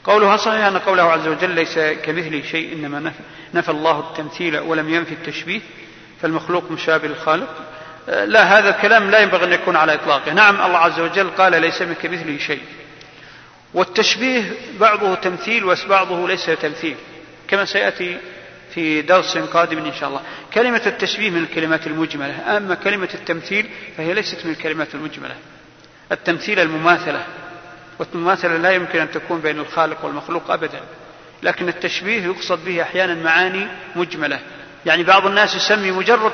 قوله 0.04 0.36
صحيح 0.36 0.66
أن 0.66 0.78
قوله 0.78 1.04
عز 1.04 1.28
وجل 1.28 1.50
ليس 1.50 1.80
كمثله 1.80 2.42
شيء 2.42 2.74
إنما 2.74 3.00
نفى, 3.00 3.20
نفى 3.54 3.70
الله 3.70 4.00
التمثيل 4.00 4.60
ولم 4.60 4.94
ينفي 4.94 5.12
التشبيه 5.12 5.62
فالمخلوق 6.22 6.72
مشابه 6.72 7.08
للخالق 7.08 7.50
لا 8.08 8.44
هذا 8.44 8.70
الكلام 8.70 9.12
لا 9.12 9.20
ينبغي 9.20 9.46
أن 9.46 9.54
يكون 9.54 9.76
على 9.76 9.94
إطلاقه. 9.94 10.34
نعم 10.34 10.62
الله 10.62 10.78
عز 10.78 11.00
وجل 11.00 11.30
قال 11.30 11.62
ليس 11.62 11.84
كمثله 11.84 12.38
شيء. 12.38 12.62
والتشبيه 13.74 14.52
بعضه 14.80 15.16
تمثيل 15.16 15.66
وبعضه 15.66 16.28
ليس 16.28 16.46
تمثيل. 16.46 16.96
كما 17.48 17.66
سيأتي 17.66 18.18
في 18.74 19.02
درس 19.02 19.38
قادم 19.38 19.78
إن 19.78 19.94
شاء 19.94 20.10
الله. 20.10 20.22
كلمة 20.54 20.82
التشبيه 20.86 21.30
من 21.30 21.44
الكلمات 21.44 21.88
المجملة 21.88 22.58
أما 22.58 22.76
كلمة 22.76 23.10
التمثيل 23.14 23.70
فهي 23.98 24.14
ليست 24.14 24.46
من 24.46 24.52
الكلمات 24.52 24.96
المجملة. 24.96 25.36
التمثيل 26.12 26.60
المماثلة 26.60 27.26
والمماثلة 28.00 28.58
لا 28.58 28.72
يمكن 28.72 29.00
أن 29.00 29.12
تكون 29.12 29.40
بين 29.40 29.60
الخالق 29.60 30.06
والمخلوق 30.06 30.52
أبدا. 30.52 30.82
لكن 31.44 31.68
التشبيه 31.68 32.24
يقصد 32.24 32.66
به 32.66 32.82
أحيانا 32.82 33.24
معاني 33.24 33.68
مجملة. 33.96 34.40
يعني 34.86 35.04
بعض 35.04 35.26
الناس 35.26 35.56
يسمي 35.56 35.92
مجرد 35.92 36.32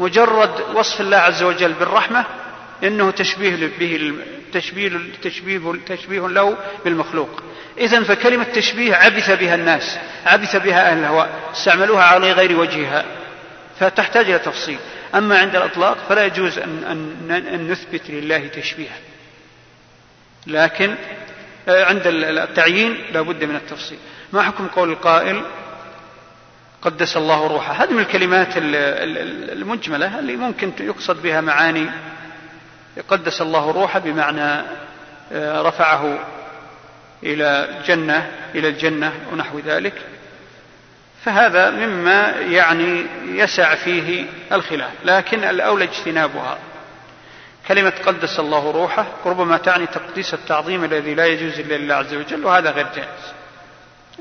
مجرد 0.00 0.60
وصف 0.74 1.00
الله 1.00 1.16
عز 1.16 1.42
وجل 1.42 1.72
بالرحمة 1.72 2.24
إنه 2.84 3.10
تشبيه 3.10 3.70
به 3.78 4.12
تشبيه 4.52 4.92
تشبيه 5.22 5.72
تشبيه 5.88 6.28
له 6.28 6.56
بالمخلوق. 6.84 7.42
إذا 7.78 8.02
فكلمة 8.02 8.44
تشبيه 8.44 8.94
عبث 8.94 9.30
بها 9.30 9.54
الناس 9.54 9.98
عبث 10.26 10.56
بها 10.56 10.90
أهل 10.90 10.98
الهواء 10.98 11.28
استعملوها 11.52 12.04
على 12.04 12.32
غير 12.32 12.56
وجهها 12.56 13.04
فتحتاج 13.80 14.30
إلى 14.30 14.38
تفصيل. 14.38 14.78
أما 15.14 15.38
عند 15.38 15.56
الإطلاق 15.56 15.96
فلا 16.08 16.24
يجوز 16.26 16.58
أن, 16.58 16.84
أن, 17.30 17.46
أن 17.46 17.70
نثبت 17.70 18.10
لله 18.10 18.46
تشبيها. 18.46 18.96
لكن 20.46 20.94
آه، 21.68 21.84
عند 21.84 22.02
التعيين 22.06 22.96
لا 23.12 23.20
بد 23.20 23.44
من 23.44 23.56
التفصيل. 23.56 23.98
ما 24.32 24.42
حكم 24.42 24.66
قول 24.66 24.90
القائل 24.90 25.42
قدس 26.82 27.16
الله 27.16 27.46
روحه؟ 27.46 27.72
هذه 27.72 27.90
من 27.92 27.98
الكلمات 27.98 28.48
المجملة 28.56 30.18
اللي 30.18 30.36
ممكن 30.36 30.72
يقصد 30.80 31.22
بها 31.22 31.40
معاني 31.40 31.90
قدس 33.08 33.40
الله 33.40 33.70
روحه 33.70 33.98
بمعنى 33.98 34.64
آه، 35.32 35.62
رفعه 35.62 36.18
إلى 37.22 37.68
جنة 37.86 38.30
إلى 38.54 38.68
الجنة 38.68 39.12
ونحو 39.32 39.58
ذلك. 39.58 39.94
فهذا 41.24 41.70
مما 41.70 42.30
يعني 42.30 43.06
يسع 43.26 43.74
فيه 43.74 44.26
الخلاف 44.52 44.90
لكن 45.04 45.44
الأولى 45.44 45.84
اجتنابها. 45.84 46.58
كلمة 47.68 47.92
قدس 48.06 48.40
الله 48.40 48.70
روحه 48.70 49.06
ربما 49.26 49.56
تعني 49.58 49.86
تقديس 49.86 50.34
التعظيم 50.34 50.84
الذي 50.84 51.14
لا 51.14 51.26
يجوز 51.26 51.60
إلا 51.60 51.74
لله 51.74 51.94
عز 51.94 52.14
وجل 52.14 52.44
وهذا 52.44 52.70
غير 52.70 52.86
جائز. 52.96 53.34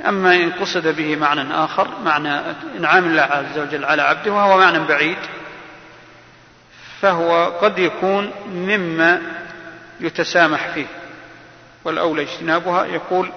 أما 0.07 0.35
إن 0.35 0.51
قصد 0.51 0.87
به 0.87 1.15
معنى 1.15 1.53
آخر 1.53 1.87
معنى 2.05 2.41
إنعام 2.77 3.05
الله 3.05 3.21
عز 3.21 3.59
وجل 3.59 3.85
على 3.85 4.01
عبده 4.01 4.31
وهو 4.31 4.57
معنى 4.57 4.79
بعيد 4.79 5.17
فهو 7.01 7.45
قد 7.61 7.79
يكون 7.79 8.31
مما 8.53 9.21
يتسامح 9.99 10.67
فيه. 10.67 10.85
والأولى 11.85 12.21
اجتنابها 12.21 12.85
يقول 12.85 13.31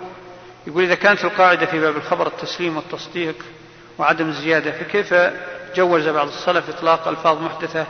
يقول 0.66 0.84
إذا 0.84 0.94
كانت 0.94 1.24
القاعدة 1.24 1.66
في 1.66 1.80
باب 1.80 1.97
الخبر 1.97 2.26
التسليم 2.26 2.76
والتصديق 2.76 3.34
وعدم 3.99 4.28
الزيادة 4.28 4.72
فكيف 4.72 5.14
جوز 5.76 6.09
بعض 6.09 6.28
السلف 6.28 6.68
إطلاق 6.68 7.09
ألفاظ 7.09 7.42
محدثة 7.42 7.86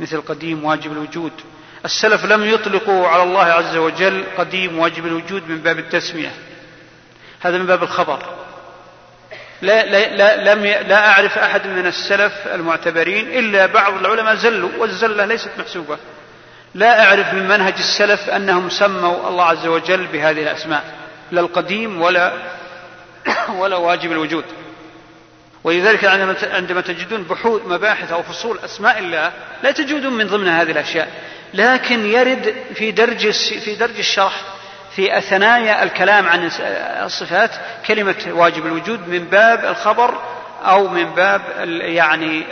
مثل 0.00 0.20
قديم 0.20 0.64
واجب 0.64 0.92
الوجود؟ 0.92 1.32
السلف 1.84 2.24
لم 2.24 2.44
يطلقوا 2.44 3.08
على 3.08 3.22
الله 3.22 3.42
عز 3.42 3.76
وجل 3.76 4.24
قديم 4.38 4.78
واجب 4.78 5.06
الوجود 5.06 5.48
من 5.48 5.58
باب 5.58 5.78
التسمية. 5.78 6.32
هذا 7.40 7.58
من 7.58 7.66
باب 7.66 7.82
الخبر. 7.82 8.22
لا, 9.62 9.86
لا, 9.86 10.16
لا, 10.16 10.54
لم 10.54 10.64
لا 10.64 11.08
أعرف 11.08 11.38
أحد 11.38 11.66
من 11.66 11.86
السلف 11.86 12.32
المعتبرين 12.46 13.38
إلا 13.38 13.66
بعض 13.66 13.94
العلماء 13.94 14.34
زلوا 14.34 14.70
والزلة 14.78 15.24
ليست 15.24 15.50
محسوبة. 15.58 15.98
لا 16.76 17.04
أعرف 17.04 17.34
من 17.34 17.48
منهج 17.48 17.74
السلف 17.78 18.30
أنهم 18.30 18.70
سموا 18.70 19.28
الله 19.28 19.44
عز 19.44 19.66
وجل 19.66 20.06
بهذه 20.06 20.42
الأسماء 20.42 20.84
لا 21.30 21.40
القديم 21.40 22.02
ولا 22.02 22.32
ولا 23.60 23.76
واجب 23.76 24.12
الوجود. 24.12 24.44
ولذلك 25.64 26.04
عندما 26.52 26.80
تجدون 26.80 27.22
بحوث 27.22 27.62
مباحث 27.66 28.12
أو 28.12 28.22
فصول 28.22 28.58
أسماء 28.64 28.98
الله 28.98 29.32
لا 29.62 29.70
تجدون 29.70 30.12
من 30.12 30.26
ضمن 30.26 30.48
هذه 30.48 30.70
الأشياء. 30.70 31.08
لكن 31.54 32.06
يرد 32.06 32.54
في 32.74 32.90
درج 32.90 33.30
في 33.30 33.74
درج 33.74 33.98
الشرح 33.98 34.40
في 34.96 35.20
ثنايا 35.20 35.82
الكلام 35.82 36.28
عن 36.28 36.50
الصفات 37.04 37.50
كلمة 37.86 38.14
واجب 38.28 38.66
الوجود 38.66 39.08
من 39.08 39.24
باب 39.24 39.64
الخبر 39.64 40.14
أو 40.64 40.88
من 40.88 41.04
باب 41.04 41.42
يعني 41.80 42.44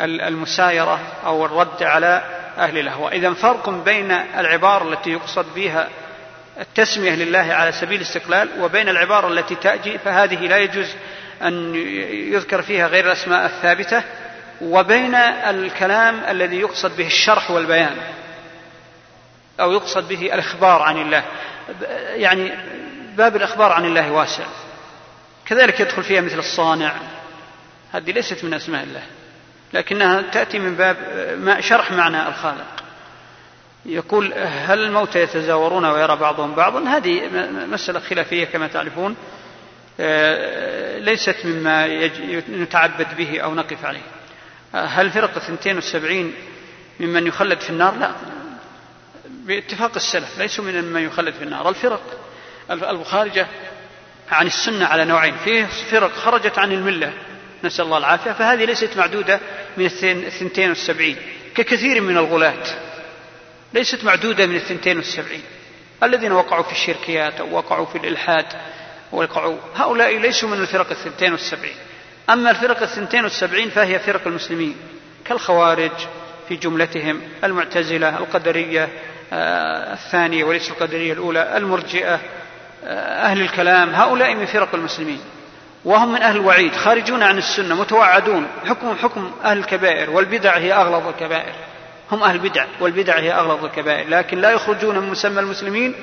المسايرة 0.00 1.00
أو 1.26 1.46
الرد 1.46 1.82
على 1.82 2.41
أهل 2.58 2.78
الأهواء. 2.78 3.16
إذا 3.16 3.34
فرق 3.34 3.70
بين 3.70 4.10
العبارة 4.10 4.92
التي 4.92 5.10
يقصد 5.10 5.46
بها 5.54 5.88
التسمية 6.60 7.14
لله 7.14 7.38
على 7.38 7.72
سبيل 7.72 8.00
الاستقلال 8.00 8.48
وبين 8.60 8.88
العبارة 8.88 9.28
التي 9.28 9.54
تأتي 9.54 9.98
فهذه 9.98 10.46
لا 10.46 10.58
يجوز 10.58 10.88
أن 11.42 11.74
يذكر 12.32 12.62
فيها 12.62 12.86
غير 12.86 13.06
الأسماء 13.06 13.46
الثابتة 13.46 14.02
وبين 14.60 15.14
الكلام 15.14 16.20
الذي 16.28 16.56
يقصد 16.56 16.96
به 16.96 17.06
الشرح 17.06 17.50
والبيان 17.50 17.96
أو 19.60 19.72
يقصد 19.72 20.08
به 20.08 20.20
الإخبار 20.20 20.82
عن 20.82 21.02
الله. 21.02 21.24
يعني 22.14 22.52
باب 23.16 23.36
الإخبار 23.36 23.72
عن 23.72 23.84
الله 23.84 24.12
واسع. 24.12 24.44
كذلك 25.46 25.80
يدخل 25.80 26.02
فيها 26.02 26.20
مثل 26.20 26.38
الصانع. 26.38 26.92
هذه 27.92 28.10
ليست 28.10 28.44
من 28.44 28.54
أسماء 28.54 28.82
الله. 28.82 29.02
لكنها 29.74 30.22
تأتي 30.22 30.58
من 30.58 30.74
باب 30.74 30.96
شرح 31.60 31.92
معنى 31.92 32.28
الخالق. 32.28 32.82
يقول 33.86 34.32
هل 34.34 34.78
الموتى 34.78 35.18
يتزاورون 35.18 35.84
ويرى 35.84 36.16
بعضهم 36.16 36.54
بعضا؟ 36.54 36.88
هذه 36.88 37.28
مسألة 37.66 38.00
خلافية 38.00 38.44
كما 38.44 38.66
تعرفون 38.66 39.16
آه، 40.00 40.98
ليست 40.98 41.36
مما 41.44 42.06
نتعبد 42.48 43.16
به 43.16 43.40
أو 43.40 43.54
نقف 43.54 43.84
عليه. 43.84 44.00
هل 44.72 45.10
فرق 45.10 45.36
72 45.36 46.34
ممن 47.00 47.26
يخلد 47.26 47.60
في 47.60 47.70
النار؟ 47.70 47.96
لا. 47.96 48.10
باتفاق 49.28 49.90
السلف 49.96 50.38
ليسوا 50.38 50.64
من 50.64 50.84
من 50.84 51.02
يخلد 51.02 51.34
في 51.34 51.44
النار. 51.44 51.68
الفرق 51.68 52.02
الخارجة 52.70 53.46
عن 54.30 54.46
السنة 54.46 54.86
على 54.86 55.04
نوعين. 55.04 55.36
فيه 55.44 55.66
فرق 55.66 56.12
خرجت 56.12 56.58
عن 56.58 56.72
الملة. 56.72 57.12
نسأل 57.64 57.84
الله 57.84 57.98
العافية. 57.98 58.32
فهذه 58.32 58.64
ليست 58.64 58.96
معدودة 58.96 59.40
من 59.76 59.84
الثنتين 60.02 60.68
والسبعين 60.68 61.16
ككثير 61.54 62.00
من 62.00 62.16
الغلاة. 62.16 62.64
ليست 63.74 64.04
معدودة 64.04 64.46
من 64.46 64.56
الثنتين 64.56 64.96
والسبعين. 64.96 65.42
الذين 66.02 66.32
وقعوا 66.32 66.62
في 66.62 66.72
الشركيات 66.72 67.40
أو 67.40 67.56
وقعوا 67.56 67.86
في 67.86 67.98
الإلحاد 67.98 68.46
وقعوا 69.12 69.56
هؤلاء 69.74 70.18
ليسوا 70.18 70.48
من 70.48 70.60
الفرق 70.60 70.90
الثنتين 70.90 71.32
والسبعين. 71.32 71.76
أما 72.30 72.50
الفرق 72.50 72.82
الثنتين 72.82 73.24
والسبعين 73.24 73.70
فهي 73.70 73.98
فرق 73.98 74.26
المسلمين 74.26 74.76
كالخوارج 75.24 75.92
في 76.48 76.56
جملتهم 76.56 77.20
المعتزلة 77.44 78.18
القدرية 78.18 78.88
آه، 79.32 79.92
الثانية 79.92 80.44
وليس 80.44 80.70
القدرية 80.70 81.12
الأولى 81.12 81.56
المرجئة 81.56 82.20
آه، 82.84 83.24
أهل 83.24 83.40
الكلام 83.40 83.90
هؤلاء 83.90 84.34
من 84.34 84.46
فرق 84.46 84.74
المسلمين. 84.74 85.20
وهم 85.84 86.12
من 86.12 86.22
أهل 86.22 86.36
الوعيد 86.36 86.76
خارجون 86.76 87.22
عن 87.22 87.38
السنة 87.38 87.74
متوعدون. 87.74 88.46
حكم 88.66 88.96
حكم 89.02 89.30
أهل 89.44 89.58
الكبائر 89.58 90.10
والبدع 90.10 90.56
هي 90.56 90.72
أغلظ 90.72 91.06
الكبائر. 91.08 91.52
هم 92.12 92.22
أهل 92.22 92.34
البدع 92.34 92.66
والبدع 92.80 93.18
هي 93.18 93.32
أغلظ 93.32 93.64
الكبائر. 93.64 94.08
لكن 94.08 94.40
لا 94.40 94.50
يخرجون 94.50 94.98
من 94.98 95.10
مسمى 95.10 95.40
المسلمين 95.40 95.94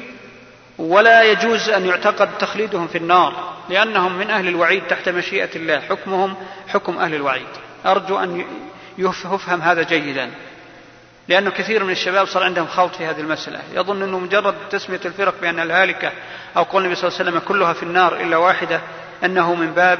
ولا 0.77 1.23
يجوز 1.23 1.69
أن 1.69 1.86
يعتقد 1.86 2.38
تخليدهم 2.38 2.88
في 2.88 2.97
النار 2.97 3.53
لأنهم 3.69 4.17
من 4.17 4.30
أهل 4.30 4.47
الوعيد 4.47 4.84
تحت 4.88 5.09
مشيئة 5.09 5.55
الله. 5.55 5.80
حكمهم 5.80 6.36
حكم 6.67 6.97
أهل 6.97 7.15
الوعيد. 7.15 7.47
أرجو 7.86 8.19
أن 8.19 8.45
يفهم 8.97 9.61
هذا 9.61 9.84
جيدا. 9.84 10.32
لأنه 11.27 11.51
كثير 11.51 11.84
من 11.84 11.91
الشباب 11.91 12.27
صار 12.27 12.43
عندهم 12.43 12.67
خلط 12.67 12.95
في 12.95 13.05
هذه 13.05 13.19
المسألة. 13.19 13.59
يظن 13.73 14.03
أنه 14.03 14.19
مجرد 14.19 14.55
تسمية 14.71 14.99
الفرق 15.05 15.34
بأنها 15.41 15.63
الهالكة 15.63 16.11
أو 16.57 16.63
قول 16.63 16.82
النبي 16.82 16.95
صلى 16.95 17.07
الله 17.07 17.19
عليه 17.19 17.30
وسلم 17.30 17.41
كلها 17.47 17.73
في 17.73 17.84
النار 17.84 18.15
إلا 18.15 18.38
واحدة 18.38 18.82
أنه 19.26 19.55
من 19.55 19.74
باب 19.74 19.99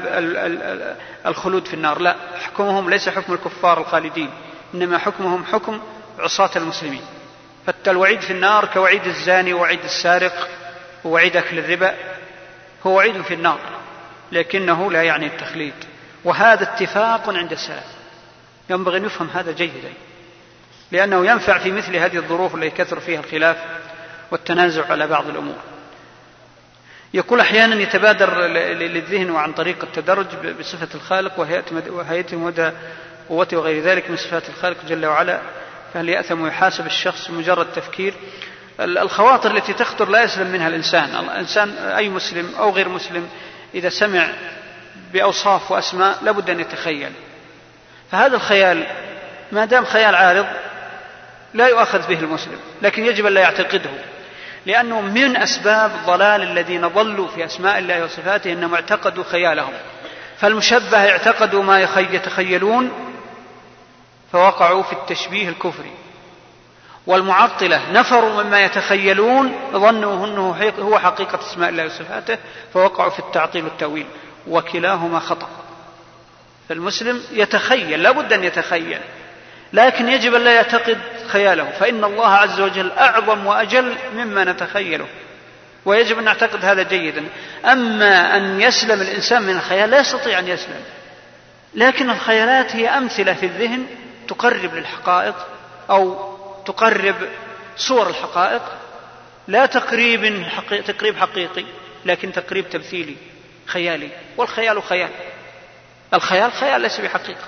الخلود 1.26 1.66
في 1.66 1.74
النار. 1.74 1.98
لا 1.98 2.16
حكمهم 2.46 2.90
ليس 2.90 3.08
حكم 3.08 3.32
الكفار 3.32 3.80
الخالدين 3.80 4.30
إنما 4.74 4.98
حكمهم 4.98 5.44
حكم 5.44 5.80
عصاة 6.18 6.50
المسلمين. 6.56 7.02
فالوعيد 7.66 8.20
في 8.20 8.32
النار 8.32 8.64
كوعيد 8.64 9.06
الزاني 9.06 9.52
ووعيد 9.52 9.84
السارق 9.84 10.48
ووعيد 11.04 11.36
أكل 11.36 11.58
الربا 11.58 11.94
هو 12.86 12.90
وعيد 12.96 13.22
في 13.22 13.34
النار 13.34 13.60
لكنه 14.32 14.92
لا 14.92 15.02
يعني 15.02 15.26
التخليد. 15.26 15.74
وهذا 16.24 16.62
اتفاق 16.62 17.28
عند 17.28 17.52
السلف. 17.52 18.00
ينبغي 18.70 18.98
أن 18.98 19.04
يفهم 19.04 19.28
هذا 19.34 19.52
جيدا 19.52 19.92
لأنه 20.92 21.26
ينفع 21.26 21.58
في 21.58 21.72
مثل 21.72 21.96
هذه 21.96 22.16
الظروف 22.16 22.54
التي 22.54 22.70
كثر 22.70 23.00
فيها 23.00 23.20
الخلاف 23.20 23.56
والتنازع 24.30 24.90
على 24.90 25.06
بعض 25.06 25.28
الأمور. 25.28 25.56
يقول 27.14 27.40
أحيانا 27.40 27.82
يتبادر 27.82 28.46
للذهن 28.74 29.30
وعن 29.30 29.52
طريق 29.52 29.76
التدرج 29.82 30.26
بصفة 30.60 30.88
الخالق 30.94 31.40
وهيئته 31.90 32.36
مدى 32.38 32.70
قوته 33.28 33.56
وغير 33.56 33.82
ذلك 33.82 34.10
من 34.10 34.16
صفات 34.16 34.48
الخالق 34.48 34.76
جل 34.88 35.06
وعلا 35.06 35.40
فهل 35.94 36.08
يأثم 36.08 36.40
ويحاسب 36.40 36.86
الشخص 36.86 37.30
مجرد 37.30 37.72
تفكير؟ 37.72 38.14
الخواطر 38.80 39.56
التي 39.56 39.72
تخطر 39.72 40.08
لا 40.08 40.22
يسلم 40.22 40.46
منها 40.46 40.68
الإنسان. 40.68 41.28
الإنسان 41.30 41.70
أي 41.78 42.08
مسلم 42.08 42.54
أو 42.58 42.70
غير 42.70 42.88
مسلم 42.88 43.28
إذا 43.74 43.88
سمع 43.88 44.28
بأوصاف 45.12 45.70
وأسماء 45.70 46.18
لابد 46.22 46.50
أن 46.50 46.60
يتخيل. 46.60 47.12
فهذا 48.10 48.36
الخيال 48.36 48.86
ما 49.52 49.64
دام 49.64 49.84
خيال 49.84 50.14
عارض 50.14 50.46
لا 51.54 51.66
يؤاخذ 51.66 52.08
به 52.08 52.18
المسلم 52.18 52.58
لكن 52.82 53.04
يجب 53.04 53.26
أن 53.26 53.32
لا 53.32 53.40
يعتقده. 53.40 53.90
لأنه 54.66 55.00
من 55.00 55.36
أسباب 55.36 55.90
ضلال 56.06 56.42
الذين 56.42 56.88
ضلوا 56.88 57.28
في 57.28 57.44
أسماء 57.44 57.78
الله 57.78 58.04
وصفاته 58.04 58.52
أنهم 58.52 58.74
اعتقدوا 58.74 59.24
خيالهم. 59.24 59.72
فالمشبه 60.38 61.10
اعتقدوا 61.10 61.62
ما 61.62 61.80
يتخيلون 61.96 62.92
فوقعوا 64.32 64.82
في 64.82 64.92
التشبيه 64.92 65.48
الكفري. 65.48 65.92
والمعطلة 67.06 67.92
نفروا 67.92 68.42
مما 68.42 68.60
يتخيلون 68.60 69.54
ظنوا 69.72 70.26
أنه 70.26 70.72
هو 70.78 70.98
حقيقة 70.98 71.38
أسماء 71.40 71.70
الله 71.70 71.84
وصفاته 71.86 72.38
فوقعوا 72.74 73.10
في 73.10 73.18
التعطيل 73.18 73.64
والتأويل 73.64 74.06
وكلاهما 74.48 75.20
خطأ. 75.20 75.48
فالمسلم 76.68 77.22
يتخيل 77.32 78.02
لا 78.02 78.10
بد 78.10 78.32
أن 78.32 78.44
يتخيل. 78.44 79.00
لكن 79.72 80.08
يجب 80.08 80.34
أن 80.34 80.44
لا 80.44 80.54
يعتقد 80.54 80.98
خياله 81.28 81.70
فإن 81.70 82.04
الله 82.04 82.28
عز 82.28 82.60
وجل 82.60 82.90
أعظم 82.92 83.46
وأجل 83.46 83.94
مما 84.14 84.44
نتخيله 84.44 85.06
ويجب 85.84 86.18
أن 86.18 86.24
نعتقد 86.24 86.64
هذا 86.64 86.82
جيدا. 86.82 87.24
أما 87.64 88.36
أن 88.36 88.60
يسلم 88.60 89.00
الإنسان 89.00 89.42
من 89.42 89.56
الخيال 89.56 89.90
لا 89.90 90.00
يستطيع 90.00 90.38
أن 90.38 90.48
يسلم 90.48 90.82
لكن 91.74 92.10
الخيالات 92.10 92.76
هي 92.76 92.88
أمثلة 92.88 93.34
في 93.34 93.46
الذهن 93.46 93.86
تقرب 94.28 94.74
للحقائق 94.74 95.34
أو 95.90 96.30
تقرب 96.66 97.14
صور 97.76 98.08
الحقائق 98.08 98.62
لا 99.48 99.66
تقريب 99.66 100.44
حقيقي 100.44 100.82
تقريب 100.82 101.16
حقيقي 101.16 101.64
لكن 102.04 102.32
تقريب 102.32 102.70
تمثيلي 102.70 103.16
خيالي 103.66 104.08
والخيال 104.36 104.82
خيال. 104.82 105.10
الخيال 106.14 106.52
خيال 106.52 106.80
ليس 106.80 107.00
بحقيقة. 107.00 107.44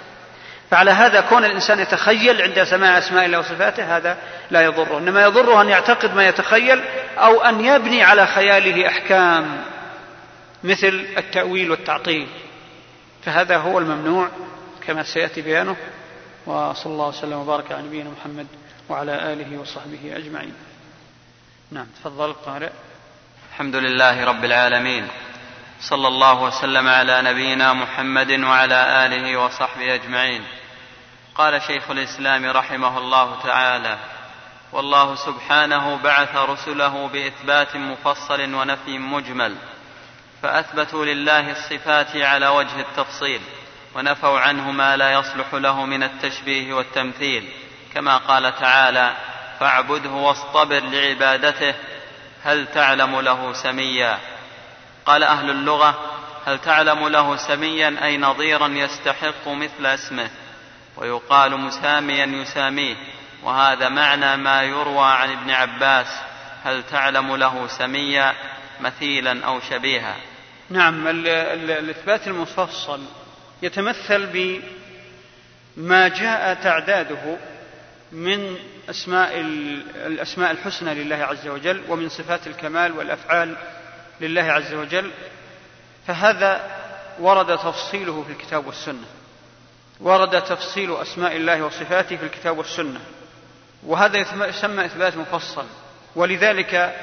فعلى 0.72 0.90
هذا 0.90 1.20
كون 1.20 1.44
الإنسان 1.44 1.80
يتخيل 1.80 2.42
عند 2.42 2.64
سماع 2.64 2.98
أسماء 2.98 3.26
الله 3.26 3.38
وصفاته 3.38 3.96
هذا 3.96 4.18
لا 4.50 4.64
يضره. 4.64 4.98
إنما 4.98 5.22
يضره 5.22 5.62
أن 5.62 5.68
يعتقد 5.68 6.14
ما 6.14 6.28
يتخيل 6.28 6.80
أو 7.18 7.42
أن 7.42 7.64
يبني 7.64 8.02
على 8.02 8.26
خياله 8.26 8.88
أحكام 8.88 9.64
مثل 10.64 11.06
التأويل 11.16 11.70
والتعطيل. 11.70 12.28
فهذا 13.24 13.56
هو 13.56 13.78
الممنوع 13.78 14.28
كما 14.86 15.02
سيأتي 15.02 15.42
بيانه. 15.42 15.76
وصلى 16.46 16.92
الله 16.92 17.08
وسلم 17.08 17.38
وبارك 17.38 17.72
على 17.72 17.82
نبينا 17.82 18.10
محمد 18.10 18.46
وعلى 18.88 19.32
آله 19.32 19.58
وصحبه 19.58 20.16
أجمعين. 20.16 20.54
نعم 21.70 21.86
تفضل 22.00 22.30
القارئ 22.30 22.70
الحمد 23.52 23.76
لله 23.76 24.24
رب 24.24 24.44
العالمين. 24.44 25.08
صلى 25.80 26.08
الله 26.08 26.42
وسلم 26.42 26.88
على 26.88 27.22
نبينا 27.22 27.72
محمد 27.72 28.30
وعلى 28.40 29.06
آله 29.06 29.36
وصحبه 29.36 29.94
أجمعين. 29.94 30.42
قال 31.34 31.62
شيخ 31.62 31.90
الإسلام 31.90 32.46
رحمه 32.46 32.98
الله 32.98 33.42
تعالى 33.42 33.98
والله 34.72 35.14
سبحانه 35.14 35.96
بعث 35.96 36.36
رسله 36.36 37.08
بإثبات 37.08 37.76
مفصل 37.76 38.54
ونفي 38.54 38.98
مجمل 38.98 39.56
فأثبتوا 40.42 41.04
لله 41.04 41.50
الصفات 41.50 42.16
على 42.16 42.48
وجه 42.48 42.80
التفصيل 42.80 43.40
ونفوا 43.94 44.40
عنه 44.40 44.70
ما 44.70 44.96
لا 44.96 45.12
يصلح 45.12 45.54
له 45.54 45.84
من 45.84 46.02
التشبيه 46.02 46.74
والتمثيل 46.74 47.52
كما 47.94 48.16
قال 48.16 48.58
تعالى 48.58 49.16
فاعبده 49.60 50.10
واصطبر 50.10 50.80
لعبادته 50.80 51.74
هل 52.42 52.66
تعلم 52.66 53.20
له 53.20 53.52
سميا؟ 53.52 54.18
قال 55.06 55.22
أهل 55.22 55.50
اللغة 55.50 56.00
هل 56.46 56.58
تعلم 56.58 57.08
له 57.08 57.36
سميا 57.36 58.04
أي 58.04 58.18
نظيرا 58.18 58.68
يستحق 58.68 59.48
مثل 59.48 59.86
اسمه؟ 59.86 60.30
ويقال 60.96 61.56
مساميا 61.56 62.26
يساميه. 62.26 62.96
وهذا 63.42 63.88
معنى 63.88 64.36
ما 64.36 64.62
يروى 64.62 65.06
عن 65.06 65.30
ابن 65.30 65.50
عباس 65.50 66.06
هل 66.64 66.82
تعلم 66.82 67.36
له 67.36 67.66
سميا 67.66 68.34
مثيلا 68.80 69.46
أو 69.46 69.60
شبيها؟ 69.60 70.16
نعم 70.70 71.08
الإثبات 71.08 72.28
المفصل 72.28 73.00
يتمثل 73.62 74.26
بما 75.76 76.08
جاء 76.08 76.54
تعداده 76.54 77.36
من 78.12 78.56
أسماء 78.90 79.40
الأسماء 80.06 80.50
الحسنى 80.50 80.94
لله 80.94 81.16
عز 81.16 81.48
وجل 81.48 81.82
ومن 81.88 82.08
صفات 82.08 82.46
الكمال 82.46 82.92
والأفعال 82.92 83.56
لله 84.20 84.42
عز 84.42 84.74
وجل. 84.74 85.10
فهذا 86.06 86.70
ورد 87.20 87.58
تفصيله 87.58 88.22
في 88.22 88.32
الكتاب 88.32 88.66
والسنة. 88.66 89.06
ورد 90.02 90.42
تفصيل 90.42 90.96
أسماء 90.96 91.36
الله 91.36 91.62
وصفاته 91.62 92.16
في 92.16 92.24
الكتاب 92.24 92.58
والسنة. 92.58 93.00
وهذا 93.82 94.18
يسمى 94.48 94.84
إثبات 94.84 95.16
مفصل. 95.16 95.64
ولذلك 96.16 96.94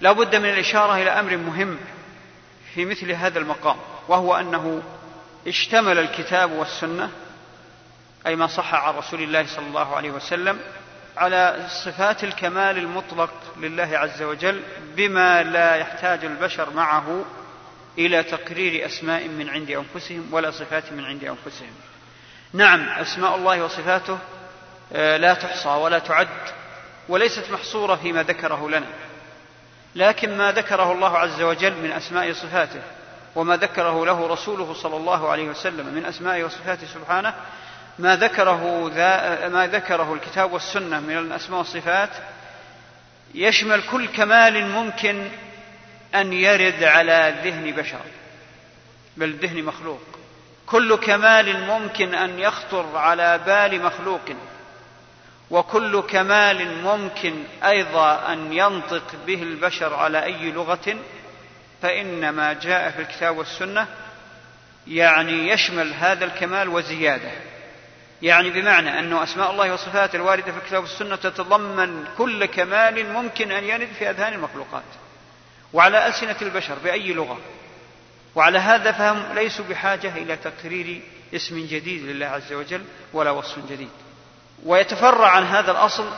لا 0.00 0.12
بد 0.12 0.36
من 0.36 0.48
الإشارة 0.48 1.02
إلى 1.02 1.10
أمر 1.10 1.36
مهم 1.36 1.78
في 2.74 2.84
مثل 2.84 3.12
هذا 3.12 3.38
المقام 3.38 3.76
وهو 4.08 4.34
أنه 4.34 4.82
اشتمل 5.46 5.98
الكتاب 5.98 6.52
والسنة 6.52 7.10
أي 8.26 8.36
ما 8.36 8.46
صح 8.46 8.74
عن 8.74 8.94
رسول 8.94 9.22
الله 9.22 9.46
صلى 9.46 9.66
الله 9.66 9.96
عليه 9.96 10.10
وسلم 10.10 10.58
على 11.16 11.66
صفات 11.84 12.24
الكمال 12.24 12.78
المطلق 12.78 13.30
لله 13.56 13.98
عز 13.98 14.22
وجل 14.22 14.62
بما 14.96 15.42
لا 15.42 15.76
يحتاج 15.76 16.24
البشر 16.24 16.70
معه 16.70 17.24
إلى 17.98 18.22
تقرير 18.22 18.86
أسماء 18.86 19.28
من 19.28 19.48
عند 19.48 19.70
أنفسهم 19.70 20.28
ولا 20.32 20.50
صفات 20.50 20.92
من 20.92 21.04
عند 21.04 21.24
أنفسهم. 21.24 21.72
نعم 22.52 22.88
أسماء 22.88 23.36
الله 23.36 23.64
وصفاته 23.64 24.18
آه، 24.92 25.16
لا 25.16 25.34
تحصى 25.34 25.68
ولا 25.68 25.98
تعد 25.98 26.28
وليست 27.08 27.50
محصورة 27.50 27.94
فيما 27.94 28.22
ذكره 28.22 28.68
لنا. 28.68 28.86
لكن 29.94 30.38
ما 30.38 30.52
ذكره 30.52 30.92
الله 30.92 31.18
عز 31.18 31.42
وجل 31.42 31.74
من 31.74 31.92
أسماء 31.92 32.32
صفاته 32.32 32.80
وما 33.36 33.56
ذكره 33.56 34.06
له 34.06 34.26
رسوله 34.26 34.74
صلى 34.74 34.96
الله 34.96 35.28
عليه 35.28 35.48
وسلم 35.48 35.86
من 35.86 36.04
أسماء 36.04 36.42
وصفاته 36.42 36.86
سبحانه 36.86 37.34
ما 37.98 38.16
ذكره 38.16 38.88
ما 39.48 39.66
ذكره 39.66 40.14
الكتاب 40.14 40.52
والسنة 40.52 41.00
من 41.00 41.18
الأسماء 41.18 41.58
والصفات 41.58 42.10
يشمل 43.34 43.82
كل 43.90 44.08
كمال 44.08 44.68
ممكن 44.68 45.28
أن 46.14 46.32
يرد 46.32 46.84
على 46.84 47.34
ذهن 47.44 47.70
بشر 47.70 48.00
بل 49.16 49.36
ذهن 49.36 49.64
مخلوق. 49.64 50.17
كل 50.70 50.96
كمال 50.96 51.60
ممكن 51.66 52.14
أن 52.14 52.38
يخطر 52.38 52.96
على 52.96 53.40
بال 53.46 53.82
مخلوق 53.82 54.20
وكل 55.50 56.00
كمال 56.00 56.82
ممكن 56.82 57.34
أيضا 57.64 58.32
أن 58.32 58.52
ينطق 58.52 59.14
به 59.26 59.42
البشر 59.42 59.94
على 59.94 60.24
أي 60.24 60.52
لغة 60.52 60.96
فان 61.82 62.28
ما 62.28 62.52
جاء 62.52 62.90
في 62.90 63.02
الكتاب 63.02 63.38
والسنة 63.38 63.86
يعني 64.86 65.48
يشمل 65.48 65.94
هذا 65.94 66.24
الكمال 66.24 66.68
وزيادة. 66.68 67.30
يعني 68.22 68.50
بمعنى 68.50 68.98
أن 68.98 69.12
أسماء 69.12 69.50
الله 69.50 69.72
وصفاته 69.72 70.16
الواردة 70.16 70.52
في 70.52 70.58
الكتاب 70.58 70.82
والسنة 70.82 71.16
تتضمن 71.16 72.04
كل 72.18 72.44
كمال 72.44 73.12
ممكن 73.12 73.52
أن 73.52 73.64
يرد 73.64 73.88
في 73.98 74.10
أذهان 74.10 74.32
المخلوقات 74.32 74.82
وعلى 75.72 76.06
ألسنة 76.06 76.36
البشر 76.42 76.74
بأي 76.84 77.12
لغة. 77.12 77.38
وعلى 78.38 78.58
هذا 78.58 78.92
فهم 78.92 79.34
ليسوا 79.34 79.64
بحاجة 79.64 80.12
إلى 80.16 80.36
تقرير 80.36 81.00
اسم 81.34 81.66
جديد 81.66 82.04
لله 82.04 82.26
عز 82.26 82.52
وجل 82.52 82.84
ولا 83.12 83.30
وصف 83.30 83.58
جديد. 83.70 83.88
ويتفرع 84.64 85.28
عن 85.28 85.44
هذا 85.44 85.70
الأصل 85.70 86.08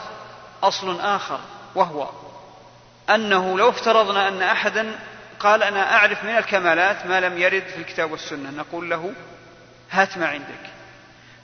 أصل 0.62 1.00
آخر 1.00 1.40
وهو 1.74 2.08
أنه 3.10 3.58
لو 3.58 3.68
افترضنا 3.68 4.28
أن 4.28 4.42
أحدا 4.42 4.98
قال 5.38 5.62
أنا 5.62 5.96
أعرف 5.96 6.24
من 6.24 6.30
الكمالات 6.30 7.06
ما 7.06 7.20
لم 7.20 7.38
يرد 7.38 7.62
في 7.62 7.76
الكتاب 7.76 8.10
والسنة 8.12 8.50
نقول 8.50 8.90
له 8.90 9.12
هات 9.90 10.18
ما 10.18 10.28
عندك. 10.28 10.70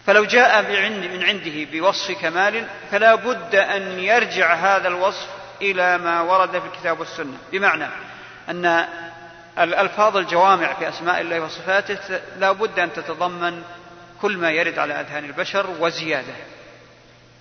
فلو 0.07 0.25
جاء 0.25 0.63
من 0.63 1.23
عنده 1.23 1.71
بوصف 1.73 2.21
كمال 2.21 2.67
فلا 2.91 3.15
بد 3.15 3.55
أن 3.55 3.99
يرجع 3.99 4.55
هذا 4.55 4.89
الوصف 4.89 5.29
إلى 5.63 5.99
ما 5.99 6.21
ورد 6.21 6.51
في 6.51 6.67
الكتاب 6.67 7.01
والسنة. 7.01 7.39
بمعنى 7.53 7.87
أن 8.51 8.87
الألفاظ 9.59 10.17
الجوامع 10.17 10.75
في 10.75 10.89
أسماء 10.89 11.21
الله 11.21 11.41
وصفاته 11.41 12.21
لا 12.39 12.53
بد 12.53 12.79
أن 12.79 12.93
تتضمن 12.93 13.63
كل 14.23 14.37
ما 14.37 14.51
يرد 14.51 14.79
على 14.79 15.01
أذهان 15.01 15.25
البشر 15.25 15.71
وزيادة. 15.81 16.35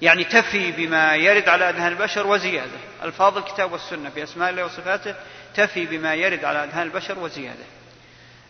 يعني 0.02 0.24
تفي 0.24 0.72
بما 0.72 1.16
يرد 1.16 1.50
على 1.50 1.70
أذهان 1.70 1.92
البشر 1.92 2.28
وزيادة. 2.28 2.78
ألفاظ 3.04 3.38
الكتاب 3.38 3.72
والسنة 3.72 4.10
في 4.10 4.24
أسماء 4.24 4.50
الله 4.50 4.66
وصفاته 4.66 5.16
تفي 5.56 5.86
بما 5.86 6.16
يرد 6.16 6.46
على 6.46 6.64
أذهان 6.64 6.88
البشر 6.88 7.20
وزيادة. 7.20 7.64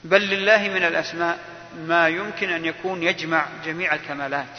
بل 0.03 0.21
لله 0.21 0.57
من 0.57 0.83
الأسماء 0.83 1.39
ما 1.77 2.07
يمكن 2.07 2.49
أن 2.49 2.65
يكون 2.65 3.03
يجمع 3.03 3.45
جميع 3.65 3.93
الكمالات. 3.95 4.57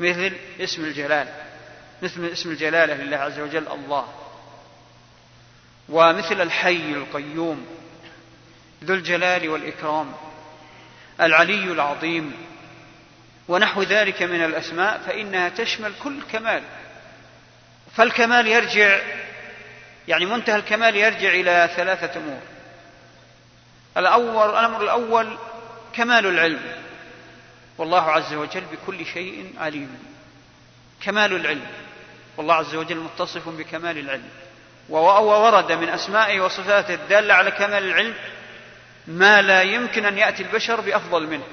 مثل 0.00 0.32
اسم 0.60 0.84
الجلال. 0.84 1.28
مثل 2.02 2.24
اسم 2.24 2.50
الجلالة 2.50 2.94
لله 2.94 3.16
عز 3.16 3.40
وجل 3.40 3.68
الله. 3.68 4.08
ومثل 5.88 6.40
الحي 6.40 6.92
القيوم. 6.92 7.66
ذو 8.84 8.94
الجلال 8.94 9.48
والإكرام 9.48 10.12
العلي 11.20 11.72
العظيم 11.72 12.32
ونحو 13.48 13.82
ذلك 13.82 14.22
من 14.22 14.44
الأسماء 14.44 14.98
فإنها 15.06 15.48
تشمل 15.48 15.92
كل 16.02 16.22
كمال. 16.32 16.62
فالكمال 17.96 18.46
يرجع 18.46 18.98
يعني 20.08 20.26
منتهى 20.26 20.56
الكمال 20.56 20.96
يرجع 20.96 21.28
إلى 21.28 21.70
ثلاثة 21.76 22.20
أمور. 22.20 22.40
الأول 23.96 24.50
الأمر 24.50 24.82
الأول 24.82 25.38
كمال 25.92 26.26
العلم. 26.26 26.62
والله 27.78 28.10
عز 28.10 28.34
وجل 28.34 28.62
بكل 28.72 29.06
شيء 29.06 29.52
عليم. 29.58 29.98
كمال 31.02 31.36
العلم. 31.36 31.66
والله 32.36 32.54
عز 32.54 32.74
وجل 32.74 32.96
متصف 32.96 33.48
بكمال 33.48 33.98
العلم. 33.98 34.28
وورد 34.88 35.72
من 35.72 35.88
أسمائه 35.88 36.40
وصفاته 36.40 36.94
الدالة 36.94 37.34
على 37.34 37.50
كمال 37.50 37.82
العلم 37.84 38.14
ما 39.06 39.42
لا 39.42 39.62
يمكن 39.62 40.04
أن 40.04 40.18
يأتي 40.18 40.42
البشر 40.42 40.80
بأفضل 40.80 41.26
منه. 41.26 41.44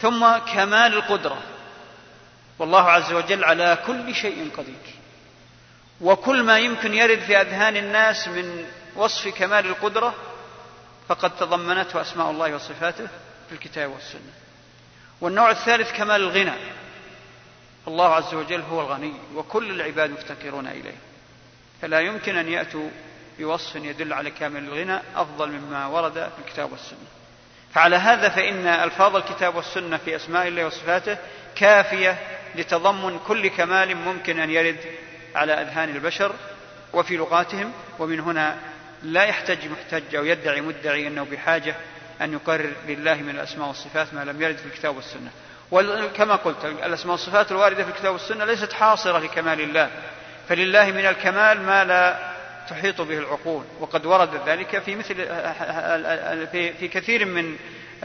ثم 0.00 0.36
كمال 0.36 0.94
القدرة. 0.94 1.42
والله 2.58 2.90
عز 2.90 3.12
وجل 3.12 3.44
على 3.44 3.78
كل 3.86 4.14
شيء 4.14 4.50
قدير. 4.56 4.74
وكل 6.00 6.42
ما 6.42 6.58
يمكن 6.58 6.94
يرد 6.94 7.18
في 7.18 7.40
أذهان 7.40 7.76
الناس 7.76 8.28
من 8.28 8.66
وصف 8.96 9.28
كمال 9.28 9.66
القدرة 9.66 10.14
فقد 11.08 11.36
تضمنته 11.36 12.00
أسماء 12.00 12.30
الله 12.30 12.54
وصفاته 12.54 13.06
في 13.48 13.52
الكتاب 13.52 13.90
والسنة. 13.90 14.32
والنوع 15.20 15.50
الثالث 15.50 15.92
كمال 15.92 16.20
الغنى. 16.20 16.54
الله 17.88 18.14
عز 18.14 18.34
وجل 18.34 18.60
هو 18.60 18.80
الغني 18.80 19.14
وكل 19.34 19.70
العباد 19.70 20.10
مفتقرون 20.10 20.66
إليه. 20.66 20.96
فلا 21.82 22.00
يمكن 22.00 22.36
أن 22.36 22.48
يأتوا 22.48 22.88
بوصف 23.38 23.76
يدل 23.76 24.12
على 24.12 24.30
كامل 24.30 24.64
الغنى 24.64 25.00
أفضل 25.16 25.48
مما 25.50 25.86
ورد 25.86 26.12
في 26.12 26.46
الكتاب 26.46 26.72
والسنة. 26.72 26.98
فعلى 27.74 27.96
هذا 27.96 28.28
فإن 28.28 28.66
ألفاظ 28.66 29.16
الكتاب 29.16 29.56
والسنة 29.56 29.96
في 29.96 30.16
أسماء 30.16 30.48
الله 30.48 30.66
وصفاته 30.66 31.18
كافية 31.56 32.18
لتضمن 32.54 33.18
كل 33.18 33.48
كمال 33.48 33.96
ممكن 33.96 34.40
أن 34.40 34.50
يرد 34.50 34.80
على 35.34 35.52
أذهان 35.52 35.88
البشر 35.88 36.32
وفي 36.92 37.16
لغاتهم 37.16 37.72
ومن 37.98 38.20
هنا 38.20 38.56
لا 39.02 39.24
يحتج 39.24 39.58
محتج 39.68 40.16
أو 40.16 40.24
يدعي 40.24 40.60
مدعي 40.60 41.06
أنه 41.06 41.24
بحاجة 41.24 41.74
أن 42.20 42.32
يقرر 42.32 42.72
لله 42.88 43.14
من 43.14 43.30
الأسماء 43.30 43.68
والصفات 43.68 44.14
ما 44.14 44.24
لم 44.24 44.42
يرد 44.42 44.56
في 44.56 44.66
الكتاب 44.66 44.96
والسنة. 44.96 45.30
وكما 45.70 46.36
قلت 46.36 46.64
الأسماء 46.64 47.12
والصفات 47.12 47.52
الواردة 47.52 47.84
في 47.84 47.90
الكتاب 47.90 48.12
والسنة 48.12 48.44
ليست 48.44 48.72
حاصرة 48.72 49.18
لكمال 49.18 49.60
الله. 49.60 49.90
فلله 50.48 50.90
من 50.90 51.06
الكمال 51.06 51.62
ما 51.62 51.84
لا 51.84 52.33
تحيط 52.68 53.00
به 53.00 53.18
العقول 53.18 53.64
وقد 53.80 54.06
ورد 54.06 54.40
ذلك 54.46 54.78
في 54.78 54.96
مثل 54.96 55.14
في, 56.52 56.88
كثير 56.88 57.24
من 57.24 57.56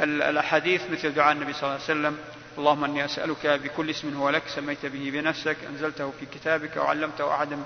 الأحاديث 0.03 0.81
مثل 0.91 1.13
دعاء 1.13 1.31
النبي 1.31 1.53
صلى 1.53 1.63
الله 1.63 1.73
عليه 1.73 1.83
وسلم 1.83 2.17
اللهم 2.57 2.83
إني 2.83 3.05
أسألك 3.05 3.47
بكل 3.47 3.89
اسم 3.89 4.17
هو 4.17 4.29
لك 4.29 4.43
سميت 4.47 4.85
به 4.85 5.11
بنفسك 5.13 5.57
أنزلته 5.69 6.13
في 6.19 6.25
كتابك 6.25 6.77
أو 6.77 6.83
علمته 6.83 7.35
أحدا 7.35 7.59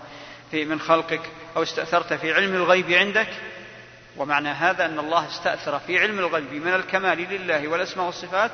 في 0.51 0.65
من 0.65 0.79
خلقك 0.79 1.21
أو 1.55 1.63
استأثرت 1.63 2.13
في 2.13 2.33
علم 2.33 2.55
الغيب 2.55 2.91
عندك. 2.91 3.27
ومعنى 4.17 4.49
هذا 4.49 4.85
أن 4.85 4.99
الله 4.99 5.27
استأثر 5.27 5.79
في 5.79 5.99
علم 5.99 6.19
الغيب 6.19 6.53
من 6.53 6.73
الكمال 6.73 7.17
لله 7.17 7.67
والأسماء 7.67 8.05
والصفات 8.05 8.51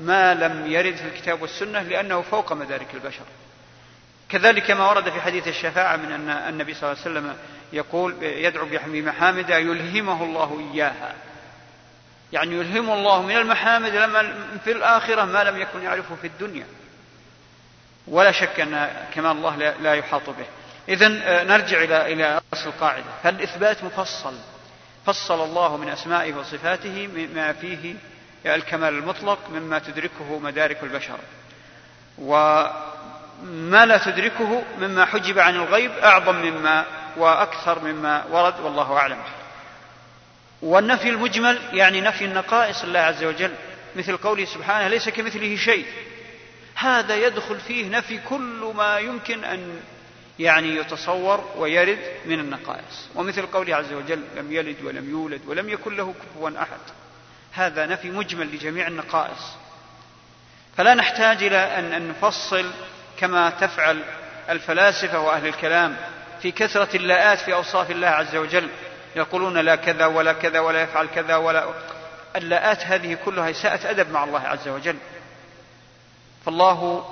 ما 0.00 0.34
لم 0.34 0.66
يرد 0.72 0.96
في 0.96 1.08
الكتاب 1.08 1.42
والسنة 1.42 1.82
لأنه 1.82 2.22
فوق 2.22 2.52
مدارك 2.52 2.94
البشر. 2.94 3.24
كذلك 4.28 4.70
ما 4.70 4.88
ورد 4.88 5.10
في 5.10 5.20
حديث 5.20 5.48
الشفاعة 5.48 5.96
من 5.96 6.12
أن 6.12 6.30
النبي 6.30 6.74
صلى 6.74 6.92
الله 6.92 7.02
عليه 7.04 7.10
وسلم 7.10 7.36
يقول 7.72 8.22
يدعو 8.22 8.66
بمحامد 8.86 9.50
يلهمه 9.50 10.24
الله 10.24 10.70
إياها. 10.72 11.14
يعني 12.32 12.54
يلهم 12.54 12.90
الله 12.90 13.22
من 13.22 13.36
المحامد 13.36 13.94
لما 13.94 14.34
في 14.64 14.72
الآخرة 14.72 15.24
ما 15.24 15.44
لم 15.44 15.60
يكن 15.60 15.82
يعرفه 15.82 16.14
في 16.14 16.26
الدنيا. 16.26 16.66
ولا 18.06 18.32
شك 18.32 18.60
أن 18.60 18.90
كمال 19.14 19.30
الله 19.30 19.56
لا 19.56 19.94
يحاط 19.94 20.30
به. 20.30 20.46
إذا 20.88 21.06
آه، 21.06 21.44
نرجع 21.44 21.82
إلى 21.82 22.12
إلى 22.12 22.40
أصل 22.52 22.68
القاعدة. 22.68 23.04
فالإثبات 23.22 23.84
مفصل. 23.84 24.34
فصل 25.06 25.44
الله 25.44 25.76
من 25.76 25.88
أسمائه 25.88 26.34
وصفاته 26.34 27.08
ما 27.34 27.52
فيه 27.52 27.94
الكمال 28.46 28.94
المطلق 28.94 29.38
مما 29.52 29.78
تدركه 29.78 30.38
مدارك 30.38 30.82
البشر. 30.82 31.18
وما 32.18 33.86
لا 33.86 33.98
تدركه 33.98 34.62
مما 34.78 35.04
حجب 35.04 35.38
عن 35.38 35.54
الغيب 35.54 35.90
أعظم 35.90 36.36
مما 36.36 36.84
وأكثر 37.16 37.84
مما 37.84 38.24
ورد 38.30 38.60
والله 38.60 38.96
أعلم. 38.96 39.18
والنفي 40.62 41.08
المجمل 41.08 41.58
يعني 41.72 42.00
نفي 42.00 42.24
النقائص 42.24 42.82
الله 42.82 43.00
عز 43.00 43.24
وجل 43.24 43.54
مثل 43.96 44.16
قوله 44.16 44.44
سبحانه 44.44 44.88
ليس 44.88 45.08
كمثله 45.08 45.56
شيء. 45.56 45.86
هذا 46.74 47.16
يدخل 47.16 47.60
فيه 47.60 47.88
نفي 47.88 48.18
كل 48.18 48.72
ما 48.76 48.98
يمكن 48.98 49.44
أن 49.44 49.80
يعني 50.38 50.76
يتصور 50.76 51.50
ويرد 51.56 51.98
من 52.26 52.40
النقائص. 52.40 53.08
ومثل 53.14 53.46
قوله 53.46 53.76
عز 53.76 53.92
وجل 53.92 54.22
لم 54.36 54.52
يلد 54.52 54.82
ولم 54.82 55.10
يولد 55.10 55.40
ولم 55.46 55.68
يكن 55.68 55.96
له 55.96 56.14
كفوا 56.14 56.50
أحد. 56.62 56.80
هذا 57.52 57.86
نفي 57.86 58.10
مجمل 58.10 58.46
لجميع 58.46 58.86
النقائص. 58.86 59.56
فلا 60.76 60.94
نحتاج 60.94 61.42
إلى 61.42 61.56
أن 61.56 62.08
نفصل 62.08 62.70
كما 63.18 63.50
تفعل 63.50 64.02
الفلاسفة 64.50 65.18
وأهل 65.20 65.46
الكلام 65.46 65.96
في 66.44 66.52
كثرة 66.52 66.96
اللاءات 66.96 67.38
في 67.38 67.54
أوصاف 67.54 67.90
الله 67.90 68.06
عز 68.06 68.36
وجل. 68.36 68.68
يقولون 69.16 69.58
لا 69.58 69.76
كذا 69.76 70.06
ولا 70.06 70.32
كذا 70.32 70.60
ولا 70.60 70.82
يفعل 70.82 71.06
كذا 71.06 71.36
ولا 71.36 71.74
اللاءات 72.36 72.82
هذه 72.82 73.18
كلها 73.24 73.50
إساءة 73.50 73.90
أدب 73.90 74.10
مع 74.10 74.24
الله 74.24 74.40
عز 74.40 74.68
وجل. 74.68 74.96
فالله 76.44 77.06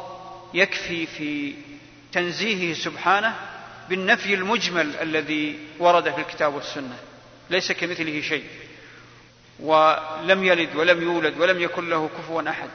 يكفي 0.54 1.06
في 1.06 1.54
تنزيهه 2.12 2.74
سبحانه 2.74 3.36
بالنفي 3.88 4.34
المجمل 4.34 4.96
الذي 4.96 5.58
ورد 5.78 6.10
في 6.10 6.20
الكتاب 6.20 6.54
والسنة. 6.54 6.96
ليس 7.50 7.72
كمثله 7.72 8.20
شيء. 8.20 8.44
ولم 9.60 10.44
يلد 10.44 10.76
ولم 10.76 11.02
يولد 11.02 11.40
ولم 11.40 11.60
يكن 11.60 11.88
له 11.88 12.10
كفوا 12.18 12.50
أحد. 12.50 12.70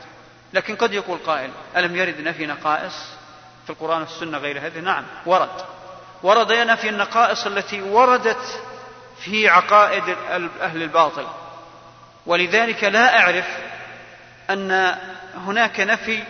لكن 0.54 0.76
قد 0.76 0.94
يقول 0.94 1.18
قائل 1.18 1.52
ألم 1.78 1.96
يرد 1.96 2.22
نفي 2.22 2.46
نقائص 2.46 2.96
في 3.64 3.70
القرآن 3.70 4.02
والسنة 4.02 4.38
غير 4.38 4.60
هذه؟ 4.60 4.80
نعم 4.80 5.04
ورد. 5.26 5.77
ورد 6.24 6.52
نفي 6.52 6.90
النقائص 6.90 7.46
التي 7.46 7.82
وردت 7.82 8.62
في 9.20 9.50
عقائد 9.50 10.04
أهل 10.62 10.84
الباطل. 10.84 11.28
ولذلك 12.26 12.84
لا 12.84 13.20
أعرف 13.20 13.46
أن 14.50 14.98
هناك 15.36 15.80
نفي 15.80 16.24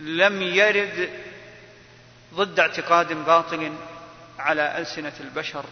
لم 0.00 0.42
يرد 0.42 1.10
ضد 2.34 2.60
اعتقاد 2.60 3.12
باطل 3.12 3.72
على 4.38 4.78
ألسنة 4.78 5.12
البشر 5.20 5.64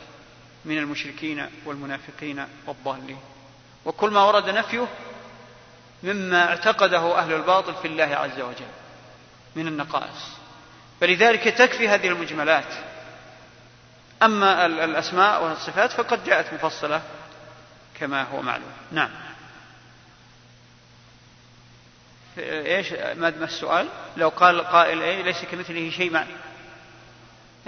من 0.65 0.79
المشركين 0.79 1.47
والمنافقين 1.65 2.47
والضالين. 2.67 3.19
وكل 3.85 4.11
ما 4.11 4.25
ورد 4.25 4.49
نفيه 4.49 4.89
مما 6.03 6.49
اعتقده 6.49 7.19
أهل 7.19 7.33
الباطل 7.33 7.75
في 7.75 7.89
الله 7.89 8.05
عز 8.05 8.41
وجل 8.41 8.67
من 9.57 9.67
النقائص. 9.67 10.38
فلذلك 11.01 11.45
تكفي 11.45 11.89
هذه 11.89 12.09
المجملات. 12.09 12.75
أما 14.23 14.67
الأسماء 14.67 15.45
والصفات 15.45 15.93
فقد 15.93 16.25
جاءت 16.25 16.55
مفصلة 16.55 17.03
كما 18.01 18.23
هو 18.23 18.43
معلوم. 18.43 18.73
نعم. 18.93 19.11
إيش 22.39 22.93
ما 22.93 23.29
السؤال؟ 23.29 23.89
لو 24.17 24.29
قال 24.29 24.61
قائل 24.61 25.03
اي 25.03 25.23
ليس 25.23 25.45
كمثله 25.45 25.91
شيء 25.91 26.11
معنى. 26.11 26.31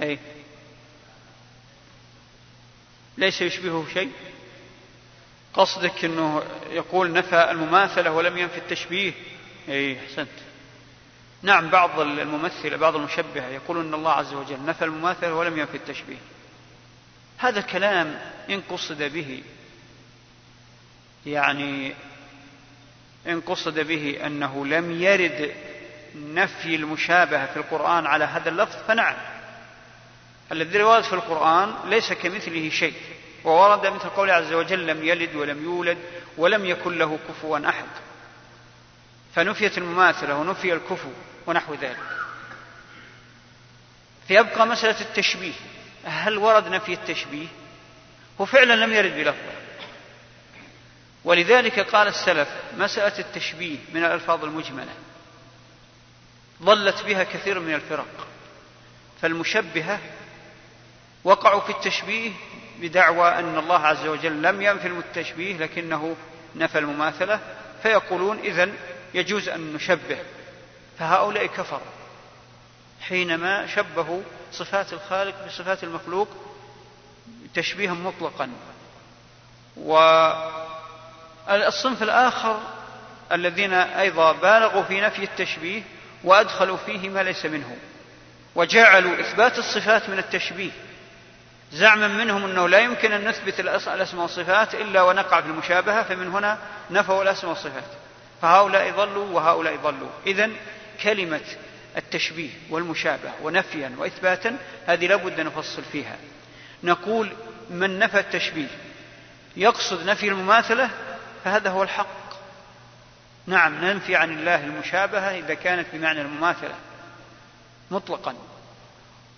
اي 0.03 0.19
ليس 3.19 3.41
يشبهه 3.41 3.87
شيء. 3.95 4.13
قصدك 5.55 6.05
إنه 6.05 6.43
يقول 6.71 7.13
نفى 7.13 7.51
المماثلة 7.51 8.11
ولم 8.11 8.39
ينفي 8.39 8.59
التشبيه. 8.59 9.13
اي 9.69 9.99
أحسنت. 10.05 10.50
نعم 11.43 11.71
بعض 11.71 12.01
الممثلة 12.01 12.77
بعض 12.77 12.97
المشبهة 12.97 13.49
يقولون 13.49 13.87
إن 13.87 13.95
الله 13.95 14.13
عز 14.13 14.33
وجل 14.33 14.65
نفى 14.67 14.85
المماثله 14.85 15.35
ولم 15.35 15.59
ينفي 15.59 15.77
التشبيه. 15.77 16.19
هذا 17.39 17.59
الكلام 17.59 18.21
إن 18.51 18.61
قصد 18.61 19.03
به 19.03 19.43
يعني 21.27 21.95
إن 23.27 23.41
قصد 23.41 23.81
به 23.81 24.27
أنه 24.27 24.67
لم 24.67 25.03
يرد 25.03 25.55
نفي 26.17 26.75
المشابهة 26.75 27.47
في 27.47 27.57
القرآن 27.57 28.07
على 28.07 28.25
هذا 28.25 28.49
اللفظ 28.49 28.77
فنعم. 28.89 29.17
الذي 30.53 30.83
ورد 30.83 31.03
في 31.03 31.13
القرآن 31.13 31.75
ليس 31.85 32.13
كمثله 32.13 32.71
شيء 32.71 32.95
وورد 33.45 33.87
مثل 33.87 34.09
قوله 34.09 34.33
عز 34.33 34.53
وجل 34.53 34.87
لم 34.87 35.05
يلد 35.05 35.35
ولم 35.35 35.65
يولد 35.65 35.99
ولم 36.37 36.67
يكن 36.67 36.99
له 36.99 37.19
كفوا 37.29 37.69
أحد. 37.69 37.89
فنفيت 39.35 39.79
المماثلة 39.79 40.35
ونفي 40.37 40.73
الكفو. 40.73 41.11
ونحو 41.47 41.75
ذلك. 41.75 41.99
فيبقى 44.29 44.67
مسألة 44.67 45.01
التشبيه. 45.01 45.53
هل 46.05 46.39
ورد 46.39 46.69
نفي 46.69 46.93
التشبيه؟ 46.93 47.47
هو 48.41 48.45
فعلا 48.45 48.85
لم 48.85 48.93
يرد 48.93 49.15
بلفظه 49.15 49.53
ولذلك 51.25 51.81
قال 51.81 52.09
السلف 52.09 52.49
مسألة 52.77 53.19
التشبيه 53.19 53.77
من 53.95 54.05
الألفاظ 54.05 54.45
المجملة 54.45 54.93
ضلت 56.63 57.03
بها 57.03 57.25
كثير 57.25 57.61
من 57.61 57.75
الفرق. 57.75 58.27
فالمشبهة 59.23 60.01
وقعوا 61.25 61.61
في 61.61 61.71
التشبيه 61.71 62.31
بدعوى 62.81 63.29
أن 63.29 63.59
الله 63.59 63.87
عز 63.87 64.07
وجل 64.07 64.43
لم 64.43 64.63
ينفي 64.63 64.87
التشبيه 64.87 65.57
لكنه 65.57 66.17
نفى 66.57 66.79
المماثلة 66.79 67.41
فيقولون 67.83 68.39
إذن 68.39 68.75
يجوز 69.15 69.49
أن 69.49 69.73
نشبه. 69.73 70.19
فهؤلاء 71.01 71.47
كفروا 71.47 71.81
حينما 73.09 73.67
شبهوا 73.67 74.23
صفات 74.53 74.93
الخالق 74.93 75.47
بصفات 75.47 75.85
المخلوق 75.85 76.29
تشبيها 77.55 77.95
مطلقا. 77.95 78.51
والصنف 79.77 80.43
الآخر 82.03 82.61
الذين 83.33 83.73
أيضا 83.73 84.33
بالغوا 84.33 84.83
في 84.83 85.01
نفي 85.01 85.25
التشبيه 85.25 85.83
وأدخلوا 86.25 86.77
فيه 86.77 87.09
ما 87.09 87.23
ليس 87.23 87.47
منه 87.47 87.77
وجعلوا 88.55 89.21
إثبات 89.21 89.59
الصفات 89.59 90.09
من 90.09 90.19
التشبيه. 90.19 90.71
زعما 91.73 92.09
منهم 92.09 92.45
أنه 92.45 92.69
لا 92.69 92.79
يمكن 92.79 93.13
أن 93.13 93.29
نثبت 93.29 93.61
الأسماء 93.61 94.23
والصفات 94.23 94.75
إلا 94.75 95.03
ونقع 95.03 95.41
في 95.41 95.47
المشابهة 95.47 96.03
فمن 96.03 96.29
هنا 96.29 96.59
نفوا 96.91 97.23
الأسماء 97.23 97.53
والصفات. 97.53 97.85
فهؤلاء 98.43 98.91
ضلوا 98.91 99.27
وهؤلاء 99.27 99.77
ضلوا. 99.77 100.11
إذا 100.27 100.51
كلمة 101.03 101.41
التشبيه 101.97 102.51
والمشابهة 102.71 103.35
ونفيا 103.43 103.93
وإثباتا 103.99 104.57
هذه 104.87 105.07
لابد 105.07 105.41
أن 105.41 105.47
نفصل 105.47 105.83
فيها. 105.93 106.17
نقول 106.83 107.33
من 107.71 107.99
نفى 107.99 108.19
التشبيه 108.21 108.69
يقصد 109.57 110.07
نفي 110.07 110.29
المماثلة 110.29 110.91
فهذا 111.45 111.71
هو 111.71 111.83
الحق. 111.83 112.07
نعم 113.47 113.85
ننفي 113.85 114.17
عن 114.17 114.31
الله 114.31 114.65
المشابهة 114.65 115.39
إذا 115.39 115.55
كانت 115.55 115.87
بمعنى 115.93 116.21
المماثلة 116.21 116.75
مطلقا. 117.91 118.35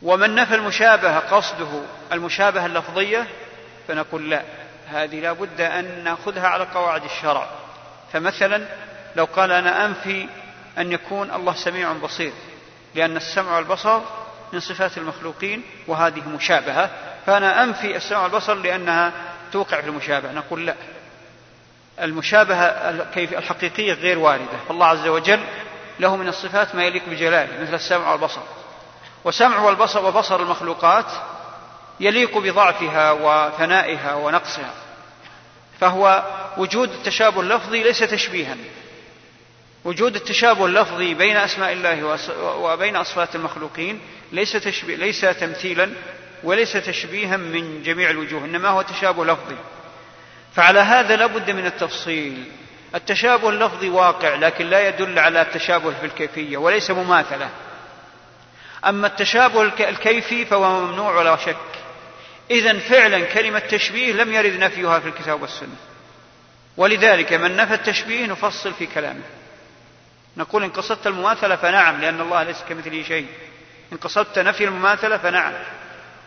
ومن 0.03 0.35
نفى 0.35 0.55
المشابهة 0.55 1.19
قصده 1.19 1.83
المشابهة 2.13 2.67
اللفظية 2.67 3.27
فنقول 3.89 4.31
لا 4.31 4.43
هذه 4.89 5.21
لا 5.21 5.33
بد 5.33 5.61
أن 5.61 6.05
نأخذها 6.05 6.49
على 6.49 6.65
قواعد 6.65 7.05
الشرع. 7.05 7.51
فمثلا 8.13 8.69
لو 9.17 9.25
قال 9.25 9.53
أنا 9.53 9.87
أنفي 9.87 10.29
أن 10.79 10.93
يكون 10.93 11.31
الله 11.31 11.55
سميع 11.55 11.93
بصير 11.93 12.33
لأن 12.95 13.17
السمع 13.17 13.57
والبصر 13.57 14.01
من 14.53 14.61
صفات 14.61 14.99
المخلوقين 14.99 15.63
وهذه 15.87 16.29
مشابهة. 16.29 16.91
فأنا 17.27 17.65
أنفي 17.65 17.97
السمع 17.97 18.23
والبصر 18.23 18.55
لأنها 18.55 19.13
توقع 19.53 19.81
في 19.81 19.87
المشابهة 19.89 20.33
نقول 20.33 20.67
لا. 20.67 20.75
المشابهة 22.01 22.65
الحقيقية 23.17 23.93
غير 23.93 24.19
واردة. 24.19 24.59
فالله 24.69 24.87
عز 24.87 25.07
وجل 25.07 25.41
له 26.01 26.17
من 26.17 26.29
الصفات 26.29 26.75
ما 26.75 26.85
يليق 26.85 27.03
بجلاله 27.09 27.63
مثل 27.63 27.75
السمع 27.75 28.11
والبصر. 28.11 28.41
وسمع 29.25 29.59
والبصر 29.59 30.05
وبصر 30.05 30.41
المخلوقات 30.41 31.07
يليق 32.01 32.39
بضعفها 32.39 33.11
وفنائها 33.11 34.15
ونقصها. 34.15 34.71
فهو 35.81 36.23
وجود 36.57 36.91
التشابه 36.93 37.41
اللفظي 37.41 37.83
ليس 37.83 37.99
تشبيها. 37.99 38.57
وجود 39.85 40.17
التشابه 40.17 40.67
اللفظي 40.67 41.15
بين 41.15 41.37
أسماء 41.37 41.73
الله 41.73 42.19
وبين 42.41 42.97
أصفات 42.97 43.35
المخلوقين 43.35 44.01
ليس 44.33 44.53
تشبيه 44.53 44.97
ليس 44.97 45.21
تمثيلا 45.21 45.93
وليس 46.43 46.73
تشبيها 46.73 47.37
من 47.37 47.83
جميع 47.83 48.11
الوجوه 48.11 48.45
إنما 48.45 48.69
هو 48.69 48.83
تشابه 48.83 49.25
لفظي. 49.25 49.57
فعلى 50.57 50.81
هذا 50.81 51.17
لابد 51.17 51.51
من 51.51 51.67
التفصيل. 51.67 52.45
التشابه 52.95 53.49
اللفظي 53.49 53.89
واقع 53.89 54.35
لكن 54.35 54.67
لا 54.67 54.89
يدل 54.89 55.19
على 55.19 55.43
التشابه 55.43 55.91
في 56.01 56.07
الكيفيه 56.07 56.57
وليس 56.57 56.91
مماثلة. 56.91 57.49
أما 58.85 59.07
التشابه 59.07 59.63
الكيفي 59.63 60.45
فهو 60.45 60.81
ممنوع 60.81 61.19
ولا 61.19 61.37
شك. 61.37 61.57
اذا 62.51 62.79
فعلا 62.79 63.25
كلمة 63.25 63.59
تشبيه 63.59 64.13
لم 64.13 64.33
يرد 64.33 64.59
نفيها 64.59 64.99
في 64.99 65.09
الكتاب 65.09 65.43
والسنة. 65.43 65.77
ولذلك 66.77 67.33
من 67.33 67.57
نفى 67.57 67.75
التشبيه 67.75 68.27
نفصل 68.27 68.73
في 68.73 68.87
كلامه. 68.87 69.23
نقول 70.37 70.65
إن 70.65 70.71
قصدت 70.71 71.07
المماثلة 71.07 71.57
فنعم 71.57 72.01
لأن 72.01 72.21
الله 72.21 72.43
ليس 72.43 72.65
كمثله 72.69 73.03
شيء. 73.03 73.27
إن 73.93 73.97
قصدت 73.97 74.39
نفي 74.39 74.65
المماثلة 74.65 75.19
فنعم. 75.19 75.53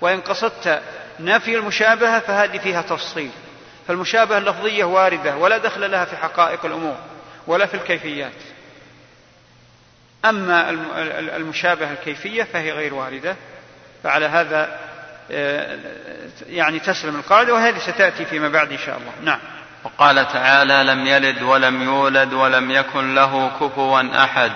وإن 0.01 0.21
قصدت 0.21 0.81
نفي 1.19 1.55
المشابهة 1.55 2.19
فهذه 2.19 2.57
فيها 2.57 2.81
تفصيل. 2.81 3.31
فالمشابهة 3.87 4.37
اللفظية 4.37 4.83
واردة 4.83 5.35
ولا 5.37 5.57
دخل 5.57 5.91
لها 5.91 6.05
في 6.05 6.17
حقائق 6.17 6.65
الأمور 6.65 6.97
ولا 7.47 7.65
في 7.65 7.73
الكيفيات. 7.73 8.31
أما 10.25 10.69
المشابهة 11.35 11.91
الكيفية 11.91 12.43
فهي 12.43 12.71
غير 12.71 12.93
واردة. 12.93 13.35
فعلى 14.03 14.25
هذا 14.25 14.79
آه، 15.31 15.79
يعني 16.47 16.79
تسلم 16.79 17.15
القاعدة 17.15 17.53
وهذه 17.53 17.77
ستأتي 17.79 18.25
فيما 18.25 18.49
بعد 18.49 18.71
إن 18.71 18.77
شاء 18.77 18.97
الله. 18.97 19.11
نعم. 19.23 19.39
وقال 19.85 20.27
تعالى 20.27 20.83
لم 20.83 21.07
يلد 21.07 21.41
ولم 21.41 21.83
يولد 21.83 22.33
ولم 22.33 22.71
يكن 22.71 23.15
له 23.15 23.51
كفوا 23.59 24.23
أحد. 24.23 24.51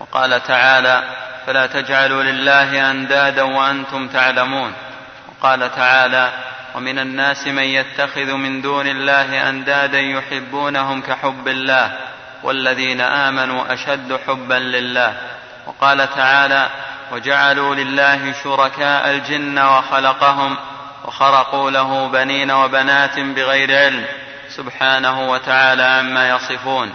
وقال 0.00 0.42
تعالى 0.42 1.02
فلا 1.46 1.66
تجعلوا 1.66 2.22
لله 2.22 2.90
أندادا 2.90 3.42
وأنتم 3.42 4.08
تعلمون. 4.08 4.72
وقال 5.28 5.74
تعالى 5.74 6.32
ومن 6.74 6.98
الناس 6.98 7.46
من 7.46 7.62
يتخذ 7.62 8.32
من 8.32 8.62
دون 8.62 8.86
الله 8.86 9.48
أندادا 9.48 10.00
يحبونهم 10.00 11.00
كحب 11.00 11.48
الله 11.48 11.92
والذين 12.42 13.00
آمنوا 13.00 13.72
أشد 13.72 14.20
حبا 14.26 14.54
لله. 14.54 15.14
وقال 15.66 16.14
تعالى 16.14 16.68
وجعلوا 17.12 17.74
لله 17.74 18.34
شركاء 18.44 19.10
الجن 19.10 19.58
وخلقهم 19.58 20.56
وخرقوا 21.04 21.70
له 21.70 22.08
بنين 22.08 22.50
وبنات 22.50 23.18
بغير 23.18 23.78
علم. 23.78 24.04
سبحانه 24.56 25.30
وتعالى 25.30 25.82
عما 25.82 26.30
يصفون 26.30 26.94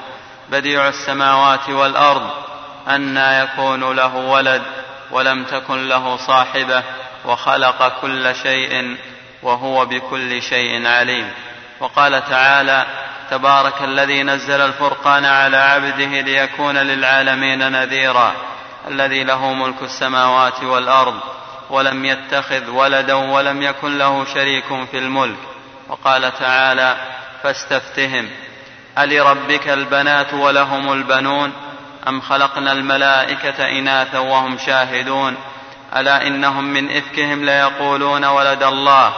بديع 0.50 0.88
السماوات 0.88 1.70
والأرض 1.70 2.30
انى 2.90 3.40
يكون 3.40 3.96
له 3.96 4.16
ولد 4.16 4.62
ولم 5.12 5.44
تكن 5.44 5.88
له 5.88 6.18
صاحبة 6.18 6.84
وخلق 7.26 8.02
كل 8.02 8.36
شيء 8.36 8.98
وهو 9.44 9.86
بكل 9.86 10.42
شيء 10.42 10.88
عليم. 10.88 11.32
وقال 11.80 12.26
تعالى 12.30 12.86
تبارك 13.32 13.82
الذي 13.82 14.24
نزل 14.24 14.62
الفرقان 14.62 15.26
على 15.26 15.58
عبده 15.58 16.22
ليكون 16.22 16.78
للعالمين 16.78 17.72
نذيرا 17.72 18.34
الذي 18.88 19.24
له 19.24 19.54
ملك 19.54 19.82
السماوات 19.82 20.64
والأرض 20.64 21.20
ولم 21.70 22.06
يتخذ 22.06 22.70
ولدا 22.70 23.14
ولم 23.14 23.62
يكن 23.62 23.98
له 23.98 24.26
شريك 24.26 24.66
في 24.92 24.98
الملك. 24.98 25.38
وقال 25.90 26.38
تعالى 26.40 26.98
فاستفتهم 27.48 28.30
ألربك 28.98 29.70
البنات 29.70 30.34
ولهم 30.34 30.94
البنون؟ 30.94 31.54
أم 32.08 32.22
خلقنا 32.22 32.72
الملائكة 32.72 33.70
إناثا 33.80 34.20
وهم 34.20 34.58
شاهدون؟ 34.58 35.36
ألا 35.96 36.28
إنهم 36.28 36.64
من 36.64 36.98
إفكهم 36.98 37.46
ليقولون 37.46 38.26
ولد 38.26 38.64
الله 38.64 39.14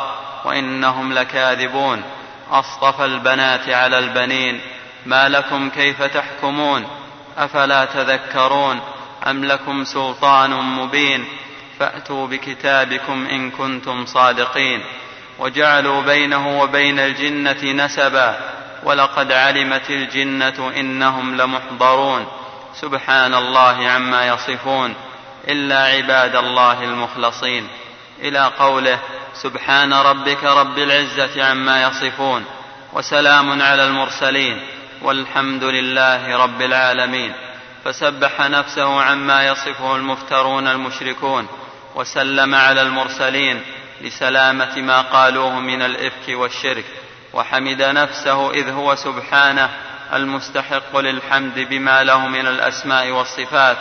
وإنهم 0.46 1.14
لكاذبون؟ 1.14 2.04
أصطفى 2.52 3.06
البنات 3.06 3.70
على 3.70 4.00
البنين 4.00 4.62
ما 5.06 5.30
لكم 5.30 5.70
كيف 5.70 6.04
تحكمون؟ 6.04 6.88
أفلا 7.38 7.86
تذكرون؟ 7.86 8.80
أم 9.28 9.46
لكم 9.46 9.84
سلطان 9.84 10.52
مبين؟ 10.52 11.26
فأتوا 11.80 12.28
بكتابكم 12.28 13.28
إن 13.32 13.52
كنتم 13.52 14.06
صادقين. 14.06 14.84
وجعلوا 15.40 16.02
بينه 16.02 16.62
وبين 16.62 17.00
الجنة 17.00 17.86
نسبا 17.86 18.38
ولقد 18.84 19.32
علمت 19.32 19.90
الجنة 19.90 20.72
إنهم 20.78 21.42
لمحضرون. 21.42 22.28
سبحان 22.76 23.34
الله 23.34 23.88
عما 23.90 24.28
يصفون 24.28 24.96
إلا 25.48 25.84
عباد 25.84 26.36
الله 26.36 26.84
المخلصين. 26.84 27.68
إلى 28.22 28.52
قوله 28.60 29.00
سبحان 29.34 29.94
ربك 29.94 30.44
رب 30.44 30.78
العزة 30.78 31.46
عما 31.46 31.84
يصفون 31.84 32.46
وسلام 32.94 33.62
على 33.62 33.84
المرسلين 33.88 34.62
والحمد 35.02 35.64
لله 35.64 36.38
رب 36.38 36.62
العالمين. 36.62 37.34
فسبح 37.86 38.42
نفسه 38.42 39.02
عما 39.02 39.48
يصفه 39.48 39.96
المفترون 39.96 40.68
المشركون 40.68 41.48
وسلم 41.96 42.56
على 42.56 42.82
المرسلين 42.82 43.62
لسلامة 44.02 44.82
ما 44.82 45.02
قالوه 45.02 45.60
من 45.60 45.82
الإفك 45.82 46.30
والشرك 46.30 46.86
وحمد 47.34 47.82
نفسه 47.82 48.52
إذ 48.52 48.70
هو 48.70 48.96
سبحانه 48.96 49.70
المستحق 50.14 50.98
للحمد 50.98 51.60
بما 51.60 52.04
له 52.04 52.28
من 52.28 52.48
الأسماء 52.48 53.12
والصفات 53.12 53.78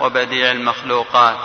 وبديع 0.00 0.50
المخلوقات. 0.50 1.36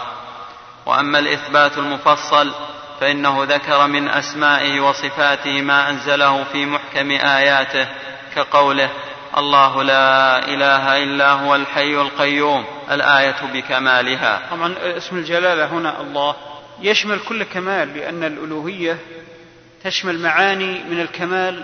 وأما 0.86 1.20
الإثبات 1.20 1.78
المفصل 1.78 2.54
فإنه 3.00 3.44
ذكر 3.44 3.88
من 3.88 4.10
أسمائه 4.10 4.80
وصفاته 4.80 5.62
ما 5.62 5.90
أنزله 5.90 6.44
في 6.44 6.66
محكم 6.66 7.12
آياته 7.12 7.88
كقوله 8.36 8.90
الله 9.38 9.84
لا 9.84 10.40
إله 10.48 11.04
إلا 11.04 11.32
هو 11.32 11.56
الحي 11.56 11.94
القيوم 12.02 12.66
الآية 12.92 13.36
بكمالها. 13.54 14.42
طبعا 14.52 14.76
اسم 14.98 15.18
الجلالة 15.18 15.66
هنا 15.66 16.02
الله 16.02 16.36
يشمل 16.84 17.20
كل 17.20 17.44
كمال 17.44 17.98
لأن 17.98 18.24
الألوهية 18.24 18.98
تشمل 19.84 20.20
معاني 20.20 20.84
من 20.84 21.00
الكمال 21.00 21.64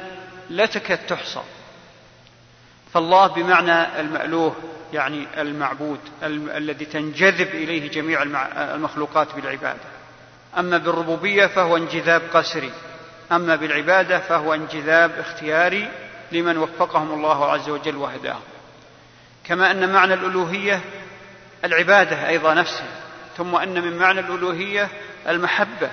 لا 0.49 0.65
تكاد 0.65 0.97
تحصى. 1.07 1.41
فالله 2.93 3.28
بمعنى 3.28 3.99
المألوه 3.99 4.55
يعني 4.93 5.28
المعبود 5.38 5.99
الذي 6.24 6.86
تنجذب 6.86 7.47
إليه 7.47 7.89
جميع 7.89 8.24
المخلوقات 8.76 9.36
بالعبادة. 9.36 9.80
أما 10.57 10.78
بالربوبية 10.78 11.45
فهو 11.45 11.78
انجذاب 11.78 12.22
قسري. 12.34 12.72
أما 13.32 13.55
بالعبادة 13.55 14.20
فهو 14.20 14.53
انجذاب 14.53 15.11
اختياري 15.20 15.91
لمن 16.32 16.57
وفقهم 16.57 17.13
الله 17.13 17.51
عز 17.51 17.70
وجل 17.70 17.95
وهداهم 17.95 18.41
كما 19.43 19.72
أن 19.72 19.93
معنى 19.93 20.13
الألوهية 20.13 20.82
العبادة 21.63 22.30
أيضا 22.30 22.53
نفسها. 22.53 23.09
ثم 23.40 23.56
أن 23.56 23.82
من 23.82 23.98
معنى 23.98 24.20
الألوهية 24.20 24.88
المحبة 25.30 25.90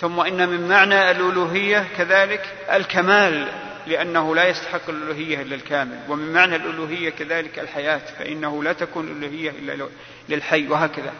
ثم 0.00 0.20
أن 0.20 0.48
من 0.48 0.68
معنى 0.68 1.10
الألوهية 1.10 1.86
كذلك 1.96 2.54
الكمال 2.72 3.48
لأنه 3.86 4.34
لا 4.34 4.48
يستحق 4.48 4.88
الألوهية 4.88 5.42
إلا 5.42 5.54
الكامل 5.54 5.98
ومن 6.08 6.32
معنى 6.32 6.56
الألوهية 6.56 7.10
كذلك 7.10 7.58
الحياة 7.58 8.00
فإنه 8.18 8.62
لا 8.62 8.72
تكون 8.72 9.08
الألوهية 9.08 9.50
إلا 9.50 9.88
للحي 10.28 10.68
وهكذا. 10.68 11.12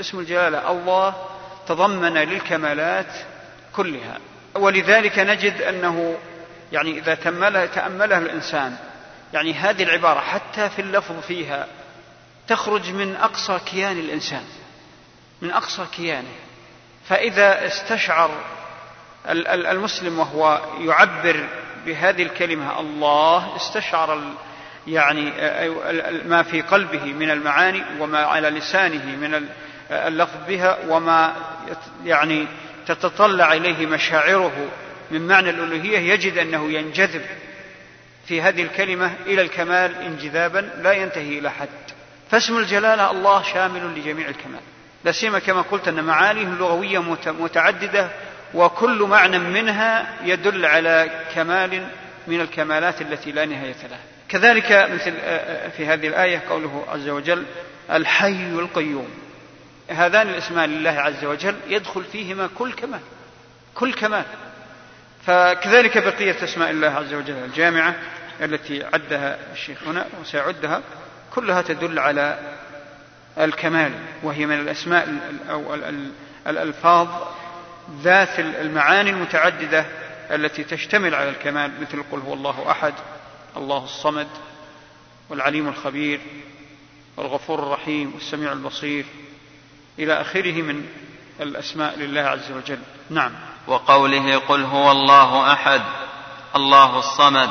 اسم 0.00 0.18
الجلالة 0.18 0.70
الله 0.70 1.14
تضمن 1.68 2.14
للكمالات 2.14 3.14
كلها. 3.76 4.18
ولذلك 4.54 5.18
نجد 5.18 5.62
أنه 5.62 6.16
يعني 6.72 6.98
إذا 6.98 7.14
تأملها 7.14 7.66
تأملها 7.66 8.18
الإنسان 8.18 8.76
يعني 9.34 9.54
هذه 9.54 9.82
العبارة 9.82 10.20
حتى 10.20 10.70
في 10.70 10.82
اللفظ 10.82 11.20
فيها 11.20 11.66
تخرج 12.48 12.90
من 12.90 13.16
أقصى 13.16 13.58
كيان 13.66 13.98
الإنسان. 13.98 14.44
من 15.42 15.50
أقصى 15.50 15.86
كيانه. 15.96 16.34
فإذا 17.08 17.66
استشعر 17.66 18.30
المسلم 19.48 20.18
وهو 20.18 20.60
يعبر 20.80 21.48
بهذه 21.86 22.22
الكلمة 22.22 22.80
الله 22.80 23.56
استشعر 23.56 24.22
يعني 24.86 25.32
ما 26.24 26.42
في 26.42 26.62
قلبه 26.62 27.04
من 27.04 27.30
المعاني 27.30 27.82
وما 28.00 28.18
على 28.18 28.50
لسانه 28.50 29.16
من 29.16 29.48
اللفظ 29.90 30.46
بها 30.48 30.78
وما 30.88 31.32
يعني 32.04 32.46
تتطلع 32.86 33.52
إليه 33.52 33.86
مشاعره 33.86 34.68
من 35.10 35.26
معنى 35.26 35.50
الألوهية 35.50 35.98
يجد 35.98 36.38
أنه 36.38 36.70
ينجذب 36.72 37.22
في 38.26 38.42
هذه 38.42 38.62
الكلمة 38.62 39.12
إلى 39.26 39.42
الكمال 39.42 39.94
انجذابا 40.02 40.58
لا 40.82 40.92
ينتهي 40.92 41.38
إلى 41.38 41.50
حد. 41.50 41.68
فاسم 42.30 42.58
الجلالة 42.58 43.10
الله 43.10 43.42
شامل 43.42 43.98
لجميع 43.98 44.28
الكمال. 44.28 44.60
لا 45.04 45.12
سيما 45.12 45.38
كما 45.38 45.62
قلت 45.62 45.88
أن 45.88 46.04
معانيه 46.04 46.42
اللغويه 46.42 46.98
متعددة 47.26 48.10
وكل 48.54 49.02
معنى 49.02 49.38
منها 49.38 50.06
يدل 50.24 50.66
على 50.66 51.10
كمال 51.34 51.88
من 52.26 52.40
الكمالات 52.40 53.02
التي 53.02 53.32
لا 53.32 53.44
نهاية 53.44 53.76
لها. 53.90 54.00
كذلك 54.28 54.72
مثل 54.92 55.12
في 55.76 55.86
هذه 55.86 56.08
الآية 56.08 56.42
قوله 56.48 56.84
عز 56.88 57.08
وجل 57.08 57.44
الحي 57.90 58.46
القيوم. 58.52 59.08
هذان 59.90 60.28
الاسمان 60.28 60.70
لله 60.70 60.90
عز 60.90 61.24
وجل 61.24 61.54
يدخل 61.68 62.04
فيهما 62.04 62.48
كل 62.58 62.72
كمال 62.72 63.00
كل 63.74 63.94
كمال. 63.94 64.24
فكذلك 65.26 65.98
بقية 65.98 66.44
أسماء 66.44 66.70
الله 66.70 66.88
عز 66.88 67.14
وجل 67.14 67.34
الجامعة 67.44 67.94
التي 68.40 68.84
عدها 68.84 69.38
الشيخ 69.52 69.82
هنا 69.86 70.06
وسيعدها 70.20 70.82
كلها 71.34 71.62
تدل 71.62 71.98
على 71.98 72.38
الكمال 73.38 73.92
وهي 74.22 74.46
من 74.46 74.60
الأسماء 74.60 75.18
أو 75.50 75.74
الألفاظ 76.46 77.08
ذات 78.02 78.40
المعاني 78.40 79.10
المتعددة 79.10 79.86
التي 80.30 80.64
تشتمل 80.64 81.14
على 81.14 81.28
الكمال 81.28 81.80
مثل 81.80 82.02
قل 82.12 82.18
هو 82.18 82.34
الله 82.34 82.70
أحد 82.70 82.94
الله 83.56 83.84
الصمد 83.84 84.28
والعليم 85.28 85.68
الخبير 85.68 86.20
والغفور 87.16 87.58
الرحيم 87.58 88.14
والسميع 88.14 88.52
البصير 88.52 89.04
إلى 89.98 90.20
آخره 90.20 90.62
من 90.62 90.86
الأسماء 91.40 91.98
لله 91.98 92.20
عز 92.20 92.52
وجل. 92.52 92.78
نعم. 93.10 93.32
وقوله 93.66 94.38
قل 94.38 94.62
هو 94.62 94.90
الله 94.90 95.52
أحد 95.52 95.80
الله 96.56 96.98
الصمد 96.98 97.50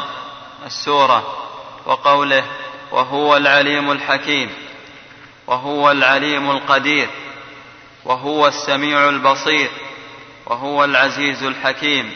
السورة. 0.65 1.37
وقوله 1.85 2.45
وهو 2.91 3.37
العليم 3.37 3.91
الحكيم. 3.91 4.49
وهو 5.47 5.91
العليم 5.91 6.51
القدير 6.51 7.09
وهو 8.05 8.47
السميع 8.47 9.09
البصير 9.09 9.69
وهو 10.45 10.83
العزيز 10.83 11.43
الحكيم 11.43 12.11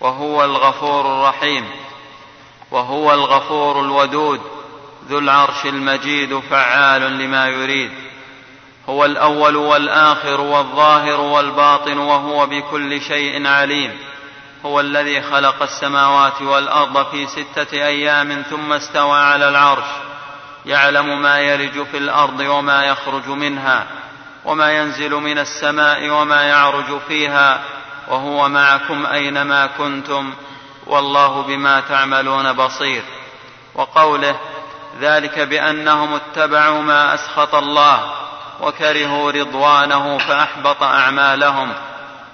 وهو 0.00 0.44
الغفور 0.44 1.00
الرحيم 1.00 1.70
وهو 2.70 3.14
الغفور 3.14 3.80
الودود 3.80 4.40
ذو 5.08 5.18
العرش 5.18 5.66
المجيد 5.66 6.38
فعال 6.38 7.18
لما 7.18 7.48
يريد 7.48 7.90
هو 8.88 9.04
الأول 9.04 9.56
والآخر 9.56 10.40
والظاهر 10.40 11.20
والباطن 11.20 11.98
وهو 11.98 12.46
بكل 12.46 13.00
شيء 13.00 13.46
عليم 13.46 13.98
هو 14.66 14.80
الذي 14.80 15.22
خلق 15.22 15.62
السماوات 15.62 16.42
والأرض 16.42 17.10
في 17.10 17.26
ستة 17.26 17.72
أيام 17.72 18.42
ثم 18.50 18.72
استوى 18.72 19.18
على 19.18 19.48
العرش. 19.48 20.05
يعلم 20.66 21.22
ما 21.22 21.38
يلج 21.40 21.82
في 21.82 21.98
الأرض 21.98 22.40
وما 22.40 22.84
يخرج 22.84 23.28
منها 23.28 23.86
وما 24.44 24.72
ينزل 24.72 25.10
من 25.10 25.38
السماء 25.38 26.10
وما 26.10 26.42
يعرج 26.42 27.00
فيها 27.08 27.60
وهو 28.08 28.48
معكم 28.48 29.06
أينما 29.06 29.66
كنتم 29.66 30.34
والله 30.86 31.42
بما 31.42 31.80
تعملون 31.80 32.52
بصير. 32.52 33.02
وقوله 33.74 34.36
ذلك 35.00 35.38
بأنهم 35.38 36.14
اتبعوا 36.14 36.82
ما 36.82 37.14
أسخط 37.14 37.54
الله 37.54 38.12
وكرهوا 38.60 39.30
رضوانه 39.30 40.18
فأحبط 40.18 40.82
أعمالهم. 40.82 41.72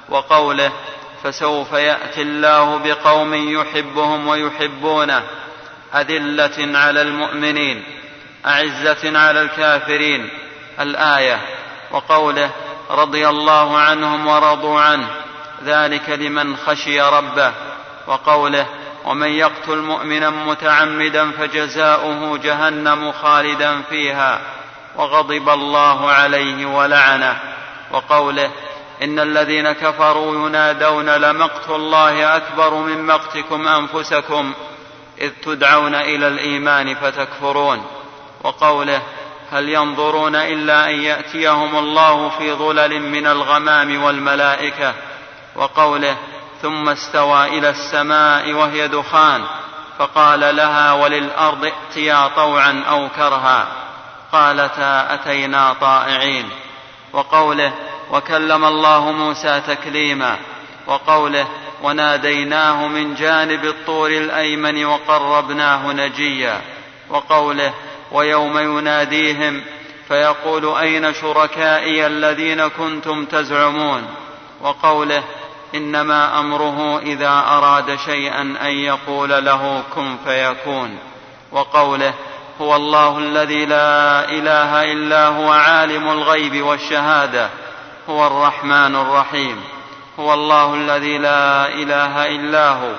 وقوله 0.08 0.72
فسوف 1.22 1.72
يأتي 1.72 2.22
الله 2.22 2.78
بقوم 2.78 3.34
يحبهم 3.34 4.28
ويحبونه 4.28 5.22
أذلة 5.94 6.78
على 6.78 7.02
المؤمنين. 7.02 8.01
أعزة 8.46 9.18
على 9.18 9.42
الكافرين. 9.42 10.28
الآية 10.80 11.40
وقوله 11.90 12.50
رضي 12.90 13.28
الله 13.28 13.78
عنهم 13.78 14.26
ورضوا 14.26 14.80
عنه 14.80 15.08
ذلك 15.64 16.10
لمن 16.10 16.56
خشي 16.56 17.00
ربه. 17.00 17.52
وقوله 18.06 18.66
ومن 19.04 19.28
يقتل 19.28 19.76
مؤمنا 19.76 20.30
متعمدا 20.30 21.30
فجزاؤه 21.30 22.38
جهنم 22.38 23.12
خالدا 23.12 23.82
فيها 23.82 24.40
وغضب 24.96 25.48
الله 25.48 26.10
عليه 26.10 26.66
ولعنه. 26.66 27.36
وقوله 27.90 28.50
إن 29.02 29.18
الذين 29.18 29.72
كفروا 29.72 30.46
ينادون 30.46 31.10
لمقت 31.10 31.70
الله 31.70 32.36
أكبر 32.36 32.74
من 32.74 33.06
مقتكم 33.06 33.68
أنفسكم 33.68 34.52
إذ 35.20 35.30
تدعون 35.44 35.94
إلى 35.94 36.28
الإيمان 36.28 36.94
فتكفرون. 36.94 38.01
وقوله 38.44 39.02
هل 39.52 39.68
ينظرون 39.68 40.34
إلا 40.36 40.90
أن 40.90 40.94
يأتيهم 40.94 41.78
الله 41.78 42.28
في 42.28 42.52
ظلل 42.52 43.00
من 43.00 43.26
الغمام 43.26 44.02
والملائكة 44.02 44.94
وقوله 45.56 46.16
ثم 46.62 46.88
استوى 46.88 47.58
إلى 47.58 47.70
السماء 47.70 48.52
وهي 48.52 48.88
دخان 48.88 49.42
فقال 49.98 50.56
لها 50.56 50.92
وللأرض 50.92 51.64
ائتيا 51.64 52.28
طوعا 52.36 52.84
أو 52.88 53.08
كرها 53.16 53.66
قالتا 54.32 55.14
أتينا 55.14 55.72
طائعين 55.80 56.48
وقوله 57.12 57.72
وكلم 58.10 58.64
الله 58.64 59.12
موسى 59.12 59.60
تكليما 59.60 60.36
وقوله 60.86 61.46
وناديناه 61.82 62.86
من 62.86 63.14
جانب 63.14 63.64
الطور 63.64 64.10
الأيمن 64.10 64.84
وقربناه 64.84 65.92
نجيا 65.92 66.60
وقوله 67.10 67.72
ويوم 68.12 68.58
يناديهم 68.58 69.62
فيقول 70.08 70.76
أين 70.76 71.14
شركائي 71.14 72.06
الذين 72.06 72.68
كنتم 72.68 73.24
تزعمون؟ 73.24 74.02
وقوله 74.60 75.22
إنما 75.74 76.40
أمره 76.40 76.98
إذا 76.98 77.28
أراد 77.28 77.96
شيئا 77.96 78.40
أن 78.40 78.70
يقول 78.70 79.44
له 79.44 79.82
كن 79.94 80.16
فيكون. 80.24 80.98
وقوله 81.52 82.14
هو 82.60 82.76
الله 82.76 83.18
الذي 83.18 83.66
لا 83.66 84.24
إله 84.30 84.92
إلا 84.92 85.26
هو 85.26 85.52
عالم 85.52 86.08
الغيب 86.08 86.62
والشهادة. 86.62 87.50
هو 88.08 88.26
الرحمن 88.26 88.96
الرحيم. 88.96 89.60
هو 90.20 90.34
الله 90.34 90.74
الذي 90.74 91.18
لا 91.18 91.68
إله 91.68 92.26
إلا 92.26 92.68
هو. 92.68 92.92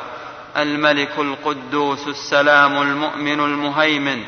الملك 0.57 1.19
القدوس 1.19 2.07
السلام 2.07 2.81
المؤمن 2.81 3.39
المهيمن. 3.39 4.23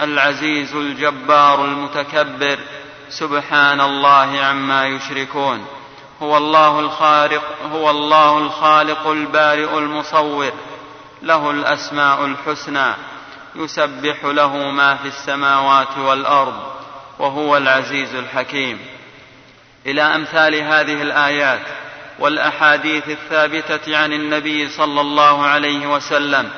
العزيز 0.00 0.74
الجبار 0.74 1.64
المتكبر. 1.64 2.58
سبحان 3.10 3.80
الله 3.80 4.40
عما 4.40 4.86
يشركون. 4.86 5.66
هو 6.22 6.36
الله 6.36 6.80
الخالق 6.80 7.42
هو 7.72 7.90
الله 7.90 8.38
الخالق 8.38 9.06
البارئ 9.06 9.78
المصور. 9.78 10.52
له 11.22 11.50
الأسماء 11.50 12.24
الحسنى. 12.24 12.94
يسبح 13.56 14.24
له 14.24 14.56
ما 14.56 14.96
في 14.96 15.08
السماوات 15.08 15.98
والأرض 15.98 16.62
وهو 17.18 17.56
العزيز 17.56 18.14
الحكيم. 18.14 18.78
إلى 19.86 20.02
أمثال 20.02 20.54
هذه 20.54 21.02
الآيات 21.02 21.60
والأحاديث 22.18 23.08
الثابتة 23.08 23.96
عن 23.98 24.12
النبي 24.12 24.68
صلى 24.68 25.00
الله 25.00 25.46
عليه 25.46 25.86
وسلم 25.86 26.50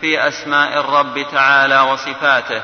في 0.00 0.28
أسماء 0.28 0.80
الرب 0.80 1.26
تعالى 1.32 1.80
وصفاته. 1.80 2.62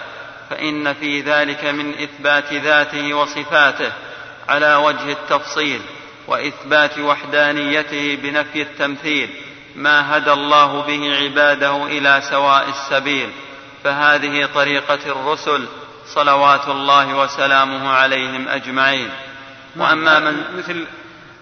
فإن 0.50 0.94
في 0.94 1.20
ذلك 1.20 1.64
من 1.64 1.94
إثبات 1.94 2.52
ذاته 2.52 3.14
وصفاته 3.14 3.92
على 4.48 4.74
وجه 4.74 5.12
التفصيل 5.12 5.80
وإثبات 6.26 6.98
وحدانيته 6.98 8.18
بنفي 8.22 8.62
التمثيل 8.62 9.30
ما 9.76 10.16
هدى 10.16 10.32
الله 10.32 10.82
به 10.82 11.16
عباده 11.16 11.86
إلى 11.86 12.20
سواء 12.30 12.68
السبيل. 12.68 13.30
فهذه 13.84 14.46
طريقة 14.54 14.98
الرسل 15.06 15.68
صلوات 16.06 16.68
الله 16.68 17.18
وسلامه 17.18 17.88
عليهم 17.88 18.48
أجمعين. 18.48 19.10
وأما 19.76 20.18
من 20.18 20.56
مثل 20.58 20.86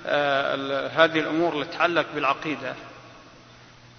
آه 0.07 0.89
هذه 0.89 1.19
الأمور 1.19 1.53
اللي 1.53 1.65
تتعلق 1.65 2.07
بالعقيدة 2.15 2.75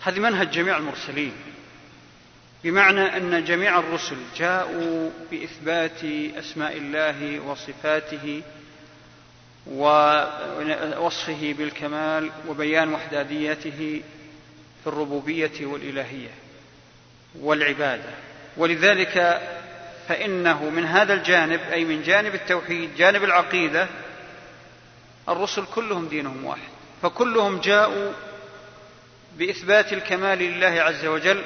هذه 0.01 0.19
منهج 0.19 0.51
جميع 0.51 0.77
المرسلين. 0.77 1.33
بمعنى 2.65 3.17
أن 3.17 3.43
جميع 3.43 3.79
الرسل 3.79 4.15
جاءوا 4.37 5.09
بإثبات 5.31 6.03
أسماء 6.39 6.77
الله 6.77 7.39
وصفاته 7.39 8.41
ووصفه 9.67 11.53
بالكمال 11.57 12.31
وبيان 12.47 12.93
وحدانيته 12.93 14.01
في 14.83 14.87
الربوبية 14.87 15.51
والإلهية 15.61 16.29
والعبادة. 17.39 18.09
ولذلك 18.57 19.41
فإنه 20.07 20.69
من 20.69 20.85
هذا 20.85 21.13
الجانب 21.13 21.59
أي 21.71 21.85
من 21.85 22.03
جانب 22.03 22.35
التوحيد 22.35 22.95
جانب 22.97 23.23
العقيدة 23.23 23.87
الرسل 25.29 25.65
كلهم 25.75 26.07
دينهم 26.07 26.45
واحد. 26.45 26.69
فكلهم 27.01 27.59
جاءوا 27.59 28.11
بإثبات 29.37 29.93
الكمال 29.93 30.37
لله 30.37 30.81
عز 30.81 31.05
وجل 31.05 31.43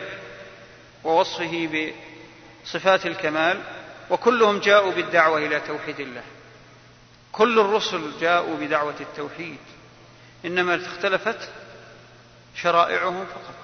ووصفه 1.03 1.69
بصفات 2.65 3.05
الكمال 3.05 3.61
وكلهم 4.09 4.59
جاءوا 4.59 4.91
بالدعوة 4.91 5.37
إلى 5.37 5.59
توحيد 5.59 5.99
الله. 5.99 6.23
كل 7.31 7.59
الرسل 7.59 8.11
جاءوا 8.21 8.57
بدعوة 8.57 8.95
التوحيد 8.99 9.57
إنما 10.45 10.75
اختلفت 10.75 11.49
شرائعهم 12.55 13.25
فقط. 13.25 13.55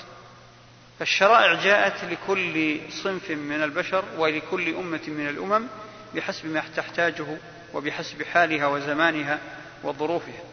فالشرائع 0.99 1.53
جاءت 1.53 2.03
لكل 2.03 2.79
صنف 2.89 3.31
من 3.31 3.63
البشر 3.63 4.03
ولكل 4.17 4.75
أمة 4.75 5.01
من 5.07 5.29
الأمم 5.29 5.67
بحسب 6.15 6.45
ما 6.45 6.63
تحتاجه 6.75 7.25
وبحسب 7.73 8.23
حالها 8.23 8.67
وزمانها 8.67 9.39
وظروفها. 9.83 10.43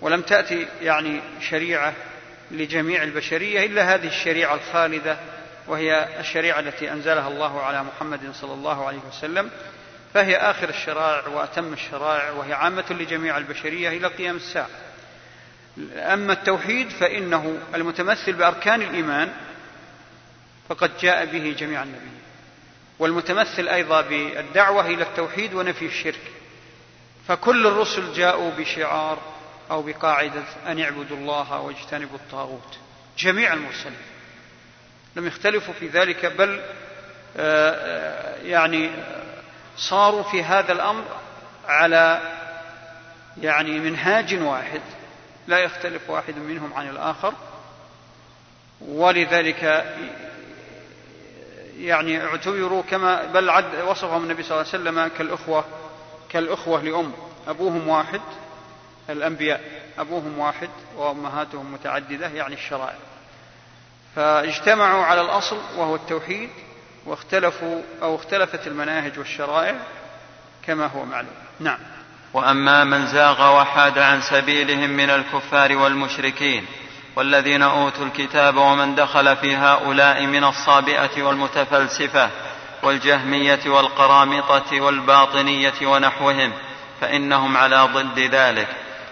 ولم 0.00 0.22
تأتي 0.22 0.66
يعني 0.82 1.20
شريعة 1.40 1.94
لجميع 2.50 3.02
البشرية 3.02 3.66
إلا 3.66 3.94
هذه 3.94 4.06
الشريعة 4.06 4.54
الخالدة 4.54 5.18
وهي 5.68 6.20
الشريعة 6.20 6.60
التي 6.60 6.92
أنزلها 6.92 7.28
الله 7.28 7.62
على 7.62 7.82
محمد 7.82 8.32
صلى 8.32 8.54
الله 8.54 8.86
عليه 8.86 8.98
وسلم 9.08 9.50
فهي 10.14 10.36
آخر 10.36 10.68
الشرائع 10.68 11.28
وأتم 11.28 11.72
الشرائع 11.72 12.30
وهي 12.30 12.52
عامة 12.52 12.84
لجميع 12.90 13.38
البشرية 13.38 13.88
إلى 13.88 14.06
قيام 14.06 14.36
الساعة. 14.36 14.68
أما 15.94 16.32
التوحيد 16.32 16.90
فإنه 16.90 17.58
المتمثل 17.74 18.32
بأركان 18.32 18.82
الإيمان 18.82 19.32
فقد 20.68 20.90
جاء 21.00 21.24
به 21.24 21.54
جميع 21.58 21.82
النبيين 21.82 22.20
والمتمثل 22.98 23.68
أيضا 23.68 24.00
بالدعوة 24.00 24.86
إلى 24.86 25.02
التوحيد 25.02 25.54
ونفي 25.54 25.86
الشرك. 25.86 26.32
فكل 27.28 27.66
الرسل 27.66 28.12
جاءوا 28.12 28.50
بشعار 28.50 29.18
أو 29.70 29.82
بقاعدة 29.82 30.44
أن 30.66 30.80
اعبدوا 30.80 31.16
الله 31.16 31.60
واجتنبوا 31.60 32.16
الطاغوت. 32.16 32.78
جميع 33.18 33.52
المرسلين. 33.52 34.15
لم 35.16 35.26
يختلفوا 35.26 35.74
في 35.74 35.88
ذلك 35.88 36.26
بل 36.26 36.60
آه، 37.36 37.70
آه، 37.70 38.42
يعني 38.42 38.90
صاروا 39.76 40.22
في 40.22 40.42
هذا 40.42 40.72
الأمر 40.72 41.04
على 41.68 42.20
يعني 43.40 43.80
منهاج 43.80 44.42
واحد. 44.42 44.80
لا 45.46 45.58
يختلف 45.58 46.10
واحد 46.10 46.36
منهم 46.36 46.74
عن 46.74 46.88
الآخر. 46.88 47.32
ولذلك 48.80 49.84
يعني 51.78 52.24
اعتبروا 52.24 52.82
كما 52.82 53.24
بل 53.24 53.50
عد 53.50 53.74
وصفهم 53.88 54.22
النبي 54.22 54.42
صلى 54.42 54.60
الله 54.60 54.72
عليه 54.72 54.82
وسلم 54.82 55.08
كالأخوة 55.18 55.64
كالأخوة 56.28 56.82
لأم. 56.82 57.12
أبوهم 57.48 57.88
واحد 57.88 58.20
الأنبياء 59.10 59.60
أبوهم 59.98 60.38
واحد 60.38 60.70
وأمهاتهم 60.96 61.72
متعددة 61.72 62.28
يعني 62.28 62.54
الشرائع. 62.54 63.15
فاجتمعوا 64.16 65.04
على 65.04 65.20
الأصل 65.20 65.58
وهو 65.76 65.94
التوحيد 65.94 66.50
واختلفوا 67.06 67.82
أو 68.02 68.16
اختلفت 68.16 68.66
المناهج 68.66 69.18
والشرائع 69.18 69.74
كما 70.66 70.86
هو 70.86 71.04
معلوم. 71.04 71.34
نعم. 71.60 71.78
وأما 72.34 72.84
من 72.84 73.06
زاغ 73.06 73.56
وحاد 73.60 73.98
عن 73.98 74.20
سبيلهم 74.20 74.90
من 74.90 75.10
الكفار 75.10 75.76
والمشركين 75.76 76.66
والذين 77.16 77.62
أوتوا 77.62 78.04
الكتاب 78.04 78.56
ومن 78.56 78.94
دخل 78.94 79.36
في 79.36 79.56
هؤلاء 79.56 80.26
من 80.26 80.44
الصابئة 80.44 81.22
والمتفلسفة 81.22 82.30
والجهمية 82.82 83.60
والقرامطة 83.66 84.80
والباطنية 84.80 85.86
ونحوهم 85.86 86.52
فإنهم 87.00 87.56
على 87.56 87.88
ضد 87.94 88.18
ذلك 88.18 88.68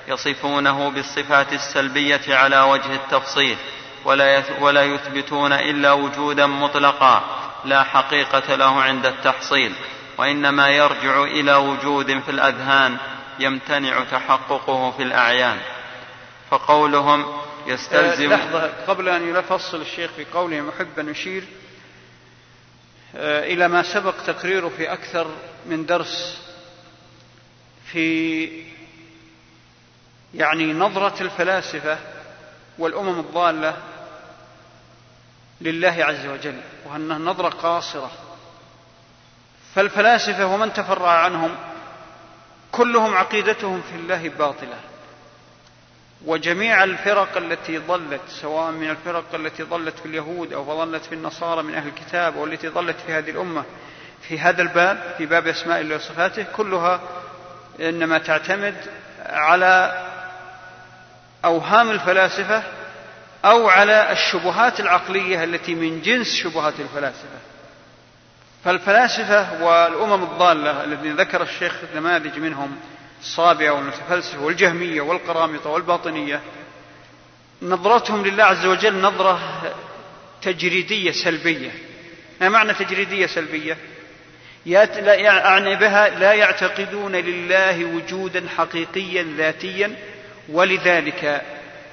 يصفونه 0.08 0.90
بالصفات 0.90 1.52
السلبية 1.52 2.22
على 2.28 2.60
وجه 2.60 2.94
التفصيل 2.94 3.56
ولا 4.04 4.42
ولا 4.60 4.82
يثبتون 4.82 5.52
إلا 5.52 5.92
وجودا 5.92 6.46
مطلقا 6.46 7.24
لا 7.64 7.82
حقيقة 7.82 8.54
له 8.54 8.82
عند 8.82 9.06
التحصيل. 9.06 9.72
وإنما 10.18 10.68
يرجع 10.68 11.22
إلى 11.22 11.54
وجود 11.54 12.20
في 12.20 12.30
الأذهان 12.30 12.96
يمتنع 13.38 14.04
تحققه 14.04 14.90
في 14.90 15.02
الأعيان. 15.02 15.58
فقولهم 16.50 17.26
يستلزم 17.66 18.32
آه، 18.32 18.36
لحظة 18.36 18.72
قبل 18.86 19.08
أن 19.08 19.36
يفصل 19.36 19.80
الشيخ 19.80 20.10
في 20.16 20.24
قوله 20.24 20.60
محب 20.60 21.00
نشير 21.00 21.44
آه، 23.16 23.44
إلى 23.44 23.68
ما 23.68 23.82
سبق 23.82 24.14
تقريره 24.26 24.68
في 24.68 24.92
أكثر 24.92 25.26
من 25.66 25.86
درس 25.86 26.38
في 27.92 28.48
يعني 30.34 30.72
نظرة 30.72 31.22
الفلاسفة 31.22 31.98
والأمم 32.78 33.20
الضالة 33.20 33.76
لله 35.60 36.04
عز 36.04 36.26
وجل 36.26 36.60
وأنها 36.86 37.18
نظرة 37.18 37.48
قاصرة. 37.48 38.10
فالفلاسفة 39.74 40.46
ومن 40.46 40.72
تفرع 40.72 41.10
عنهم 41.10 41.54
كلهم 42.72 43.14
عقيدتهم 43.16 43.82
في 43.82 43.96
الله 43.96 44.28
باطلة. 44.28 44.76
وجميع 46.26 46.84
الفرق 46.84 47.36
التي 47.36 47.78
ضلت 47.78 48.20
سواء 48.28 48.70
من 48.70 48.90
الفرق 48.90 49.34
التي 49.34 49.62
ضلت 49.62 49.98
في 49.98 50.06
اليهود 50.06 50.52
أو 50.52 50.84
ضلت 50.84 51.04
في 51.04 51.14
النصارى 51.14 51.62
من 51.62 51.74
أهل 51.74 51.88
الكتاب 51.88 52.36
والتي 52.36 52.68
ضلت 52.68 52.96
في 53.06 53.12
هذه 53.12 53.30
الأمة 53.30 53.64
في 54.28 54.38
هذا 54.38 54.62
الباب 54.62 55.14
في 55.18 55.26
باب 55.26 55.46
أسماء 55.46 55.80
الله 55.80 55.96
وصفاته 55.96 56.42
كلها 56.56 57.00
إنما 57.80 58.18
تعتمد 58.18 58.74
على 59.26 60.04
أوهام 61.44 61.90
الفلاسفة 61.90 62.62
أو 63.44 63.68
على 63.68 64.12
الشبهات 64.12 64.80
العقلية 64.80 65.44
التي 65.44 65.74
من 65.74 66.02
جنس 66.02 66.34
شبهات 66.34 66.74
الفلاسفة. 66.80 67.38
فالفلاسفة 68.64 69.64
والأمم 69.64 70.22
الضالة 70.22 70.84
الذين 70.84 71.16
ذكر 71.16 71.42
الشيخ 71.42 71.74
نماذج 71.96 72.38
منهم 72.38 72.76
الصابئة 73.20 73.70
والمتفلسفة 73.70 74.42
والجهمية 74.42 75.00
والقرامطة 75.00 75.70
والباطنية 75.70 76.40
نظرتهم 77.62 78.26
لله 78.26 78.44
عز 78.44 78.66
وجل 78.66 79.00
نظرة 79.00 79.40
تجريدية 80.42 81.10
سلبية. 81.10 81.70
ما 82.40 82.48
معنى 82.48 82.74
تجريدية 82.74 83.26
سلبية؟ 83.26 83.76
يعني 84.66 85.76
بها 85.76 86.08
لا 86.08 86.32
يعتقدون 86.32 87.16
لله 87.16 87.84
وجودا 87.84 88.48
حقيقيا 88.56 89.34
ذاتيا 89.36 89.96
ولذلك 90.48 91.42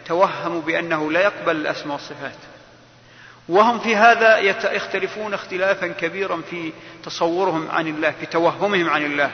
توهموا 0.07 0.61
بأنه 0.61 1.11
لا 1.11 1.21
يقبل 1.21 1.55
الأسماء 1.55 1.93
والصفات. 1.93 2.37
وهم 3.49 3.79
في 3.79 3.95
هذا 3.95 4.37
يختلفون 4.73 5.33
اختلافا 5.33 5.87
كبيرا 5.87 6.41
في 6.49 6.71
تصورهم 7.03 7.71
عن 7.71 7.87
الله 7.87 8.11
في 8.11 8.25
توهمهم 8.25 8.89
عن 8.89 9.05
الله. 9.05 9.31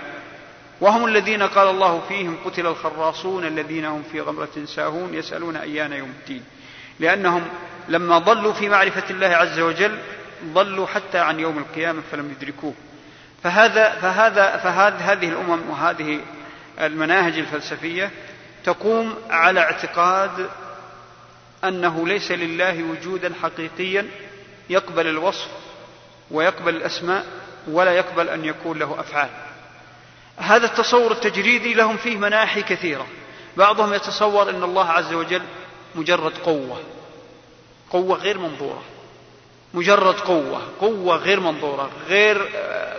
وهم 0.82 1.06
الذين 1.06 1.44
قال 1.44 1.68
الله 1.68 2.02
فيهم 2.08 2.38
قتل 2.46 2.68
الخراصون 2.68 3.46
الذين 3.46 3.86
هم 3.86 4.04
في 4.12 4.22
غمرة 4.22 4.66
ساهون 4.66 5.14
يسألون 5.14 5.56
أيان 5.56 5.94
يوم 5.94 6.10
الدين. 6.20 6.44
لأنهم 7.00 7.48
لما 7.90 8.18
ضلوا 8.18 8.54
في 8.54 8.70
معرفة 8.70 9.10
الله 9.10 9.28
عز 9.28 9.60
وجل 9.60 9.98
ضلوا 10.46 10.88
حتى 10.88 11.18
عن 11.18 11.40
يوم 11.40 11.58
القيامة 11.58 12.02
فلم 12.12 12.32
يدركوه. 12.32 12.74
فهذا 13.44 13.90
فهذا 13.90 14.58
فهذه 14.58 15.12
هذه 15.12 15.30
الأمم 15.30 15.70
وهذه 15.70 16.20
المناهج 16.80 17.38
الفلسفية 17.38 18.12
تقوم 18.68 19.16
على 19.30 19.60
اعتقاد 19.60 20.50
أنه 21.64 22.08
ليس 22.08 22.32
لله 22.32 22.84
وجودا 22.84 23.34
حقيقيا 23.42 24.08
يقبل 24.70 25.08
الوصف 25.08 25.48
ويقبل 26.32 26.76
الأسماء 26.76 27.26
ولا 27.68 27.92
يقبل 27.92 28.30
أن 28.30 28.46
يكون 28.46 28.80
له 28.80 29.00
أفعال. 29.00 29.30
هذا 30.38 30.66
التصور 30.66 31.12
التجريدي 31.12 31.74
لهم 31.74 31.98
فيه 31.98 32.18
مناحي 32.18 32.62
كثيرة. 32.62 33.08
بعضهم 33.58 33.94
يتصور 33.94 34.50
أن 34.50 34.64
الله 34.64 34.90
عز 34.90 35.14
وجل 35.14 35.44
مجرد 35.96 36.38
قوة. 36.38 36.82
قوة 37.90 38.18
غير 38.18 38.38
منظورة. 38.38 38.84
مجرد 39.74 40.20
قوة. 40.20 40.62
قوة 40.80 41.16
غير 41.16 41.40
منظورة. 41.40 41.90
غير 42.08 42.50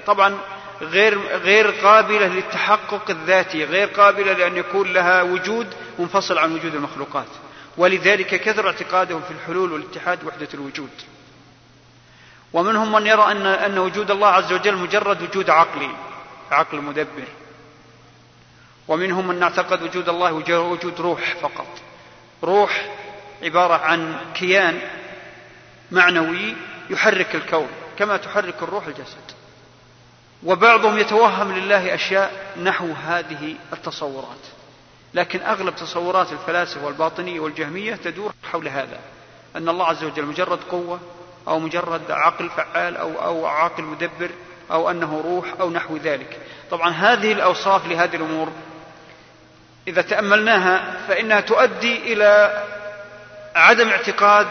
طبعا 0.07 0.39
غير 0.83 1.19
غير 1.37 1.71
قابلة 1.71 2.27
للتحقق 2.27 3.11
الذاتي 3.11 3.65
غير 3.65 3.89
قابلة 3.89 4.33
لأن 4.33 4.57
يكون 4.57 4.93
لها 4.93 5.23
وجود 5.23 5.75
منفصل 5.99 6.39
عن 6.39 6.55
وجود 6.55 6.75
المخلوقات. 6.75 7.27
ولذلك 7.77 8.41
كثر 8.41 8.67
اعتقادهم 8.67 9.23
في 9.23 9.31
الحلول 9.31 9.73
والاتحاد 9.73 10.25
وحدة 10.25 10.49
الوجود. 10.55 10.91
ومنهم 12.53 12.93
من 12.93 13.07
يرى 13.07 13.33
أن 13.33 13.47
أن 13.47 13.79
وجود 13.79 14.11
الله 14.11 14.29
عز 14.29 14.53
وجل 14.53 14.77
مجرد 14.77 15.23
وجود 15.23 15.51
عقلي 15.51 15.91
عقل 16.51 16.79
مدبر. 16.81 17.29
ومنهم 18.89 19.29
من 19.29 19.43
اعتقد 19.43 19.83
وجود 19.83 20.09
الله 20.09 20.33
وجود 20.33 21.01
روح 21.01 21.35
فقط. 21.43 21.67
روح 22.45 22.87
عبارة 23.43 23.75
عن 23.75 24.17
كيان 24.35 24.81
معنوي 25.91 26.57
يحرك 26.91 27.35
الكون 27.35 27.69
كما 27.99 28.17
تحرك 28.17 28.63
الروح 28.63 28.87
الجسد. 28.87 29.38
وبعضهم 30.45 30.99
يتوهم 30.99 31.53
لله 31.53 31.95
أشياء 31.95 32.33
نحو 32.63 32.93
هذه 32.93 33.55
التصورات. 33.73 34.47
لكن 35.15 35.43
أغلب 35.43 35.77
تصورات 35.77 36.33
الفلاسفة 36.33 36.85
والباطنية 36.85 37.41
والجهمية 37.41 37.95
تدور 37.95 38.33
حول 38.53 38.69
هذا. 38.69 38.99
أن 39.57 39.69
الله 39.69 39.87
عز 39.87 40.05
وجل 40.05 40.25
مجرد 40.25 40.59
قوة 40.71 41.01
أو 41.49 41.59
مجرد 41.59 42.11
عقل 42.11 42.51
فعال 42.51 42.97
أو, 42.97 43.13
أو 43.25 43.47
عاقل 43.47 43.83
مدبر 43.83 44.31
أو 44.71 44.91
أنه 44.91 45.21
روح 45.25 45.61
أو 45.61 45.71
نحو 45.71 45.97
ذلك. 45.97 46.39
طبعا 46.71 46.91
هذه 46.91 47.33
الأوصاف 47.33 47.87
لهذه 47.87 48.17
الأمور 48.17 48.49
إذا 49.89 50.03
تأملناها 50.03 50.97
فإنها 51.09 51.41
تؤدي 51.41 52.13
إلى 52.13 52.63
عدم 53.55 53.89
اعتقاد 53.89 54.47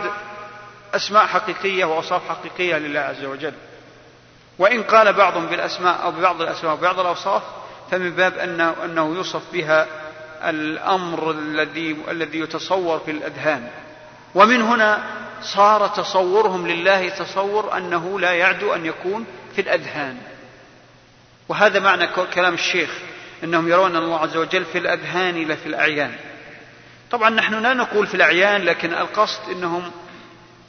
أسماء 0.95 1.25
حقيقية 1.25 1.85
وأوصاف 1.85 2.29
حقيقية 2.29 2.77
لله 2.77 2.99
عز 2.99 3.25
وجل. 3.25 3.53
وإن 4.59 4.83
قال 4.83 5.13
بعضهم 5.13 5.45
بالأسماء 5.45 6.03
أو 6.03 6.11
ببعض 6.11 6.41
الأسماء 6.41 6.73
وبعض 6.73 6.99
الأوصاف 6.99 7.43
فمن 7.91 8.11
باب 8.11 8.37
أنه, 8.37 8.75
أنه 8.85 9.15
يوصف 9.15 9.41
بها 9.53 9.87
الأمر 10.43 11.31
الذي 11.31 11.97
الذي 12.11 12.39
يتصور 12.39 12.99
في 12.99 13.11
الأذهان. 13.11 13.69
ومن 14.35 14.61
هنا 14.61 15.03
صار 15.41 15.87
تصورهم 15.87 16.67
لله 16.67 17.09
تصور 17.09 17.77
أنه 17.77 18.19
لا 18.19 18.31
يعدو 18.31 18.73
أن 18.73 18.85
يكون 18.85 19.25
في 19.55 19.61
الأذهان. 19.61 20.17
وهذا 21.49 21.79
معنى 21.79 22.07
كلام 22.33 22.53
الشيخ 22.53 22.89
أنهم 23.43 23.67
يرون 23.67 23.95
أن 23.95 24.03
الله 24.03 24.19
عز 24.19 24.37
وجل 24.37 24.65
في 24.65 24.77
الأذهان 24.77 25.47
لا 25.47 25.55
في 25.55 25.65
الأعيان. 25.65 26.15
طبعا 27.11 27.29
نحن 27.29 27.53
لا 27.63 27.73
نقول 27.73 28.07
في 28.07 28.15
الأعيان 28.15 28.61
لكن 28.61 28.93
القصد 28.93 29.49
أنهم 29.49 29.91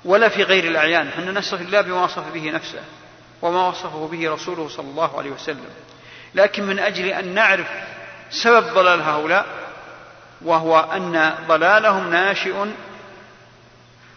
ولا 0.05 0.29
في 0.29 0.43
غير 0.43 0.65
الأعيان. 0.65 1.07
نحن 1.07 1.39
نصف 1.39 1.61
الله 1.61 1.81
بما 1.81 2.05
وصف 2.05 2.33
به 2.35 2.51
نفسه. 2.51 2.81
وما 3.43 3.69
وصفه 3.69 4.09
به 4.13 4.33
رسوله 4.33 4.69
صلى 4.69 4.91
الله 4.91 5.19
عليه 5.19 5.31
وسلم. 5.31 5.71
لكن 6.35 6.67
من 6.67 6.79
أجل 6.79 7.07
أن 7.07 7.35
نعرف 7.35 7.67
سبب 8.31 8.75
ضلال 8.75 9.03
هؤلاء 9.03 9.47
وهو 10.45 10.79
أن 10.81 11.35
ضلالهم 11.49 12.11
ناشئ 12.11 12.65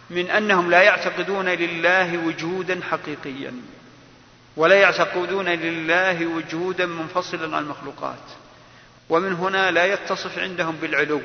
من 0.09 0.29
أنهم 0.29 0.71
لا 0.71 0.81
يعتقدون 0.81 1.49
لله 1.49 2.17
وجودا 2.17 2.79
حقيقيا 2.91 3.53
ولا 4.57 4.75
يعتقدون 4.75 5.49
لله 5.49 6.25
وجودا 6.25 6.85
منفصلا 6.85 7.57
عن 7.57 7.63
المخلوقات. 7.63 8.25
ومن 9.09 9.33
هنا 9.33 9.71
لا 9.71 9.85
يتصف 9.85 10.39
عندهم 10.39 10.75
بالعلو 10.75 11.21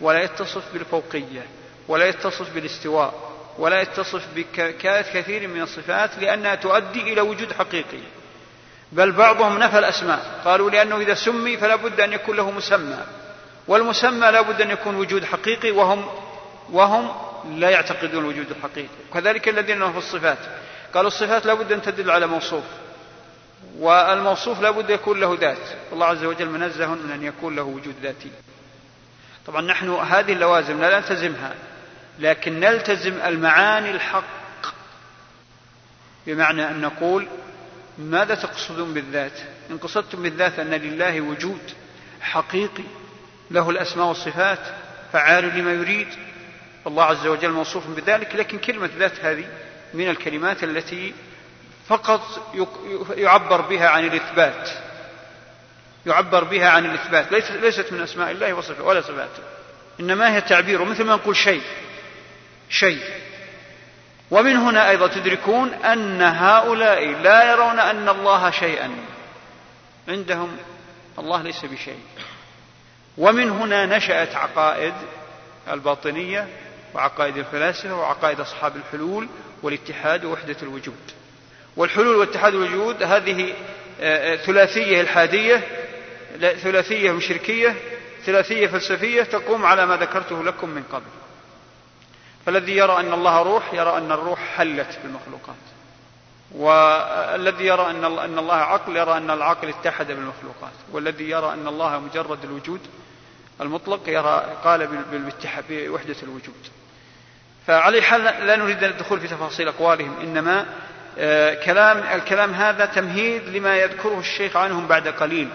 ولا 0.00 0.22
يتصف 0.22 0.72
بالفوقية 0.72 1.46
ولا 1.88 2.08
يتصف 2.08 2.54
بالاستواء. 2.54 3.29
ولا 3.58 3.80
يتصف 3.80 4.22
بكثير 4.36 5.48
من 5.48 5.62
الصفات 5.62 6.10
لأنها 6.18 6.54
تؤدي 6.54 7.12
إلى 7.12 7.20
وجود 7.20 7.52
حقيقي. 7.52 8.00
بل 8.92 9.12
بعضهم 9.12 9.58
نفى 9.58 9.78
الأسماء. 9.78 10.40
قالوا 10.44 10.70
لأنه 10.70 10.96
إذا 10.96 11.14
سمي 11.14 11.56
فلا 11.56 11.76
بد 11.76 12.00
أن 12.00 12.12
يكون 12.12 12.36
له 12.36 12.50
مسمى. 12.50 12.98
والمسمى 13.68 14.30
لا 14.30 14.40
بد 14.40 14.60
أن 14.60 14.70
يكون 14.70 14.96
وجود 14.96 15.24
حقيقي 15.24 15.70
وهم 15.70 16.04
وهم 16.72 17.12
لا 17.60 17.70
يعتقدون 17.70 18.24
الوجود 18.24 18.50
الحقيقي 18.50 18.88
وكذلك 19.10 19.48
الذين 19.48 19.78
نفوا 19.78 19.98
الصفات. 19.98 20.38
قالوا 20.94 21.08
الصفات 21.08 21.46
لا 21.46 21.54
بد 21.54 21.72
أن 21.72 21.82
تدل 21.82 22.10
على 22.10 22.26
موصوف. 22.26 22.64
والموصوف 23.78 24.60
لا 24.60 24.70
بد 24.70 24.90
يكون 24.90 25.20
له 25.20 25.38
ذات. 25.40 25.66
الله 25.92 26.06
عز 26.06 26.24
وجل 26.24 26.48
منزه 26.48 26.86
من 26.86 27.10
أن 27.10 27.24
يكون 27.24 27.56
له 27.56 27.62
وجود 27.62 27.94
ذاتي. 28.02 28.30
طبعا 29.46 29.62
نحن 29.62 29.90
هذه 29.90 30.32
اللوازم 30.32 30.80
لا 30.80 30.98
نلتزمها. 30.98 31.54
لكن 32.18 32.60
نلتزم 32.60 33.20
المعاني 33.26 33.90
الحق. 33.90 34.40
بمعنى 36.26 36.70
أن 36.70 36.80
نقول 36.80 37.26
ماذا 37.98 38.34
تقصدون 38.34 38.94
بالذات؟ 38.94 39.40
إن 39.70 39.78
قصدتم 39.78 40.22
بالذات 40.22 40.58
أن 40.58 40.70
لله 40.70 41.20
وجود 41.20 41.60
حقيقي 42.20 42.84
له 43.50 43.70
الأسماء 43.70 44.06
والصفات 44.06 44.58
فعال 45.12 45.58
لما 45.58 45.72
يريد. 45.72 46.08
الله 46.86 47.04
عز 47.04 47.26
وجل 47.26 47.50
موصوف 47.50 47.86
بذلك 47.86 48.34
لكن 48.34 48.58
كلمة 48.58 48.90
ذات 48.98 49.20
هذه 49.24 49.44
من 49.94 50.10
الكلمات 50.10 50.64
التي 50.64 51.14
فقط 51.88 52.54
يعبر 53.16 53.60
بها 53.60 53.88
عن 53.88 54.04
الإثبات. 54.04 54.70
يعبر 56.06 56.44
بها 56.44 56.68
عن 56.68 56.86
الإثبات. 56.86 57.32
ليست 57.62 57.92
من 57.92 58.00
أسماء 58.00 58.30
الله 58.30 58.52
وصفه 58.52 58.84
ولا 58.84 59.00
صفاته. 59.00 59.42
إنما 60.00 60.34
هي 60.34 60.40
تعبير 60.40 60.84
مثل 60.84 61.04
ما 61.04 61.14
نقول 61.14 61.36
شيء. 61.36 61.62
شيء. 62.70 63.02
ومن 64.30 64.56
هنا 64.56 64.90
أيضا 64.90 65.06
تدركون 65.06 65.74
أن 65.74 66.22
هؤلاء 66.22 67.06
لا 67.06 67.52
يرون 67.52 67.78
أن 67.78 68.08
الله 68.08 68.50
شيئا. 68.50 68.90
عندهم 70.08 70.56
الله 71.18 71.42
ليس 71.42 71.64
بشيء. 71.64 72.00
ومن 73.18 73.50
هنا 73.50 73.96
نشأت 73.96 74.34
عقائد 74.34 74.94
الباطنية 75.70 76.48
وعقائد 76.94 77.36
الفلاسفة 77.36 77.94
وعقائد 77.94 78.40
أصحاب 78.40 78.76
الحلول 78.76 79.28
والاتحاد 79.62 80.24
ووحدة 80.24 80.56
الوجود. 80.62 81.12
والحلول 81.76 82.16
واتحاد 82.16 82.54
الوجود 82.54 83.02
هذه 83.02 83.54
آه، 84.00 84.34
آه، 84.34 84.36
ثلاثية 84.36 85.00
الحادية 85.00 85.62
ثلاثية 86.40 87.10
مشركية 87.10 87.76
ثلاثية 88.26 88.66
فلسفية 88.66 89.22
تقوم 89.22 89.64
على 89.64 89.86
ما 89.86 89.96
ذكرته 89.96 90.44
لكم 90.44 90.68
من 90.68 90.82
قبل. 90.92 91.19
فالذي 92.46 92.76
يرى 92.76 93.00
أن 93.00 93.12
الله 93.12 93.42
روح 93.42 93.74
يرى 93.74 93.98
أن 93.98 94.12
الروح 94.12 94.40
حلت 94.56 94.98
بالمخلوقات 95.02 95.56
والذي 96.54 97.66
يرى 97.66 97.90
أن 97.90 98.38
الله 98.38 98.54
عقل 98.54 98.96
يرى 98.96 99.16
أن 99.16 99.30
العقل 99.30 99.68
اتحد 99.68 100.06
بالمخلوقات. 100.06 100.72
والذي 100.92 101.30
يرى 101.30 101.52
أن 101.52 101.68
الله 101.68 101.98
مجرد 101.98 102.44
الوجود 102.44 102.80
المطلق 103.60 104.08
يرى 104.08 104.56
قال 104.64 104.86
بوحدة 105.68 106.16
الوجود. 106.22 106.66
فعلى 107.66 108.02
حال 108.02 108.22
لا 108.22 108.56
نريد 108.56 108.84
الدخول 108.84 109.20
في 109.20 109.28
تفاصيل 109.28 109.68
أقوالهم 109.68 110.20
إنما 110.20 110.66
آه، 111.18 111.54
كلام 111.54 111.98
الكلام 111.98 112.54
هذا 112.54 112.84
تمهيد 112.84 113.48
لما 113.48 113.76
يذكره 113.76 114.18
الشيخ 114.18 114.56
عنهم 114.56 114.86
بعد 114.86 115.08
قليل. 115.08 115.48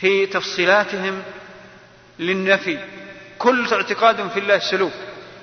في 0.00 0.26
تفصيلاتهم 0.26 1.22
للنفي. 2.18 2.78
كل 3.38 3.72
اعتقاد 3.72 4.28
في 4.28 4.40
الله 4.40 4.58
سلوك. 4.58 4.92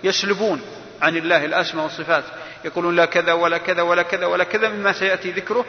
يسلبون 0.04 0.62
عن 1.02 1.18
الله 1.18 1.46
الأسماء 1.46 1.84
والصفات. 1.84 2.24
يقولون 2.66 2.96
لا 2.96 3.06
كذا 3.06 3.34
ولا 3.34 3.58
كذا 3.58 3.82
ولا 3.82 4.02
كذا 4.04 4.26
ولا 4.26 4.44
كذا 4.44 4.70
مما 4.70 4.92
سيأتي 4.92 5.32
ذكره 5.32 5.66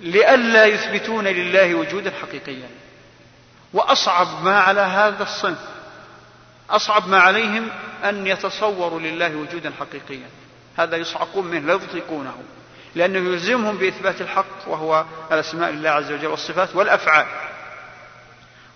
لئلا 0.00 0.64
يثبتون 0.66 1.28
لله 1.28 1.74
وجودا 1.74 2.12
حقيقيا. 2.22 2.68
وأصعب 3.72 4.44
ما 4.44 4.60
على 4.60 4.80
هذا 4.80 5.22
الصنف 5.22 5.58
أصعب 6.70 7.08
ما 7.08 7.20
عليهم 7.20 7.68
أن 8.04 8.26
يتصوروا 8.26 9.00
لله 9.00 9.36
وجودا 9.36 9.72
حقيقيا. 9.80 10.26
هذا 10.76 10.96
يصعقون 10.96 11.46
منه 11.46 11.66
لا 11.66 11.74
يطيقونه. 11.74 12.34
لأنه 12.94 13.18
يلزمهم 13.18 13.76
بإثبات 13.76 14.20
الحق 14.20 14.68
وهو 14.68 15.04
الأسماء 15.32 15.70
لله 15.70 15.90
عز 15.90 16.12
وجل 16.12 16.26
والصفات 16.26 16.76
والأفعال. 16.76 17.26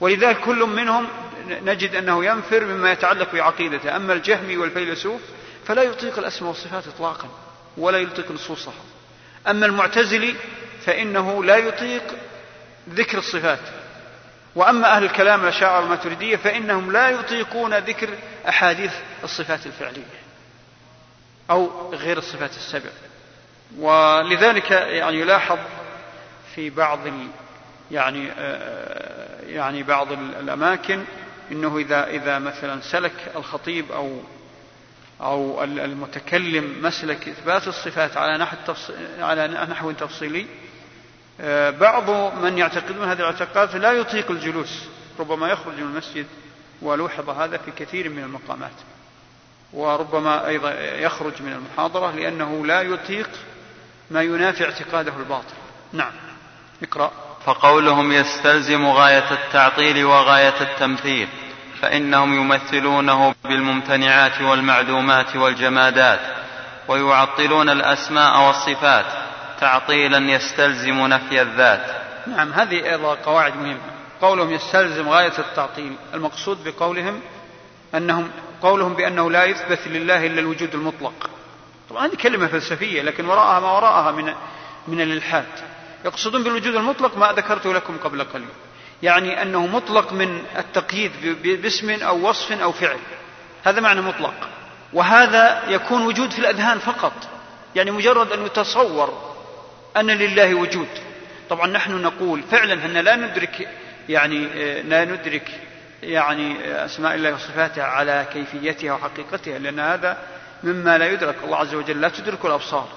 ولذلك 0.00 0.40
كل 0.40 0.58
منهم 0.58 1.06
نجد 1.48 1.94
أنه 1.94 2.24
ينفر 2.24 2.64
مما 2.64 2.92
يتعلق 2.92 3.32
بعقيدته. 3.32 3.96
أما 3.96 4.12
الجهمي 4.12 4.56
والفيلسوف 4.56 5.20
فلا 5.66 5.82
يطيق 5.82 6.18
الأسماء 6.18 6.48
والصفات 6.48 6.86
إطلاقا 6.86 7.28
ولا 7.76 7.98
يطيق 7.98 8.30
نصوصها 8.30 8.74
أما 9.48 9.66
المعتزلي 9.66 10.34
فإنه 10.84 11.44
لا 11.44 11.56
يطيق 11.56 12.02
ذكر 12.88 13.18
الصفات. 13.18 13.60
وأما 14.54 14.96
أهل 14.96 15.04
الكلام 15.04 15.42
الأشاعرة 15.42 15.84
الماتريدية 15.84 16.36
فإنهم 16.36 16.92
لا 16.92 17.08
يطيقون 17.08 17.74
ذكر 17.74 18.08
أحاديث 18.48 18.92
الصفات 19.24 19.66
الفعلية 19.66 20.02
أو 21.50 21.90
غير 21.94 22.18
الصفات 22.18 22.50
السبع. 22.50 22.90
ولذلك 23.78 24.70
يعني 24.70 25.20
يلاحظ 25.20 25.58
في 26.54 26.70
بعض 26.70 27.00
يعني 27.90 28.32
آه، 28.38 29.40
يعني 29.46 29.82
بعض 29.82 30.12
الأماكن 30.12 31.04
إنه 31.52 31.78
إذا 31.78 32.06
إذا 32.06 32.38
مثلا 32.38 32.80
سلك 32.80 33.32
الخطيب 33.36 33.92
أو 33.92 34.20
أو 35.20 35.64
المتكلم 35.64 36.82
مسلك 36.82 37.28
إثبات 37.28 37.68
الصفات 37.68 38.16
على 38.16 38.38
نحو 38.38 38.56
على 39.18 39.48
نحو 39.48 39.92
تفصيلي 39.92 40.46
آه، 41.40 41.70
بعض 41.70 42.10
من 42.44 42.58
يعتقدون 42.58 43.08
هذا 43.08 43.20
الاعتقاد 43.20 43.76
لا 43.76 43.92
يطيق 43.92 44.30
الجلوس 44.30 44.84
ربما 45.18 45.48
يخرج 45.48 45.74
من 45.74 45.82
المسجد 45.82 46.26
ولوحظ 46.82 47.30
هذا 47.30 47.56
في 47.56 47.70
كثير 47.70 48.08
من 48.08 48.22
المقامات 48.22 48.72
وربما 49.72 50.46
أيضا 50.46 50.72
يخرج 50.80 51.42
من 51.42 51.52
المحاضرة 51.52 52.10
لأنه 52.10 52.66
لا 52.66 52.82
يطيق 52.82 53.30
ما 54.10 54.22
ينافي 54.22 54.64
اعتقاده 54.64 55.12
الباطل. 55.16 55.54
نعم 55.92 56.12
اقرأ. 56.82 57.25
فقولهم 57.46 58.12
يستلزم 58.12 58.86
غاية 58.86 59.30
التعطيل 59.30 60.04
وغاية 60.04 60.60
التمثيل 60.60 61.28
فإنهم 61.82 62.34
يمثلونه 62.34 63.34
بالممتنعات 63.44 64.40
والمعدومات 64.40 65.36
والجمادات 65.36 66.20
ويعطلون 66.88 67.68
الأسماء 67.68 68.46
والصفات 68.46 69.04
تعطيلا 69.60 70.18
يستلزم 70.18 71.06
نفي 71.06 71.42
الذات. 71.42 71.86
نعم 72.26 72.52
هذه 72.52 72.90
أيضا 72.90 73.14
قواعد 73.14 73.56
مهمة. 73.56 73.80
قولهم 74.22 74.52
يستلزم 74.52 75.08
غاية 75.08 75.38
التعطيل. 75.38 75.96
المقصود 76.14 76.64
بقولهم 76.64 77.20
أنهم 77.94 78.30
قولهم 78.62 78.94
بأنه 78.94 79.30
لا 79.30 79.44
يثبت 79.44 79.80
لله 79.86 80.26
إلا 80.26 80.40
الوجود 80.40 80.74
المطلق. 80.74 81.30
طبعا 81.90 82.06
هذه 82.06 82.14
كلمة 82.14 82.46
فلسفية 82.46 83.02
لكن 83.02 83.26
وراءها 83.26 83.60
ما 83.60 83.72
وراءها 83.72 84.12
من 84.12 84.34
من 84.88 85.00
الإلحاد. 85.00 85.75
يقصدون 86.06 86.44
بالوجود 86.44 86.74
المطلق 86.74 87.16
ما 87.16 87.32
ذكرته 87.32 87.74
لكم 87.74 87.96
قبل 87.96 88.24
قليل. 88.24 88.48
يعني 89.02 89.42
أنه 89.42 89.66
مطلق 89.66 90.12
من 90.12 90.42
التقييد 90.58 91.12
باسم 91.42 91.90
أو 91.90 92.28
وصف 92.28 92.52
أو 92.52 92.72
فعل. 92.72 92.98
هذا 93.64 93.80
معنى 93.80 94.00
مطلق. 94.00 94.34
وهذا 94.92 95.62
يكون 95.68 96.06
وجود 96.06 96.30
في 96.30 96.38
الأذهان 96.38 96.78
فقط. 96.78 97.12
يعني 97.74 97.90
مجرد 97.90 98.32
أن 98.32 98.46
يتصور 98.46 99.34
أن 99.96 100.06
لله 100.06 100.54
وجود. 100.54 100.88
طبعا 101.50 101.66
نحن 101.66 102.02
نقول 102.02 102.42
فعلا 102.42 102.72
أن 102.72 102.92
لا 102.92 103.16
ندرك 103.16 103.68
يعني 104.08 104.46
لا 104.82 105.04
ندرك 105.04 105.50
يعني 106.02 106.74
أسماء 106.84 107.14
الله 107.14 107.34
وصفاته 107.34 107.82
على 107.82 108.26
كيفيتها 108.32 108.92
وحقيقتها 108.92 109.58
لأن 109.58 109.80
هذا 109.80 110.18
مما 110.62 110.98
لا 110.98 111.12
يدرك. 111.12 111.36
الله 111.44 111.56
عز 111.56 111.74
وجل 111.74 112.00
لا 112.00 112.08
تدرك 112.08 112.44
الأبصار. 112.44 112.88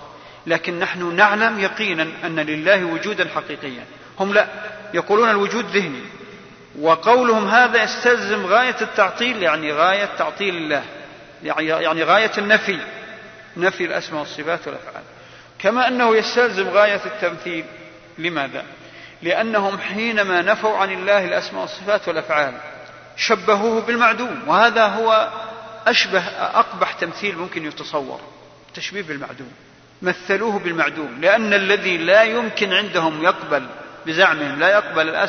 لكن 0.50 0.80
نحن 0.80 1.16
نعلم 1.16 1.60
يقينا 1.60 2.08
أن 2.26 2.40
لله 2.40 2.86
وجودا 2.86 3.30
حقيقيا. 3.36 3.84
هم 4.20 4.34
لا 4.34 4.48
يقولون 4.94 5.30
الوجود 5.30 5.66
ذهني. 5.66 6.02
وقولهم 6.80 7.48
هذا 7.48 7.84
يستلزم 7.84 8.46
غاية 8.46 8.76
التعطيل 8.82 9.44
يعني 9.44 9.72
غاية 9.72 10.10
تعطيل 10.18 10.56
الله 10.56 10.84
يعني, 11.44 11.68
يعني 11.68 12.04
غاية 12.04 12.32
النفي 12.38 12.80
نفي 13.58 13.86
الأسماء 13.86 14.20
والصفات 14.20 14.68
والأفعال. 14.68 15.04
كما 15.60 15.88
أنه 15.88 16.16
يستلزم 16.16 16.70
غاية 16.70 17.02
التمثيل. 17.06 17.66
لماذا؟ 18.18 18.64
لأنهم 19.22 19.78
حينما 19.80 20.42
نفوا 20.42 20.78
عن 20.78 20.92
الله 20.92 21.26
الأسماء 21.26 21.62
والصفات 21.62 22.08
والأفعال 22.08 22.54
شبهوه 23.18 23.82
بالمعدوم. 23.82 24.44
وهذا 24.48 24.86
هو 24.86 25.30
أشبه 25.88 26.22
أقبح 26.40 26.92
تمثيل 26.92 27.38
ممكن 27.38 27.66
يتصور 27.66 28.22
تشبيه 28.74 29.02
بالمعدوم. 29.02 29.52
مثلوه 30.02 30.60
بالمعدوم 30.60 31.22
لأن 31.22 31.54
الذي 31.54 31.98
لا 31.98 32.24
يمكن 32.24 32.74
عندهم 32.74 33.24
يقبل 33.24 33.68
بزعمهم 34.06 34.60
لا 34.60 34.70
يقبل 34.70 35.28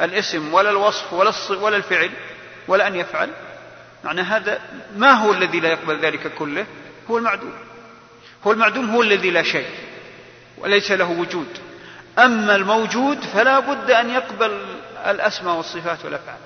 الاسم 0.00 0.54
ولا 0.54 0.70
الوصف 0.70 1.12
ولا 1.12 1.32
ولا 1.50 1.76
الفعل 1.76 2.10
ولا 2.68 2.86
أن 2.86 2.96
يفعل. 2.96 3.30
معنى 4.04 4.20
هذا 4.20 4.60
ما 4.96 5.12
هو 5.12 5.32
الذي 5.32 5.60
لا 5.60 5.68
يقبل 5.68 5.98
ذلك 5.98 6.34
كله؟ 6.34 6.66
هو 7.10 7.18
المعدوم. 7.18 7.52
هو 8.46 8.52
المعدوم 8.52 8.90
هو 8.90 9.02
الذي 9.02 9.30
لا 9.30 9.42
شيء 9.42 9.68
وليس 10.58 10.90
له 10.90 11.10
وجود. 11.10 11.48
أما 12.18 12.56
الموجود 12.56 13.20
فلا 13.20 13.58
بد 13.60 13.90
أن 13.90 14.10
يقبل 14.10 14.66
الأسماء 15.06 15.56
والصفات 15.56 16.04
والأفعال. 16.04 16.38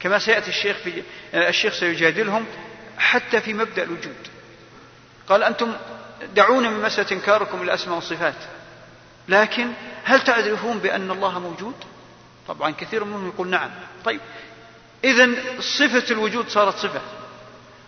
كما 0.00 0.18
سيأتي 0.18 0.48
الشيخ 0.48 0.76
في 0.76 1.02
الشيخ 1.34 1.74
سيجادلهم 1.74 2.46
حتى 2.98 3.40
في 3.40 3.54
مبدأ 3.54 3.82
الوجود. 3.82 4.16
قال 5.28 5.42
أنتم 5.42 5.72
دعونا 6.34 6.70
من 6.70 6.82
مسألة 6.82 7.12
إنكاركم 7.12 7.62
الأسماء 7.62 7.96
والصفات 7.96 8.34
لكن 9.28 9.72
هل 10.04 10.20
تعرفون 10.20 10.78
بأن 10.78 11.10
الله 11.10 11.38
موجود؟ 11.38 11.74
طبعا 12.48 12.70
كثير 12.70 13.04
منهم 13.04 13.28
يقول 13.28 13.48
نعم. 13.48 13.70
طيب 14.04 14.20
إذا 15.04 15.28
صفة 15.60 16.10
الوجود 16.10 16.48
صارت 16.48 16.76
صفة. 16.76 17.00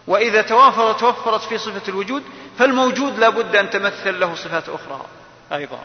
وإذا 0.07 0.43
توافر 0.43 0.93
توفرت 0.93 1.41
في 1.41 1.59
صفة 1.59 1.89
الوجود 1.89 2.23
فالموجود 2.59 3.19
لا 3.19 3.29
بد 3.29 3.57
أن 3.57 3.71
تمثل 3.71 4.21
له 4.21 4.35
صفات 4.35 4.69
أخرى 4.69 5.07
أيضا. 5.53 5.79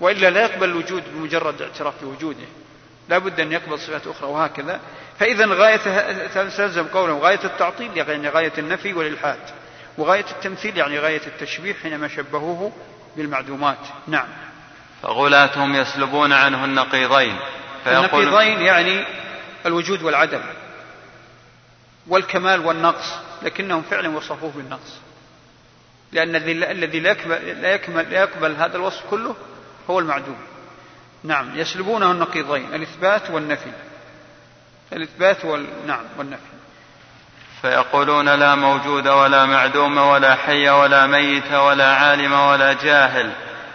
وإلا 0.00 0.30
لا 0.30 0.42
يقبل 0.42 0.68
الوجود 0.68 1.02
بمجرد 1.14 1.62
اعتراف 1.62 1.94
بوجوده. 2.02 2.46
لا 3.08 3.18
بد 3.18 3.40
أن 3.40 3.52
يقبل 3.52 3.78
صفات 3.78 4.06
أخرى 4.06 4.28
وهكذا. 4.28 4.80
فإذا 5.18 5.46
غاية 5.46 5.76
تلزم 6.48 6.86
قوله 6.86 7.18
غاية 7.18 7.44
التعطيل 7.44 7.96
يعني 7.96 8.28
غاية 8.28 8.52
النفي 8.58 8.92
والإلحاد. 8.92 9.38
وغاية 10.00 10.24
التمثيل 10.30 10.76
يعني 10.76 10.98
غاية 10.98 11.26
التشبيه 11.26 11.74
حينما 11.74 12.08
شبهوه 12.08 12.72
بالمعدومات. 13.16 13.78
نعم. 14.06 14.28
فغلاتهم 15.02 15.74
يسلبون 15.74 16.32
عنه 16.32 16.64
النقيضين 16.64 17.36
النقيضين 17.86 18.60
يعني 18.60 19.04
الوجود 19.66 20.02
والعدم 20.02 20.40
والكمال 22.06 22.66
والنقص 22.66 23.14
لكنهم 23.42 23.82
فعلا 23.82 24.08
وصفوه 24.08 24.52
بالنقص. 24.56 24.98
لأن 26.12 26.36
الذي 26.36 27.00
لا 27.00 27.10
يكمل, 27.10 27.62
لا 27.62 27.74
يكمل, 27.74 28.10
لا 28.10 28.20
يقبل 28.20 28.56
هذا 28.56 28.76
الوصف 28.76 29.02
كله 29.10 29.36
هو 29.90 29.98
المعدوم. 29.98 30.38
نعم. 31.24 31.58
يسلبونه 31.58 32.10
النقيضين 32.10 32.74
الإثبات 32.74 33.30
والنفي. 33.30 33.72
الإثبات 34.92 35.44
وال... 35.44 35.66
نعم 35.86 36.04
والنفي. 36.18 36.42
فيقولون 37.62 38.28
لا 38.28 38.54
موجود 38.54 39.08
ولا 39.08 39.46
معدوم 39.46 39.98
ولا 39.98 40.34
حي 40.34 40.68
ولا 40.68 41.06
ميت 41.06 41.52
ولا 41.52 41.94
عالم 41.94 42.32
ولا 42.32 42.72
جاهل 42.72 43.30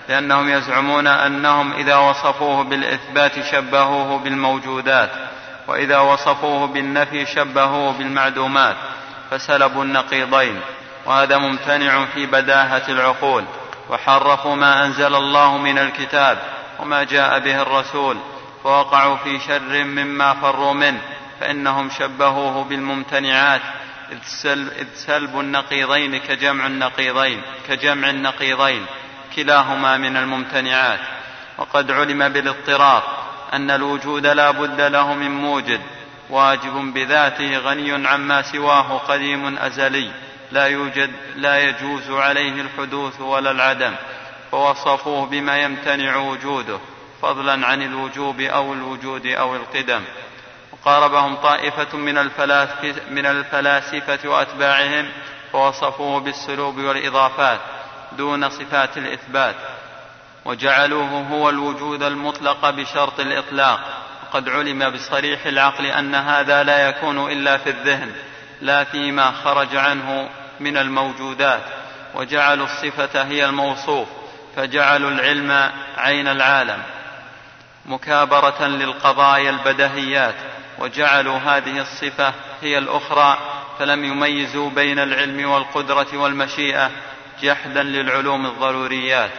لأنهم 0.10 0.50
يزعمون 0.50 1.08
أنهم 1.08 1.74
إذا 1.74 1.96
وصفوه 1.96 2.64
بالإثبات 2.64 3.32
شبهوه 3.52 4.20
بالموجودات 4.20 5.10
وإذا 5.68 6.00
وصفوه 6.00 6.68
بالنفي 6.68 7.26
شبهوه 7.26 7.94
بالمعدومات 7.94 8.76
فسلبوا 9.32 9.84
النقيضين 9.84 10.62
وهذا 11.06 11.38
ممتنع 11.38 12.06
في 12.06 12.26
بداهة 12.26 12.84
العقول 12.90 13.44
وحرفوا 13.90 14.56
ما 14.56 14.86
أنزل 14.86 15.16
الله 15.16 15.58
من 15.58 15.78
الكتاب 15.78 16.38
وما 16.80 17.04
جاء 17.04 17.40
به 17.40 17.62
الرسول 17.62 18.18
فوقعوا 18.64 19.18
في 19.18 19.40
شر 19.40 19.84
مما 19.84 20.34
فروا 20.34 20.74
منه. 20.74 21.02
فإنهم 21.40 21.90
شبهوه 21.90 22.64
بالممتنعات 22.64 23.62
إذ 24.12 24.88
سلب 24.96 25.40
النقيضين 25.40 26.18
كجمع 26.18 26.68
النقيضين 26.68 27.42
كجمع 27.68 28.10
النقيضين 28.10 28.86
كلاهما 29.36 29.98
من 29.98 30.18
الممتنعات. 30.18 31.00
وقد 31.58 31.92
علم 31.92 32.30
بالاضطرار 32.30 33.04
أن 33.54 33.72
الوجود 33.72 34.26
لا 34.26 34.52
بد 34.52 34.82
له 34.82 35.14
من 35.14 35.32
موجد 35.32 35.82
واجب 36.30 36.94
بذاته 36.94 37.58
غني 37.58 38.08
عما 38.08 38.42
سواه 38.42 38.98
قديم 38.98 39.58
أزلي 39.58 40.12
لا 40.52 40.66
يوجد 40.66 41.12
لا 41.36 41.60
يجوز 41.60 42.12
عليه 42.12 42.62
الحدوث 42.62 43.22
ولا 43.22 43.52
العدم 43.52 43.96
فوصفوه 44.52 45.26
بما 45.26 45.58
يمتنع 45.58 46.16
وجوده 46.16 46.80
فضلا 47.22 47.68
عن 47.68 47.82
الوجوب 47.82 48.42
أو 48.42 48.74
الوجود 48.74 49.26
أو 49.26 49.56
القدم. 49.56 50.02
وقاربهم 50.86 51.36
طائفة 51.36 51.98
من, 51.98 52.30
من 53.10 53.26
الفلاسفة 53.26 54.30
وأتباعهم 54.30 55.12
فوصفوه 55.52 56.20
بالسلوب 56.20 56.78
والإضافات 56.78 57.60
دون 58.12 58.50
صفات 58.50 58.98
الإثبات 58.98 59.56
وجعلوه 60.46 61.28
هو 61.32 61.50
الوجود 61.50 62.04
المطلق 62.04 62.70
بشرط 62.70 63.20
الإطلاق. 63.20 63.80
وقد 64.24 64.50
علم 64.50 64.90
بصريح 64.90 65.46
العقل 65.46 65.86
أن 65.86 66.16
هذا 66.16 66.64
لا 66.64 66.90
يكون 66.90 67.32
إلا 67.32 67.58
في 67.58 67.70
الذهن 67.70 68.12
لا 68.62 68.84
فيما 68.84 69.32
خرج 69.32 69.76
عنه 69.76 70.30
من 70.60 70.78
الموجودات. 70.78 71.64
وجعلوا 72.16 72.66
الصفة 72.66 73.24
هي 73.24 73.46
الموصوف 73.46 74.08
فجعلوا 74.56 75.12
العلم 75.12 75.72
عين 75.98 76.28
العالم. 76.28 76.84
مكابرة 77.86 78.68
للقضايا 78.68 79.50
البدهيات 79.50 80.36
وجعلوا 80.80 81.38
هذه 81.38 81.82
الصفة 81.82 82.34
هي 82.62 82.78
الأخرى 82.78 83.38
فلم 83.80 84.04
يميزوا 84.04 84.70
بين 84.70 85.00
العلم 85.00 85.50
والقدرة 85.50 86.08
والمشيئة 86.14 86.92
جحدا 87.42 87.84
للعلوم 87.84 88.46
الضروريات. 88.46 89.32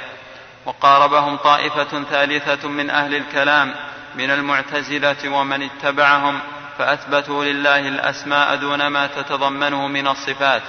وقاربهم 0.66 1.36
طائفة 1.36 2.04
ثالثة 2.10 2.68
من 2.68 2.90
أهل 2.90 3.14
الكلام 3.14 3.74
من 4.14 4.30
المعتزلة 4.30 5.28
ومن 5.28 5.62
اتبعهم 5.62 6.40
فأثبتوا 6.78 7.44
لله 7.44 7.88
الأسماء 7.88 8.56
دون 8.56 8.86
ما 8.86 9.06
تتضمنه 9.06 9.86
من 9.86 10.08
الصفات. 10.08 10.62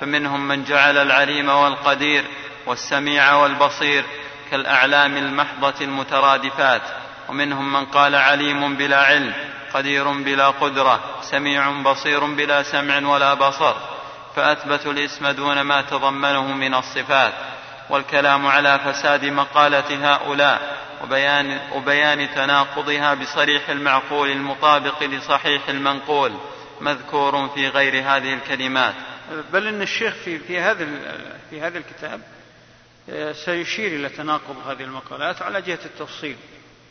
فمنهم 0.00 0.48
من 0.48 0.64
جعل 0.64 0.98
العليم 0.98 1.48
والقدير 1.48 2.24
والسميع 2.66 3.34
والبصير 3.34 4.04
كالأعلام 4.50 5.16
المحضة 5.16 5.74
المترادفات. 5.80 6.82
ومنهم 7.28 7.72
من 7.72 7.84
قال 7.84 8.14
عليم 8.14 8.76
بلا 8.76 9.02
علم 9.02 9.34
قدير 9.74 10.12
بلا 10.12 10.48
قدرة 10.48 11.20
سميع 11.22 11.82
بصير 11.82 12.24
بلا 12.24 12.62
سمع 12.62 13.08
ولا 13.08 13.34
بصر 13.34 13.74
فأثبتوا 14.36 14.92
الاسم 14.92 15.28
دون 15.28 15.60
ما 15.60 15.82
تضمنه 15.82 16.52
من 16.52 16.74
الصفات 16.74 17.32
والكلام 17.90 18.46
على 18.46 18.78
فساد 18.78 19.24
مقالة 19.24 20.14
هؤلاء 20.14 20.84
وبيان, 21.02 21.60
وبيان 21.72 22.34
تناقضها 22.34 23.14
بصريح 23.14 23.68
المعقول 23.68 24.30
المطابق 24.30 25.02
لصحيح 25.02 25.68
المنقول 25.68 26.32
مذكور 26.80 27.48
في 27.48 27.68
غير 27.68 27.94
هذه 27.94 28.34
الكلمات. 28.34 28.94
بل 29.52 29.66
إن 29.66 29.82
الشيخ 29.82 30.14
في 30.14 30.38
في 30.38 30.60
هذا 30.60 30.88
في 31.50 31.60
هذا 31.60 31.78
الكتاب 31.78 32.20
آه، 33.10 33.32
سيشير 33.32 33.86
إلى 33.86 34.08
تناقض 34.08 34.68
هذه 34.68 34.82
المقالات 34.82 35.42
على 35.42 35.62
جهة 35.62 35.78
التفصيل 35.84 36.36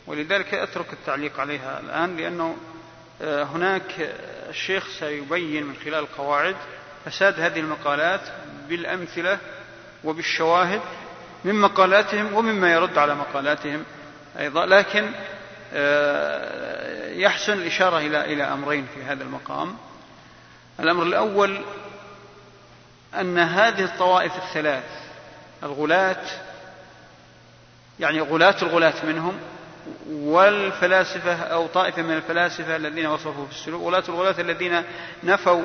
ولذلك 0.06 0.54
أترك 0.54 0.92
التعليق 0.92 1.40
عليها 1.40 1.80
الآن 1.80 2.16
لأنه 2.16 2.56
هناك 3.20 4.14
الشيخ 4.48 4.88
سيبين 4.98 5.66
من 5.66 5.74
خلال 5.84 5.94
القواعد 5.94 6.56
فساد 7.04 7.40
هذه 7.40 7.60
المقالات 7.60 8.20
بالأمثلة 8.68 9.38
وبالشواهد 10.04 10.80
من 11.44 11.54
مقالاتهم 11.54 12.34
ومما 12.34 12.72
يرد 12.72 12.98
على 12.98 13.14
مقالاتهم 13.14 13.84
أيضا 14.38 14.66
لكن 14.66 15.10
آه، 15.72 17.12
يحسن 17.12 17.52
الإشارة 17.52 17.98
إلى 17.98 18.24
إلى 18.24 18.42
أمرين 18.42 18.86
في 18.94 19.02
هذا 19.02 19.22
المقام. 19.22 19.76
الأمر 20.80 21.02
الأول 21.02 21.64
أن 23.14 23.38
هذه 23.38 23.84
الطوائف 23.84 24.36
الثلاث 24.36 24.84
الغلاة 25.62 26.26
يعني 28.00 28.20
غلاة 28.20 28.56
الغلاة 28.62 29.06
منهم 29.06 29.38
والفلاسفة 30.10 31.34
أو 31.34 31.66
طائفة 31.66 32.02
من 32.02 32.16
الفلاسفة 32.16 32.76
الذين 32.76 33.06
وصفوا 33.06 33.46
في 33.46 33.52
السلوك 33.52 33.82
غلاة 33.82 34.04
الغلاة 34.08 34.40
الذين 34.40 34.82
نفوا 35.24 35.62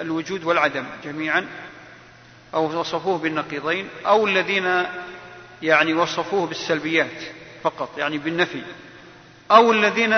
الوجود 0.00 0.44
والعدم 0.44 0.84
جميعا 1.04 1.46
أو 2.54 2.80
وصفوه 2.80 3.18
بالنقيضين 3.18 3.88
أو 4.06 4.26
الذين 4.26 4.84
يعني 5.62 5.94
وصفوه 5.94 6.46
بالسلبيات 6.46 7.22
فقط 7.62 7.98
يعني 7.98 8.18
بالنفي 8.18 8.62
أو 9.50 9.72
الذين 9.72 10.12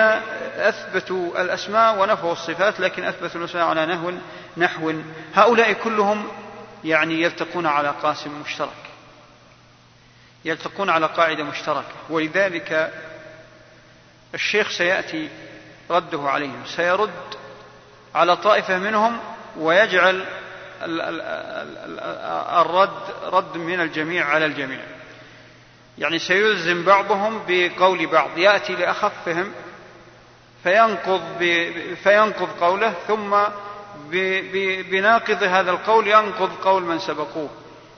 أثبتوا 0.55 1.41
الأسماء 1.41 2.01
ونفوا 2.01 2.31
الصفات 2.31 2.79
لكن 2.79 3.03
أثبتوا 3.03 3.39
الأسماء 3.39 3.65
على 3.65 3.85
نحو 3.85 4.11
نحو. 4.57 4.93
هؤلاء 5.33 5.73
كلهم 5.73 6.27
يعني 6.83 7.21
يلتقون 7.21 7.65
على 7.65 7.89
قاسم 8.03 8.41
مشترك. 8.41 8.69
يلتقون 10.45 10.89
على 10.89 11.05
قاعدة 11.05 11.43
مشتركة. 11.43 11.93
ولذلك 12.09 12.93
الشيخ 14.33 14.69
سيأتي 14.69 15.29
رده 15.91 16.21
عليهم. 16.21 16.65
سيرد 16.65 17.35
على 18.15 18.37
طائفة 18.37 18.77
منهم 18.77 19.19
ويجعل 19.57 20.25
الرد 22.61 23.03
رد 23.23 23.57
من 23.57 23.81
الجميع 23.81 24.25
على 24.25 24.45
الجميع. 24.45 24.79
يعني 25.97 26.19
سيلزم 26.19 26.83
بعضهم 26.83 27.41
بقول 27.47 28.07
بعض. 28.07 28.37
يأتي 28.37 28.75
لأخفهم 28.75 29.51
فينقض 30.63 31.37
فينقض 32.03 32.49
قوله 32.59 32.93
ثم 33.07 33.37
بناقض 34.89 35.43
هذا 35.43 35.71
القول 35.71 36.07
ينقض 36.07 36.51
قول 36.63 36.83
من 36.83 36.99
سبقوه. 36.99 37.49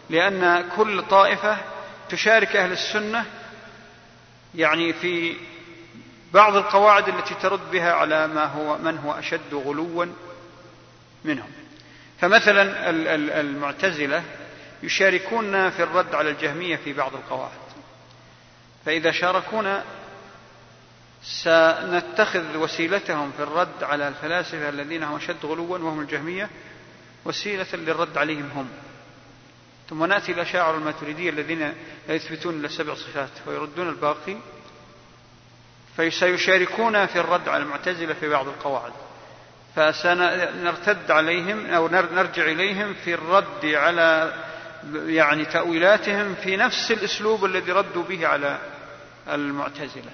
لأن 0.09 0.69
كل 0.75 1.03
طائفة 1.03 1.57
تشارك 2.09 2.55
أهل 2.55 2.71
السنة 2.71 3.25
يعني 4.55 4.93
في 4.93 5.35
بعض 6.34 6.55
القواعد 6.55 7.07
التي 7.07 7.34
ترد 7.34 7.71
بها 7.71 7.91
على 7.91 8.27
ما 8.27 8.45
هو 8.45 8.77
من 8.77 8.97
هو 8.97 9.11
أشد 9.11 9.53
غلوا 9.53 10.05
منهم. 11.25 11.49
فمثلا 12.19 12.89
المعتزلة 13.39 14.23
يشاركون 14.84 15.69
في 15.69 15.84
الرد 15.84 16.15
على 16.15 16.29
الجهمية 16.29 16.75
في 16.75 16.93
بعض 16.93 17.13
القواعد. 17.13 17.51
فإذا 18.85 19.11
شاركونا 19.11 19.84
سنتخذ 21.23 22.57
وسيلتهم 22.57 23.31
في 23.31 23.43
الرد 23.43 23.84
على 23.84 24.07
الفلاسفة 24.07 24.69
الذين 24.69 25.03
هم 25.03 25.15
أشد 25.15 25.45
غلوا 25.45 25.77
وهم 25.77 25.99
الجهمية 25.99 26.49
وسيلة 27.25 27.67
للرد 27.73 28.17
عليهم 28.17 28.49
هم. 28.55 28.69
ثم 29.89 30.05
نأتي 30.05 30.31
الأشاعر 30.31 30.76
الماتريدية 30.76 31.30
الذين 31.30 31.59
لا 32.07 32.15
يثبتون 32.15 32.59
إلا 32.59 32.68
سبع 32.68 32.93
صفات 32.93 33.30
ويردون 33.47 33.89
الباقي. 33.89 34.38
فسيشاركون 35.97 37.05
في 37.05 37.19
الرد 37.19 37.49
على 37.49 37.64
المعتزلة 37.64 38.14
في 38.14 38.30
بعض 38.30 38.47
القواعد. 38.47 38.91
فسنرتد 39.76 41.11
عليهم 41.11 41.65
أو 41.65 41.88
نرجع 41.88 42.45
إليهم 42.45 42.93
في 42.93 43.14
الرد 43.14 43.65
على 43.65 44.34
يعني 45.05 45.45
تأويلاتهم 45.45 46.35
في 46.35 46.57
نفس 46.57 46.91
الأسلوب 46.91 47.45
الذي 47.45 47.72
ردوا 47.72 48.03
به 48.03 48.27
على 48.27 48.59
المعتزلة. 49.27 50.11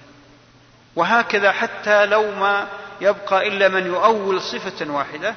وهكذا 0.95 1.51
حتى 1.51 2.05
لو 2.05 2.31
ما 2.31 2.67
يبقى 3.01 3.47
إلا 3.47 3.67
من 3.67 3.85
يؤول 3.85 4.41
صفة 4.41 4.91
واحدة 4.91 5.35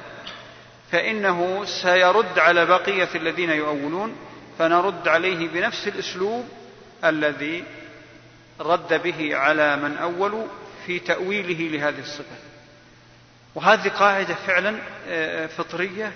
فإنه 0.91 1.65
سيرد 1.65 2.39
على 2.39 2.65
بقية 2.65 3.09
الذين 3.15 3.49
يؤولون 3.49 4.15
فنرد 4.59 5.07
عليه 5.07 5.47
بنفس 5.47 5.87
الأسلوب 5.87 6.45
الذي 7.03 7.63
رد 8.59 9.01
به 9.03 9.35
على 9.35 9.75
من 9.75 9.97
أولوا 9.97 10.47
في 10.85 10.99
تأويله 10.99 11.77
لهذه 11.77 11.99
الصفة. 11.99 12.35
وهذه 13.55 13.89
قاعدة 13.89 14.35
فعلا 14.35 14.77
آه، 15.07 15.47
فطرية 15.47 16.11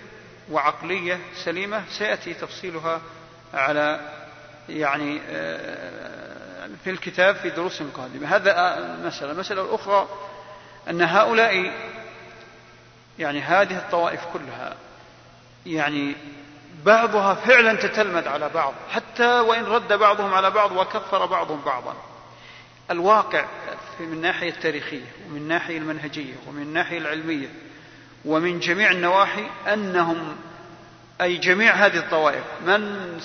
وعقلية 0.52 1.20
سليمة. 1.46 1.84
سيأتي 1.90 2.34
تفصيلها 2.34 3.02
على 3.54 4.00
يعني 4.70 5.22
آه، 5.30 6.70
في 6.84 6.90
الكتاب 6.90 7.36
في 7.36 7.50
دروس 7.50 7.84
قادمة. 7.84 8.36
هذا 8.36 8.80
مسألة. 9.06 9.32
المسألة 9.32 9.62
الأخرى 9.62 10.08
أن 10.90 11.02
هؤلاء 11.02 11.72
يعني 13.20 13.42
هذه 13.42 13.78
الطوائف 13.78 14.22
كلها 14.34 14.76
يعني 15.66 16.16
بعضها 16.86 17.34
فعلا 17.34 17.74
تتلمذ 17.74 18.28
على 18.28 18.50
بعض 18.50 18.74
حتى 18.92 19.40
وإن 19.40 19.66
رد 19.66 19.94
بعضهم 19.94 20.34
على 20.34 20.52
بعض 20.52 20.72
وكفر 20.72 21.26
بعضهم 21.26 21.62
بعضا. 21.66 21.96
الواقع 22.92 23.46
من 24.00 24.14
الناحية 24.14 24.50
التاريخية 24.50 25.06
ومن 25.28 25.38
الناحية 25.38 25.78
المنهجية 25.78 26.34
ومن 26.48 26.62
الناحية 26.62 26.98
العلمية 26.98 27.48
ومن 28.26 28.60
جميع 28.60 28.92
النواحي 28.92 29.46
أنهم 29.74 30.36
أي 31.22 31.38
جميع 31.38 31.74
هذه 31.74 31.98
الطوائف 31.98 32.44
من 32.66 33.20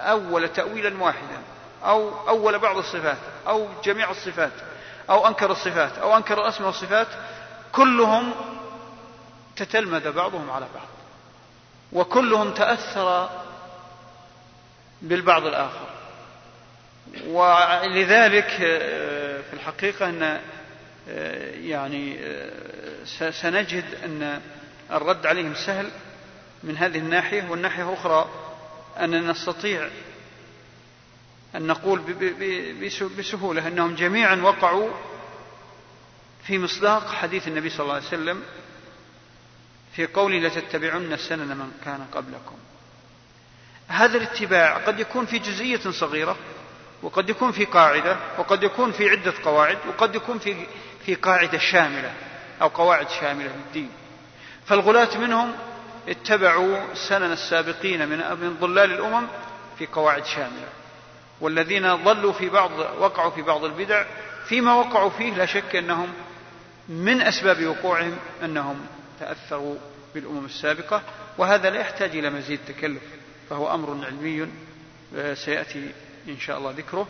أول 0.00 0.48
تأويلا 0.48 1.02
واحدا 1.02 1.42
أو 1.84 2.28
أول 2.28 2.58
بعض 2.58 2.76
الصفات 2.76 3.16
أو 3.46 3.68
جميع 3.84 4.10
الصفات 4.10 4.52
أو 5.10 5.26
أنكر 5.26 5.50
الصفات 5.50 5.98
أو 5.98 6.16
أنكر 6.16 6.40
الأسماء 6.40 6.66
والصفات 6.66 7.06
كلهم 7.72 8.32
تتلمذ 9.56 10.12
بعضهم 10.12 10.50
على 10.50 10.66
بعض. 10.74 10.88
وكلهم 11.92 12.54
تأثر 12.54 13.30
بالبعض 15.02 15.46
الآخر. 15.46 15.88
ولذلك 17.26 18.58
آه، 18.60 19.40
في 19.40 19.52
الحقيقة 19.52 20.08
أن 20.08 20.40
آه، 21.08 21.50
يعني 21.50 22.18
آه، 22.20 23.30
سنجد 23.30 23.84
أن 24.04 24.40
الرد 24.90 25.26
عليهم 25.26 25.54
سهل 25.54 25.90
من 26.62 26.76
هذه 26.76 26.98
الناحية. 26.98 27.50
والناحية 27.50 27.88
الأخرى 27.88 28.28
أننا 29.00 29.30
نستطيع 29.30 29.88
أن 31.54 31.66
نقول 31.66 32.00
بسهولة 33.18 33.68
أنهم 33.68 33.94
جميعا 33.94 34.36
وقعوا 34.36 34.90
في 36.46 36.58
مصداق 36.58 37.12
حديث 37.12 37.48
النبي 37.48 37.70
صلى 37.70 37.80
الله 37.80 37.94
عليه 37.94 38.06
وسلم 38.06 38.42
في 39.96 40.06
قوله 40.06 40.38
لتتبعن 40.38 41.16
سنن 41.16 41.56
من 41.56 41.72
كان 41.84 42.06
قبلكم. 42.14 42.56
هذا 43.88 44.16
الاتباع 44.16 44.76
قد 44.76 45.00
يكون 45.00 45.26
في 45.26 45.38
جزئية 45.38 45.90
صغيرة 45.90 46.36
وقد 47.02 47.30
يكون 47.30 47.52
في 47.52 47.64
قاعدة 47.64 48.16
وقد 48.38 48.62
يكون 48.62 48.92
في 48.92 49.10
عدة 49.10 49.34
قواعد 49.44 49.78
وقد 49.88 50.14
يكون 50.14 50.38
في 50.38 50.66
في 51.06 51.14
قاعدة 51.14 51.58
شاملة 51.58 52.12
أو 52.62 52.68
قواعد 52.68 53.08
شاملة 53.10 53.52
للدين 53.56 53.90
فالغلاة 54.66 55.18
منهم 55.18 55.52
اتبعوا 56.08 56.94
سنن 56.94 57.32
السابقين 57.32 58.08
من 58.08 58.18
من 58.18 58.56
ضلال 58.60 58.92
الأمم 58.92 59.26
في 59.78 59.86
قواعد 59.86 60.24
شاملة. 60.26 60.68
والذين 61.40 61.94
ضلوا 61.94 62.32
في 62.32 62.48
بعض 62.48 62.70
وقعوا 62.98 63.30
في 63.30 63.42
بعض 63.42 63.64
البدع 63.64 64.04
فيما 64.46 64.74
وقعوا 64.74 65.10
فيه 65.10 65.34
لا 65.34 65.46
شك 65.46 65.76
أنهم 65.76 66.12
من 66.88 67.20
أسباب 67.20 67.66
وقوعهم 67.66 68.16
أنهم 68.44 68.86
تأثروا 69.20 69.76
بالأمم 70.14 70.44
السابقة 70.44 71.02
وهذا 71.38 71.70
لا 71.70 71.80
يحتاج 71.80 72.16
إلى 72.16 72.30
مزيد 72.30 72.60
تكلف 72.68 73.02
فهو 73.50 73.74
أمر 73.74 74.06
علمي 74.06 74.48
آه، 75.16 75.34
سيأتي 75.34 75.90
إن 76.28 76.38
شاء 76.38 76.58
الله 76.58 76.70
ذكره. 76.70 77.08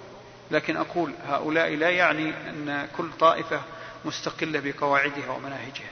لكن 0.51 0.76
أقول 0.76 1.12
هؤلاء 1.26 1.74
لا 1.74 1.90
يعني 1.90 2.28
أن 2.51 2.89
كل 2.97 3.10
طائفة 3.20 3.60
مستقلة 4.05 4.60
بقواعدها 4.60 5.31
ومناهجها. 5.31 5.90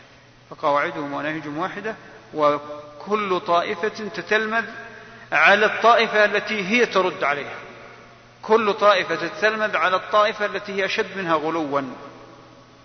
فقواعدهم 0.51 1.12
ومناهجهم 1.12 1.59
واحدة 1.59 1.94
وكل 2.34 3.40
طائفة 3.40 4.09
تتلمذ 4.14 4.64
على 5.32 5.66
الطائفة 5.66 6.24
التي 6.24 6.68
هي 6.68 6.86
ترد 6.86 7.24
عليها. 7.24 7.59
كل 8.43 8.74
طائفة 8.74 9.28
تتلمذ 9.28 9.76
على 9.76 9.97
الطائفة 9.97 10.47
التي 10.47 10.72
هي 10.72 10.84
أشد 10.84 11.16
منها 11.16 11.34
غلوا. 11.34 11.82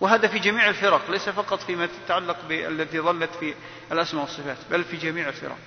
وهذا 0.02 0.28
في 0.28 0.40
جميع 0.40 0.70
الفرق 0.70 1.12
ليس 1.12 1.30
فقط 1.30 1.62
فيما 1.64 1.86
تتعلق 2.06 2.38
بالتي 2.50 3.00
ظلت 3.00 3.30
في 3.40 3.54
الأسماء 3.92 4.24
والصفات 4.24 4.58
بل 4.72 4.84
في 4.84 4.98
جميع 4.98 5.30
الفرق. 5.30 5.58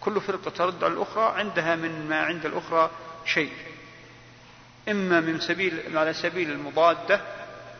كل 0.00 0.20
فرقة 0.20 0.50
ترد 0.50 0.84
على 0.84 0.92
الأخرى 0.92 1.34
عندها 1.38 1.76
من 1.76 2.08
ما 2.08 2.20
عند 2.20 2.46
الأخرى 2.46 2.90
شيء. 3.24 3.52
إما 4.88 5.20
من 5.20 5.40
سبيل 5.40 5.98
على 5.98 6.12
سبيل 6.12 6.50
المضادة 6.50 7.20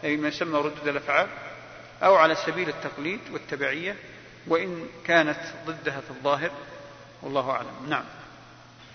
أي 0.04 0.16
ما 0.16 0.28
يسمى 0.28 0.58
ردود 0.58 0.88
الأفعال 0.88 1.28
أو 2.02 2.14
على 2.14 2.34
سبيل 2.34 2.68
التقليد 2.68 3.20
والتبعية 3.32 3.96
وإن 4.46 4.86
كانت 5.06 5.38
ضدها 5.66 6.00
في 6.00 6.10
الظاهر 6.10 6.50
والله 7.22 7.50
أعلم. 7.50 7.88
نعم. 7.88 8.04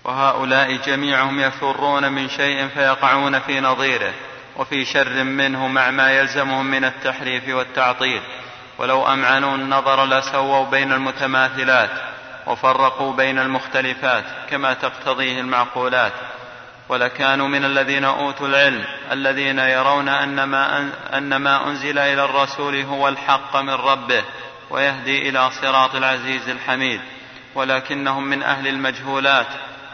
وهؤلاء 0.04 0.76
جميعهم 0.76 1.40
يفرون 1.40 2.12
من 2.12 2.28
شيء 2.28 2.68
فيقعون 2.68 3.40
في 3.40 3.60
نظيره. 3.60 4.14
وفي 4.56 4.84
شر 4.84 5.24
منه 5.24 5.68
مع 5.68 5.90
ما 5.90 6.10
يلزمهم 6.10 6.66
من 6.66 6.84
التحريف 6.84 7.48
والتعطيل. 7.48 8.22
ولو 8.78 9.06
أمعنوا 9.06 9.54
النظر 9.54 10.06
لسووا 10.06 10.64
بين 10.64 10.92
المتماثلات 10.92 11.90
وفرقوا 12.46 13.12
بين 13.12 13.38
المختلفات 13.38 14.24
كما 14.50 14.74
تقتضيه 14.74 15.40
المعقولات. 15.40 16.12
ولكانوا 16.88 17.48
من 17.48 17.64
الذين 17.64 18.04
أوتوا 18.04 18.48
العلم 18.48 18.84
الذين 19.12 19.58
يرون 19.58 20.08
أن 20.08 20.44
ما, 20.44 20.90
أن 21.12 21.36
ما 21.36 21.68
أنزل 21.68 21.98
إلى 21.98 22.24
الرسول 22.24 22.80
هو 22.80 23.08
الحق 23.08 23.56
من 23.56 23.74
ربه 23.74 24.24
ويهدي 24.70 25.28
إلى 25.28 25.50
صراط 25.50 25.94
العزيز 25.94 26.48
الحميد. 26.48 27.00
ولكنهم 27.54 28.24
من 28.24 28.42
أهل 28.42 28.68
المجهولات 28.68 29.46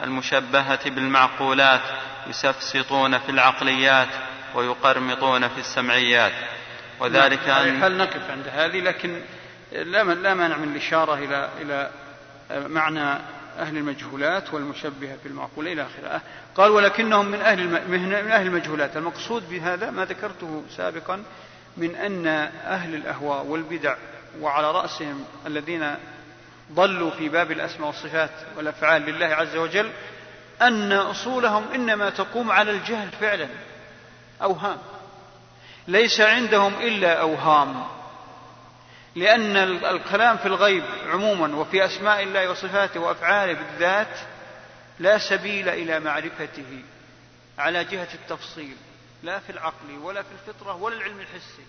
المشبهة 0.05 0.91
بالمعقولات 0.91 1.81
يسفسطون 2.27 3.19
في 3.19 3.29
العقليات 3.29 4.09
ويقرمطون 4.55 5.49
في 5.49 5.59
السمعيات. 5.59 6.33
وذلك 7.01 7.49
نعم. 7.49 7.69
أن 7.69 7.83
هل 7.83 7.97
نقف 7.97 8.31
عند 8.31 8.49
هذه؟ 8.49 8.81
لكن 8.81 9.21
لا 9.73 10.05
لا 10.05 10.35
مانع 10.35 10.57
من 10.57 10.73
الإشارة 10.73 11.15
إلى 11.15 11.49
إلى 11.61 11.91
معنى 12.69 13.21
أهل 13.59 13.77
المجهولات 13.77 14.55
والمشبهة 14.55 15.17
في 15.23 15.29
المعقولة 15.29 15.73
إلى 15.73 15.83
آخره. 15.83 16.21
قال 16.55 16.71
ولكنهم 16.71 17.27
من 17.27 17.41
أهل 17.41 17.89
من 17.89 18.15
أهل 18.15 18.47
المجهولات. 18.47 18.97
المقصود 18.97 19.51
بهذا 19.51 19.91
ما 19.91 20.05
ذكرته 20.05 20.65
سابقا 20.77 21.23
من 21.77 21.95
أن 21.97 22.27
أهل 22.67 22.95
الأهواء 22.95 23.47
والبدع 23.47 23.97
وعلى 24.41 24.71
رأسهم 24.71 25.25
الذين 25.47 25.95
ضلوا 26.73 27.11
في 27.11 27.29
باب 27.29 27.53
الأسماء 27.53 27.87
والصفات 27.87 28.31
والأفعال 28.57 29.03
لله 29.03 29.27
عز 29.27 29.57
وجل 29.57 29.91
أن 30.63 30.93
أصولهم 30.93 31.65
إنما 31.75 32.11
تقوم 32.11 32.51
على 32.51 32.71
الجهل 32.71 33.09
فعلا. 33.21 33.49
أوهام. 34.43 34.79
ليس 35.89 36.21
عندهم 36.21 36.75
إلا 36.75 37.21
أوهام. 37.21 37.85
لأن 39.15 39.57
الكلام 39.85 40.37
في 40.37 40.47
الغيب 40.47 40.85
عموما 41.07 41.57
وفي 41.57 41.85
أسماء 41.85 42.23
الله 42.23 42.51
وصفاته 42.51 43.01
وأفعاله 43.01 43.53
بالذات 43.53 44.19
لا 44.99 45.19
سبيل 45.19 45.69
إلى 45.69 46.01
معرفته 46.01 46.83
على 47.59 47.85
جهة 47.85 48.09
التفصيل 48.15 48.77
لا 49.23 49.39
في 49.39 49.51
العقل 49.51 49.99
ولا 50.03 50.23
في 50.23 50.29
الفطرة 50.33 50.75
ولا 50.75 50.97
العلم 50.97 51.21
الحسي. 51.21 51.63